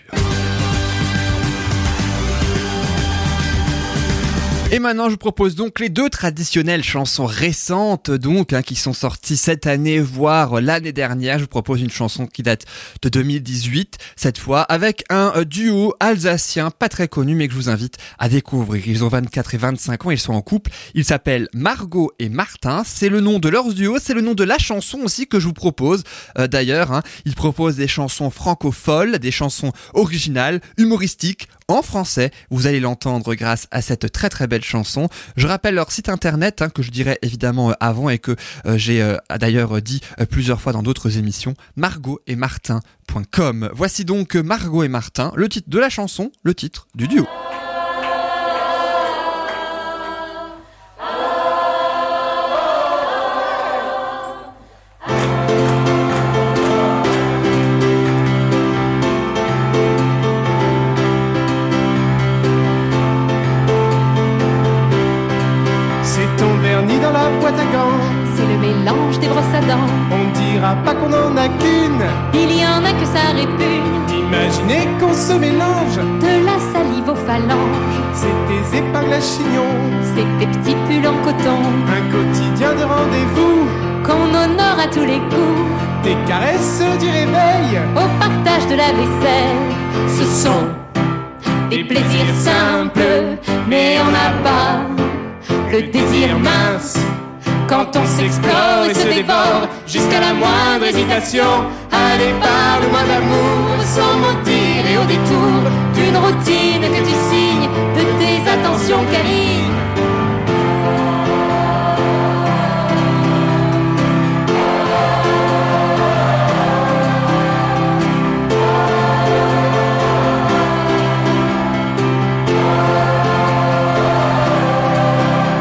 Et 4.72 4.78
maintenant, 4.78 5.06
je 5.06 5.10
vous 5.10 5.16
propose 5.16 5.56
donc 5.56 5.80
les 5.80 5.88
deux 5.88 6.08
traditionnelles 6.08 6.84
chansons 6.84 7.26
récentes, 7.26 8.12
donc, 8.12 8.52
hein, 8.52 8.62
qui 8.62 8.76
sont 8.76 8.92
sorties 8.92 9.36
cette 9.36 9.66
année, 9.66 9.98
voire 9.98 10.60
l'année 10.60 10.92
dernière. 10.92 11.38
Je 11.38 11.42
vous 11.42 11.48
propose 11.48 11.80
une 11.80 11.90
chanson 11.90 12.28
qui 12.28 12.44
date 12.44 12.66
de 13.02 13.08
2018, 13.08 13.98
cette 14.14 14.38
fois, 14.38 14.60
avec 14.62 15.02
un 15.10 15.32
euh, 15.34 15.44
duo 15.44 15.94
alsacien, 15.98 16.70
pas 16.70 16.88
très 16.88 17.08
connu, 17.08 17.34
mais 17.34 17.48
que 17.48 17.54
je 17.54 17.58
vous 17.58 17.68
invite 17.68 17.96
à 18.20 18.28
découvrir. 18.28 18.86
Ils 18.86 19.02
ont 19.02 19.08
24 19.08 19.56
et 19.56 19.58
25 19.58 20.06
ans, 20.06 20.10
ils 20.12 20.20
sont 20.20 20.34
en 20.34 20.40
couple. 20.40 20.70
Ils 20.94 21.04
s'appellent 21.04 21.48
Margot 21.52 22.12
et 22.20 22.28
Martin. 22.28 22.82
C'est 22.86 23.08
le 23.08 23.20
nom 23.20 23.40
de 23.40 23.48
leur 23.48 23.74
duo, 23.74 23.98
c'est 24.00 24.14
le 24.14 24.20
nom 24.20 24.34
de 24.34 24.44
la 24.44 24.58
chanson 24.58 25.00
aussi 25.02 25.26
que 25.26 25.40
je 25.40 25.46
vous 25.46 25.52
propose. 25.52 26.04
Euh, 26.38 26.46
D'ailleurs, 26.46 26.92
hein, 26.92 27.02
ils 27.24 27.34
proposent 27.34 27.74
des 27.74 27.88
chansons 27.88 28.30
franco-folles, 28.30 29.18
des 29.18 29.32
chansons 29.32 29.72
originales, 29.94 30.60
humoristiques, 30.76 31.48
en 31.70 31.82
français. 31.82 32.30
Vous 32.50 32.66
allez 32.66 32.80
l'entendre 32.80 33.34
grâce 33.34 33.66
à 33.70 33.80
cette 33.82 34.10
très 34.12 34.28
très 34.28 34.46
belle 34.46 34.64
chanson. 34.64 35.08
Je 35.36 35.46
rappelle 35.46 35.74
leur 35.74 35.92
site 35.92 36.08
internet 36.08 36.62
hein, 36.62 36.68
que 36.68 36.82
je 36.82 36.90
dirais 36.90 37.18
évidemment 37.22 37.70
euh, 37.70 37.74
avant 37.80 38.10
et 38.10 38.18
que 38.18 38.34
euh, 38.66 38.76
j'ai 38.76 39.02
euh, 39.02 39.16
d'ailleurs 39.38 39.80
dit 39.80 40.00
plusieurs 40.30 40.60
fois 40.60 40.72
dans 40.72 40.82
d'autres 40.82 41.18
émissions, 41.18 41.54
margotetmartin.com. 41.76 43.70
Voici 43.72 44.04
donc 44.04 44.34
Margot 44.34 44.82
et 44.82 44.88
Martin, 44.88 45.32
le 45.36 45.48
titre 45.48 45.70
de 45.70 45.78
la 45.78 45.88
chanson, 45.88 46.32
le 46.42 46.54
titre 46.54 46.88
du 46.94 47.08
duo. 47.08 47.26
Chignon. 79.40 79.70
C'est 80.14 80.38
des 80.38 80.46
petits 80.46 80.76
pulls 80.86 81.06
en 81.06 81.16
coton 81.24 81.60
Un 81.96 82.02
quotidien 82.14 82.74
de 82.74 82.84
rendez-vous. 82.84 83.68
qu'on 84.04 84.28
honore 84.40 84.78
à 84.84 84.88
tous 84.88 85.04
les 85.04 85.20
coups. 85.30 85.66
Des 86.02 86.16
caresses 86.26 86.82
du 86.98 87.08
réveil. 87.08 87.80
Au 87.94 88.06
partage 88.18 88.66
de 88.68 88.76
la 88.76 88.90
vaisselle, 88.98 89.60
ce 90.08 90.24
sont 90.24 90.66
des 91.68 91.84
plaisirs 91.84 92.34
simples, 92.36 93.36
mais 93.68 93.98
on 94.04 94.10
n'a 94.10 94.30
pas 94.42 94.80
le 95.70 95.82
désir 95.82 96.38
mince. 96.38 96.98
Quand 97.68 97.94
on 97.94 98.04
s'explore 98.04 98.86
et 98.90 98.94
se 98.94 99.06
dévore 99.06 99.68
jusqu'à 99.86 100.20
la 100.20 100.32
moindre 100.34 100.86
hésitation, 100.88 101.50
allez 101.92 102.34
parle-moi 102.40 103.02
d'amour 103.10 103.78
sans 103.84 104.16
mentir 104.24 104.80
et 104.90 104.96
au 104.98 105.04
détour 105.04 105.60
d'une 105.94 106.16
routine 106.16 106.82
que 106.94 107.02
tu 107.08 107.14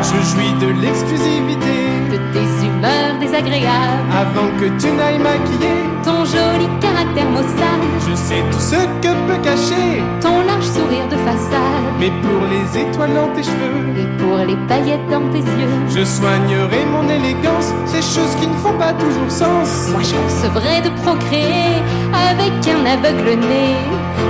Je 0.01 0.17
jouis 0.31 0.53
de 0.59 0.67
l'exclusivité. 0.81 1.75
de 2.11 2.17
tes 2.33 2.65
humeurs 2.65 3.19
désagréables, 3.19 4.09
Avant 4.23 4.49
que 4.59 4.67
tu 4.81 4.87
n'ailles 4.91 5.19
maquiller. 5.19 5.77
ton 6.03 6.25
joli 6.25 6.67
caractère 6.99 7.29
maussade, 7.29 7.83
Je 8.09 8.15
sais 8.15 8.43
tout 8.51 8.59
ce 8.59 8.75
que 8.75 9.11
peut 9.27 9.41
cacher. 9.41 10.03
ton 10.21 10.41
large 10.45 10.65
sourire 10.65 11.07
de 11.09 11.15
façade, 11.17 11.85
Mais 11.99 12.11
pour 12.21 12.41
les 12.49 12.81
étoiles 12.81 13.13
dans 13.13 13.27
tes 13.35 13.43
cheveux. 13.43 14.01
et 14.01 14.07
pour 14.21 14.37
les 14.45 14.57
paillettes 14.67 15.07
dans 15.09 15.21
tes 15.31 15.39
yeux. 15.39 15.75
Je 15.89 16.03
soignerai 16.03 16.85
mon 16.91 17.07
élégance, 17.09 17.73
ces 17.85 18.01
choses 18.01 18.35
qui 18.39 18.47
ne 18.47 18.53
font 18.55 18.77
pas 18.77 18.93
toujours 18.93 19.29
sens. 19.31 19.89
Moi 19.91 20.01
je 20.03 20.15
concevrais 20.15 20.81
de 20.81 20.89
procréer 21.03 21.75
avec 22.13 22.53
un 22.75 22.85
aveugle 22.85 23.39
né. 23.47 23.75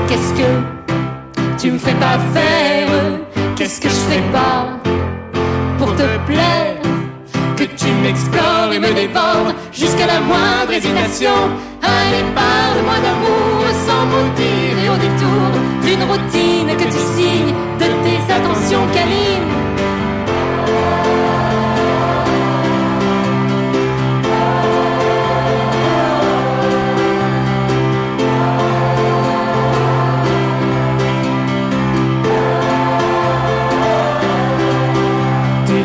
Qu'est-ce 0.07 0.33
que 0.33 0.49
tu 1.61 1.71
me 1.71 1.77
fais 1.79 1.93
pas 1.95 2.17
faire? 2.33 2.89
Qu'est-ce 3.55 3.81
que 3.81 3.89
je 3.89 4.01
fais 4.09 4.23
pas 4.31 4.67
pour 5.77 5.95
te 5.95 6.03
plaire? 6.27 6.75
Que 7.57 7.63
tu 7.65 7.87
m'explores 8.01 8.71
et 8.73 8.79
me 8.79 8.93
dévores 8.93 9.51
jusqu'à 9.73 10.07
la 10.07 10.19
moindre 10.21 10.71
hésitation. 10.71 11.33
Allez, 11.81 12.25
parle-moi 12.35 12.97
d'amour 13.03 13.65
sans 13.85 14.05
maudire 14.13 14.77
et 14.83 14.89
au 14.89 14.97
détour 15.05 15.49
d'une 15.83 16.03
routine 16.11 16.77
que 16.77 16.83
tu 16.83 16.99
signes 17.15 17.53
de 17.79 17.87
tes 18.03 18.33
attentions 18.33 18.85
canines. 18.93 19.49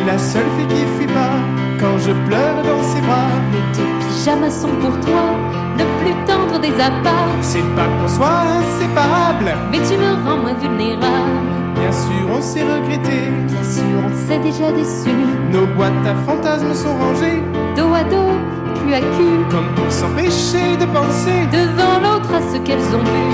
La 0.06 0.20
seule 0.20 0.44
fille 0.56 0.68
qui 0.68 0.84
fuit 0.96 1.12
pas 1.12 1.36
quand 1.80 1.98
je 1.98 2.12
pleure 2.28 2.62
dans 2.62 2.82
ses 2.84 3.00
bras. 3.00 3.32
Mais 3.50 3.64
tes 3.72 4.06
pyjamas 4.06 4.50
sont 4.50 4.68
pour 4.80 5.00
toi 5.00 5.53
le 5.78 5.84
plus 6.00 6.14
tendre 6.26 6.58
des 6.60 6.74
apparts. 6.80 7.34
C'est 7.40 7.68
pas 7.74 7.86
qu'on 7.86 8.08
soit 8.08 8.42
inséparables. 8.60 9.52
Mais 9.70 9.78
tu 9.78 9.96
me 9.96 10.12
rends 10.24 10.38
moins 10.38 10.54
vulnérable. 10.54 11.30
Bien 11.78 11.92
sûr, 11.92 12.24
on 12.30 12.40
s'est 12.40 12.62
regretté. 12.62 13.30
Bien 13.48 13.62
sûr, 13.62 13.98
on 14.06 14.28
s'est 14.28 14.38
déjà 14.38 14.72
déçu. 14.72 15.14
Nos 15.50 15.66
boîtes 15.74 15.92
à 16.06 16.14
fantasmes 16.26 16.74
sont 16.74 16.96
rangées. 16.96 17.42
Dos 17.76 17.92
à 17.92 18.04
dos, 18.04 18.34
cul 18.76 18.94
à 18.94 19.00
cul. 19.00 19.44
Comme 19.50 19.68
pour 19.74 19.90
s'empêcher 19.90 20.76
de 20.78 20.86
penser. 20.86 21.46
Devant 21.52 21.98
l'autre 22.02 22.32
à 22.34 22.42
ce 22.52 22.58
qu'elles 22.58 22.94
ont 22.94 23.04
vu. 23.04 23.26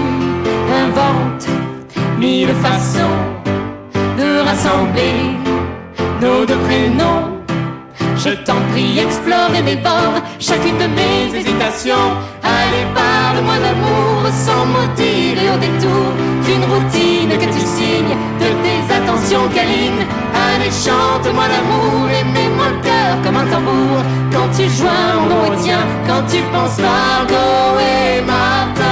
Invente 0.84 1.47
mille 2.18 2.55
façons 2.62 3.18
de 4.18 4.41
rassembler 4.47 5.36
nos 6.20 6.45
deux 6.45 6.59
prénoms. 6.66 7.39
Je 8.23 8.35
t'en 8.45 8.61
prie, 8.73 8.99
explore 8.99 9.55
et 9.59 9.62
dévore 9.62 10.21
chacune 10.39 10.77
de 10.77 10.87
mes 10.89 11.35
hésitations. 11.39 12.11
Allez, 12.43 12.85
parle-moi 12.95 13.55
d'amour 13.64 14.31
sans 14.31 14.66
maudire 14.66 15.39
et 15.43 15.49
au 15.49 15.57
détour 15.57 16.12
d'une 16.45 16.64
routine 16.71 17.31
que 17.39 17.47
tu 17.47 17.61
signes 17.61 18.16
de 18.39 18.49
tes 18.62 18.95
attentions 18.95 19.49
câlines. 19.55 20.05
Allez, 20.35 20.71
chante-moi 20.71 21.45
l'amour 21.49 22.11
et 22.11 22.25
mets-moi 22.25 22.68
le 22.75 22.81
cœur 22.85 23.23
comme 23.25 23.37
un 23.37 23.47
tambour. 23.47 24.05
Quand 24.31 24.49
tu 24.55 24.68
joins 24.68 25.16
au 25.49 25.55
tien, 25.62 25.81
quand 26.07 26.23
tu 26.29 26.43
penses 26.53 26.79
Margot 26.79 27.81
et 27.81 28.21
Martin. 28.21 28.91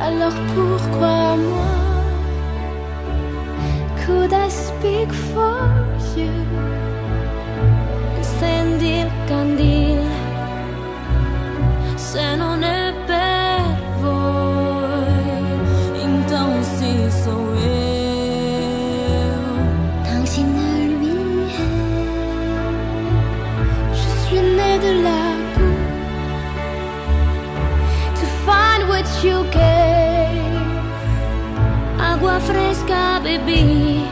Alors 0.00 0.32
pourquoi 0.54 1.36
moi? 1.36 1.78
Could 4.04 4.32
I 4.32 4.48
speak 4.48 5.12
for 5.32 5.68
you? 6.16 6.32
Incendir 8.18 9.06
candil, 9.26 10.02
se 11.96 12.36
não 12.36 12.54
è 12.62 12.92
per 13.06 13.62
voi. 14.00 15.18
Então 16.04 16.62
se 16.62 17.10
sou 17.22 17.54
eu. 17.56 17.87
you 29.24 29.44
gave. 29.50 30.56
Agua 31.98 32.38
fresca 32.40 33.20
bebí 33.20 34.06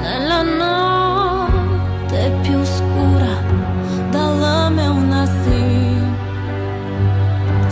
nella 0.00 0.42
notte 0.42 2.32
più 2.42 2.64
scura 2.64 3.34
dalla 4.10 4.38
lame 4.40 4.84
eu 4.84 4.98
nasci. 5.12 5.98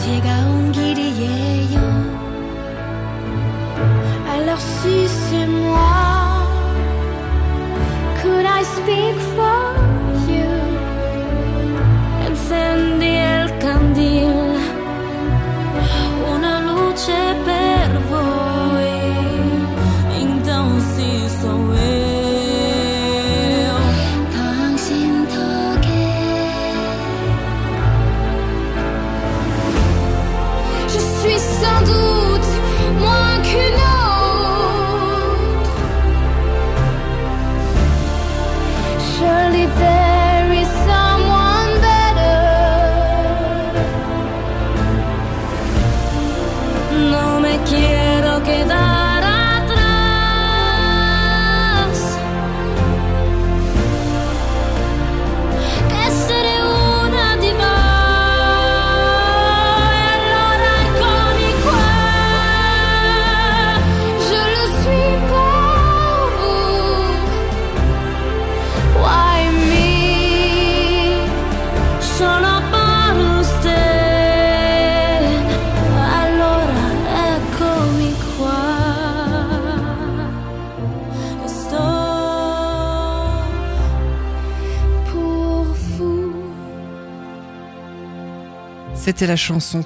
Llega 0.03 0.37
un 0.57 0.73
io. 0.75 1.89
Alors 4.35 4.61
si 4.61 5.07
c'est 5.07 5.47
moi, 5.47 6.43
could 8.21 8.47
I 8.47 8.63
speak? 8.65 9.28
C'était 89.19 89.31
la 89.31 89.35
chanson 89.35 89.81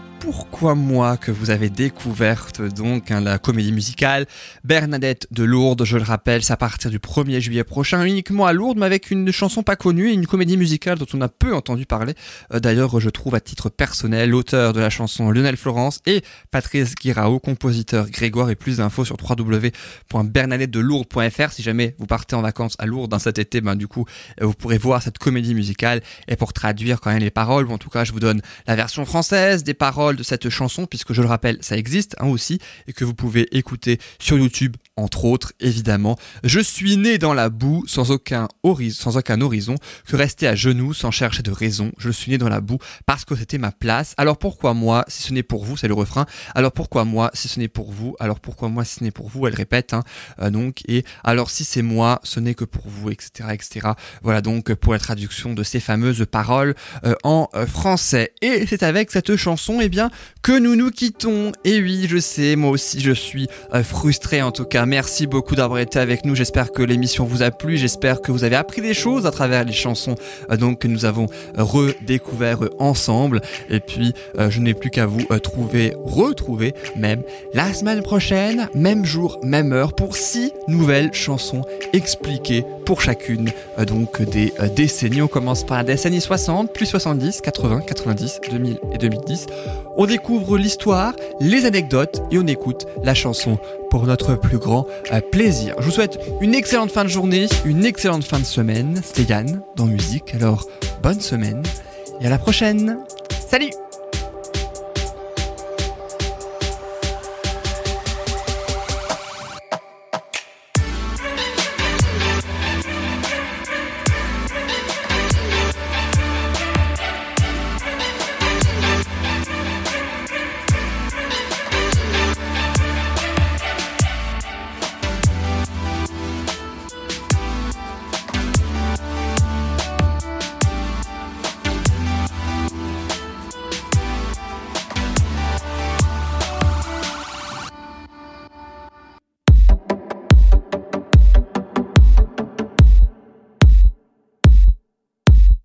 Moi 0.62 1.16
que 1.16 1.32
vous 1.32 1.50
avez 1.50 1.70
découverte 1.70 2.62
donc 2.62 3.10
hein, 3.10 3.20
la 3.20 3.38
comédie 3.38 3.72
musicale 3.72 4.26
Bernadette 4.62 5.26
de 5.32 5.42
Lourdes, 5.42 5.84
je 5.84 5.96
le 5.96 6.04
rappelle, 6.04 6.44
c'est 6.44 6.52
à 6.52 6.56
partir 6.56 6.88
du 6.88 7.00
1er 7.00 7.40
juillet 7.40 7.64
prochain 7.64 8.04
uniquement 8.04 8.46
à 8.46 8.52
Lourdes 8.52 8.78
mais 8.78 8.86
avec 8.86 9.10
une 9.10 9.32
chanson 9.32 9.64
pas 9.64 9.74
connue 9.74 10.10
et 10.10 10.12
une 10.12 10.28
comédie 10.28 10.56
musicale 10.56 10.98
dont 10.98 11.06
on 11.14 11.20
a 11.20 11.28
peu 11.28 11.52
entendu 11.52 11.84
parler. 11.84 12.14
Euh, 12.54 12.60
D'ailleurs, 12.60 13.00
je 13.00 13.10
trouve 13.10 13.34
à 13.34 13.40
titre 13.40 13.70
personnel 13.70 14.30
l'auteur 14.30 14.72
de 14.72 14.78
la 14.78 14.88
chanson 14.88 15.32
Lionel 15.32 15.56
Florence 15.56 15.98
et 16.06 16.22
Patrice 16.52 16.94
Guirao, 16.94 17.40
compositeur 17.40 18.08
Grégoire 18.08 18.50
et 18.50 18.54
plus 18.54 18.76
d'infos 18.76 19.04
sur 19.04 19.16
www.bernadettedelourdes.fr 19.20 21.50
si 21.50 21.64
jamais 21.64 21.96
vous 21.98 22.06
partez 22.06 22.36
en 22.36 22.42
vacances 22.42 22.76
à 22.78 22.86
Lourdes 22.86 23.10
dans 23.10 23.18
cet 23.18 23.40
été, 23.40 23.60
ben 23.60 23.74
du 23.74 23.88
coup 23.88 24.04
euh, 24.40 24.46
vous 24.46 24.54
pourrez 24.54 24.78
voir 24.78 25.02
cette 25.02 25.18
comédie 25.18 25.56
musicale. 25.56 26.02
Et 26.28 26.36
pour 26.36 26.52
traduire 26.52 27.00
quand 27.00 27.10
même 27.10 27.18
les 27.18 27.32
paroles, 27.32 27.66
ou 27.66 27.72
en 27.72 27.78
tout 27.78 27.90
cas 27.90 28.04
je 28.04 28.12
vous 28.12 28.20
donne 28.20 28.42
la 28.68 28.76
version 28.76 29.04
française 29.04 29.64
des 29.64 29.74
paroles 29.74 30.14
de 30.14 30.22
cette 30.22 30.51
chanson 30.52 30.86
puisque 30.86 31.12
je 31.12 31.22
le 31.22 31.28
rappelle 31.28 31.58
ça 31.60 31.76
existe 31.76 32.16
hein, 32.18 32.28
aussi 32.28 32.58
et 32.86 32.92
que 32.92 33.04
vous 33.04 33.14
pouvez 33.14 33.48
écouter 33.56 33.98
sur 34.18 34.38
YouTube 34.38 34.76
entre 34.96 35.24
autres 35.24 35.52
évidemment. 35.60 36.18
Je 36.44 36.60
suis 36.60 36.96
né 36.96 37.18
dans 37.18 37.34
la 37.34 37.48
boue 37.48 37.84
sans 37.86 38.10
aucun 38.10 38.48
horizon, 38.62 39.02
sans 39.02 39.16
aucun 39.16 39.40
horizon 39.40 39.76
que 40.06 40.16
rester 40.16 40.46
à 40.46 40.54
genoux 40.54 40.92
sans 40.92 41.10
chercher 41.10 41.42
de 41.42 41.50
raison. 41.50 41.92
Je 41.98 42.10
suis 42.10 42.30
né 42.30 42.38
dans 42.38 42.48
la 42.48 42.60
boue 42.60 42.78
parce 43.06 43.24
que 43.24 43.34
c'était 43.34 43.58
ma 43.58 43.72
place. 43.72 44.14
Alors 44.16 44.38
pourquoi 44.38 44.74
moi 44.74 45.04
si 45.08 45.22
ce 45.22 45.32
n'est 45.32 45.42
pour 45.42 45.64
vous 45.64 45.76
c'est 45.76 45.88
le 45.88 45.94
refrain. 45.94 46.26
Alors 46.54 46.72
pourquoi 46.72 47.04
moi 47.04 47.30
si 47.32 47.48
ce 47.48 47.58
n'est 47.58 47.68
pour 47.68 47.90
vous? 47.90 48.16
Alors 48.20 48.40
pourquoi 48.40 48.68
moi 48.68 48.84
si 48.84 48.96
ce 48.96 49.04
n'est 49.04 49.10
pour 49.10 49.28
vous? 49.28 49.46
Elle 49.46 49.54
répète 49.54 49.94
hein, 49.94 50.02
euh, 50.40 50.50
donc 50.50 50.82
et 50.88 51.04
alors 51.24 51.50
si 51.50 51.64
c'est 51.64 51.82
moi 51.82 52.20
ce 52.22 52.40
n'est 52.40 52.54
que 52.54 52.64
pour 52.64 52.86
vous 52.86 53.10
etc 53.10 53.48
etc. 53.52 53.88
Voilà 54.22 54.42
donc 54.42 54.74
pour 54.74 54.92
la 54.92 54.98
traduction 54.98 55.54
de 55.54 55.62
ces 55.62 55.80
fameuses 55.80 56.26
paroles 56.30 56.74
euh, 57.04 57.14
en 57.24 57.48
euh, 57.54 57.66
français. 57.66 58.34
Et 58.42 58.66
c'est 58.66 58.82
avec 58.82 59.10
cette 59.10 59.36
chanson, 59.36 59.80
eh 59.80 59.88
bien, 59.88 60.10
que 60.42 60.58
nous 60.58 60.76
nous 60.76 60.90
quittons. 60.90 61.52
Et 61.64 61.80
oui, 61.80 62.06
je 62.08 62.18
sais, 62.18 62.56
moi 62.56 62.70
aussi, 62.70 63.00
je 63.00 63.12
suis 63.12 63.48
frustré 63.82 64.42
en 64.42 64.52
tout 64.52 64.64
cas. 64.64 64.81
Merci 64.86 65.26
beaucoup 65.26 65.54
d'avoir 65.54 65.80
été 65.80 65.98
avec 65.98 66.24
nous. 66.24 66.34
J'espère 66.34 66.72
que 66.72 66.82
l'émission 66.82 67.24
vous 67.24 67.42
a 67.42 67.50
plu. 67.50 67.76
J'espère 67.76 68.20
que 68.20 68.32
vous 68.32 68.44
avez 68.44 68.56
appris 68.56 68.80
des 68.80 68.94
choses 68.94 69.26
à 69.26 69.30
travers 69.30 69.64
les 69.64 69.72
chansons 69.72 70.14
euh, 70.50 70.56
donc 70.56 70.80
que 70.80 70.88
nous 70.88 71.04
avons 71.04 71.26
redécouvert 71.56 72.64
euh, 72.64 72.70
ensemble. 72.78 73.40
Et 73.68 73.80
puis, 73.80 74.14
euh, 74.38 74.50
je 74.50 74.60
n'ai 74.60 74.74
plus 74.74 74.90
qu'à 74.90 75.06
vous 75.06 75.24
euh, 75.30 75.38
trouver, 75.38 75.94
retrouver 76.04 76.74
même 76.96 77.22
la 77.54 77.72
semaine 77.72 78.02
prochaine, 78.02 78.68
même 78.74 79.04
jour, 79.04 79.38
même 79.42 79.72
heure, 79.72 79.94
pour 79.94 80.16
six 80.16 80.52
nouvelles 80.68 81.12
chansons 81.12 81.62
expliquées 81.92 82.64
pour 82.86 83.00
chacune 83.00 83.50
donc 83.86 84.22
des 84.22 84.52
décennies. 84.74 85.22
On 85.22 85.28
commence 85.28 85.64
par 85.64 85.78
la 85.78 85.84
décennie 85.84 86.20
60, 86.20 86.72
puis 86.72 86.86
70, 86.86 87.40
80, 87.40 87.80
90, 87.80 88.40
2000 88.50 88.78
et 88.92 88.98
2010. 88.98 89.46
On 89.96 90.06
découvre 90.06 90.58
l'histoire, 90.58 91.14
les 91.40 91.66
anecdotes 91.66 92.22
et 92.30 92.38
on 92.38 92.46
écoute 92.46 92.86
la 93.04 93.14
chanson 93.14 93.58
pour 93.92 94.06
notre 94.06 94.36
plus 94.36 94.56
grand 94.56 94.86
euh, 95.12 95.20
plaisir. 95.20 95.74
Je 95.78 95.84
vous 95.84 95.90
souhaite 95.90 96.18
une 96.40 96.54
excellente 96.54 96.90
fin 96.90 97.04
de 97.04 97.10
journée, 97.10 97.46
une 97.66 97.84
excellente 97.84 98.24
fin 98.24 98.38
de 98.38 98.44
semaine. 98.44 98.98
C'était 99.04 99.30
Yann 99.30 99.60
dans 99.76 99.84
Musique. 99.84 100.34
Alors, 100.34 100.66
bonne 101.02 101.20
semaine 101.20 101.62
et 102.22 102.26
à 102.26 102.30
la 102.30 102.38
prochaine. 102.38 102.96
Salut 103.50 103.68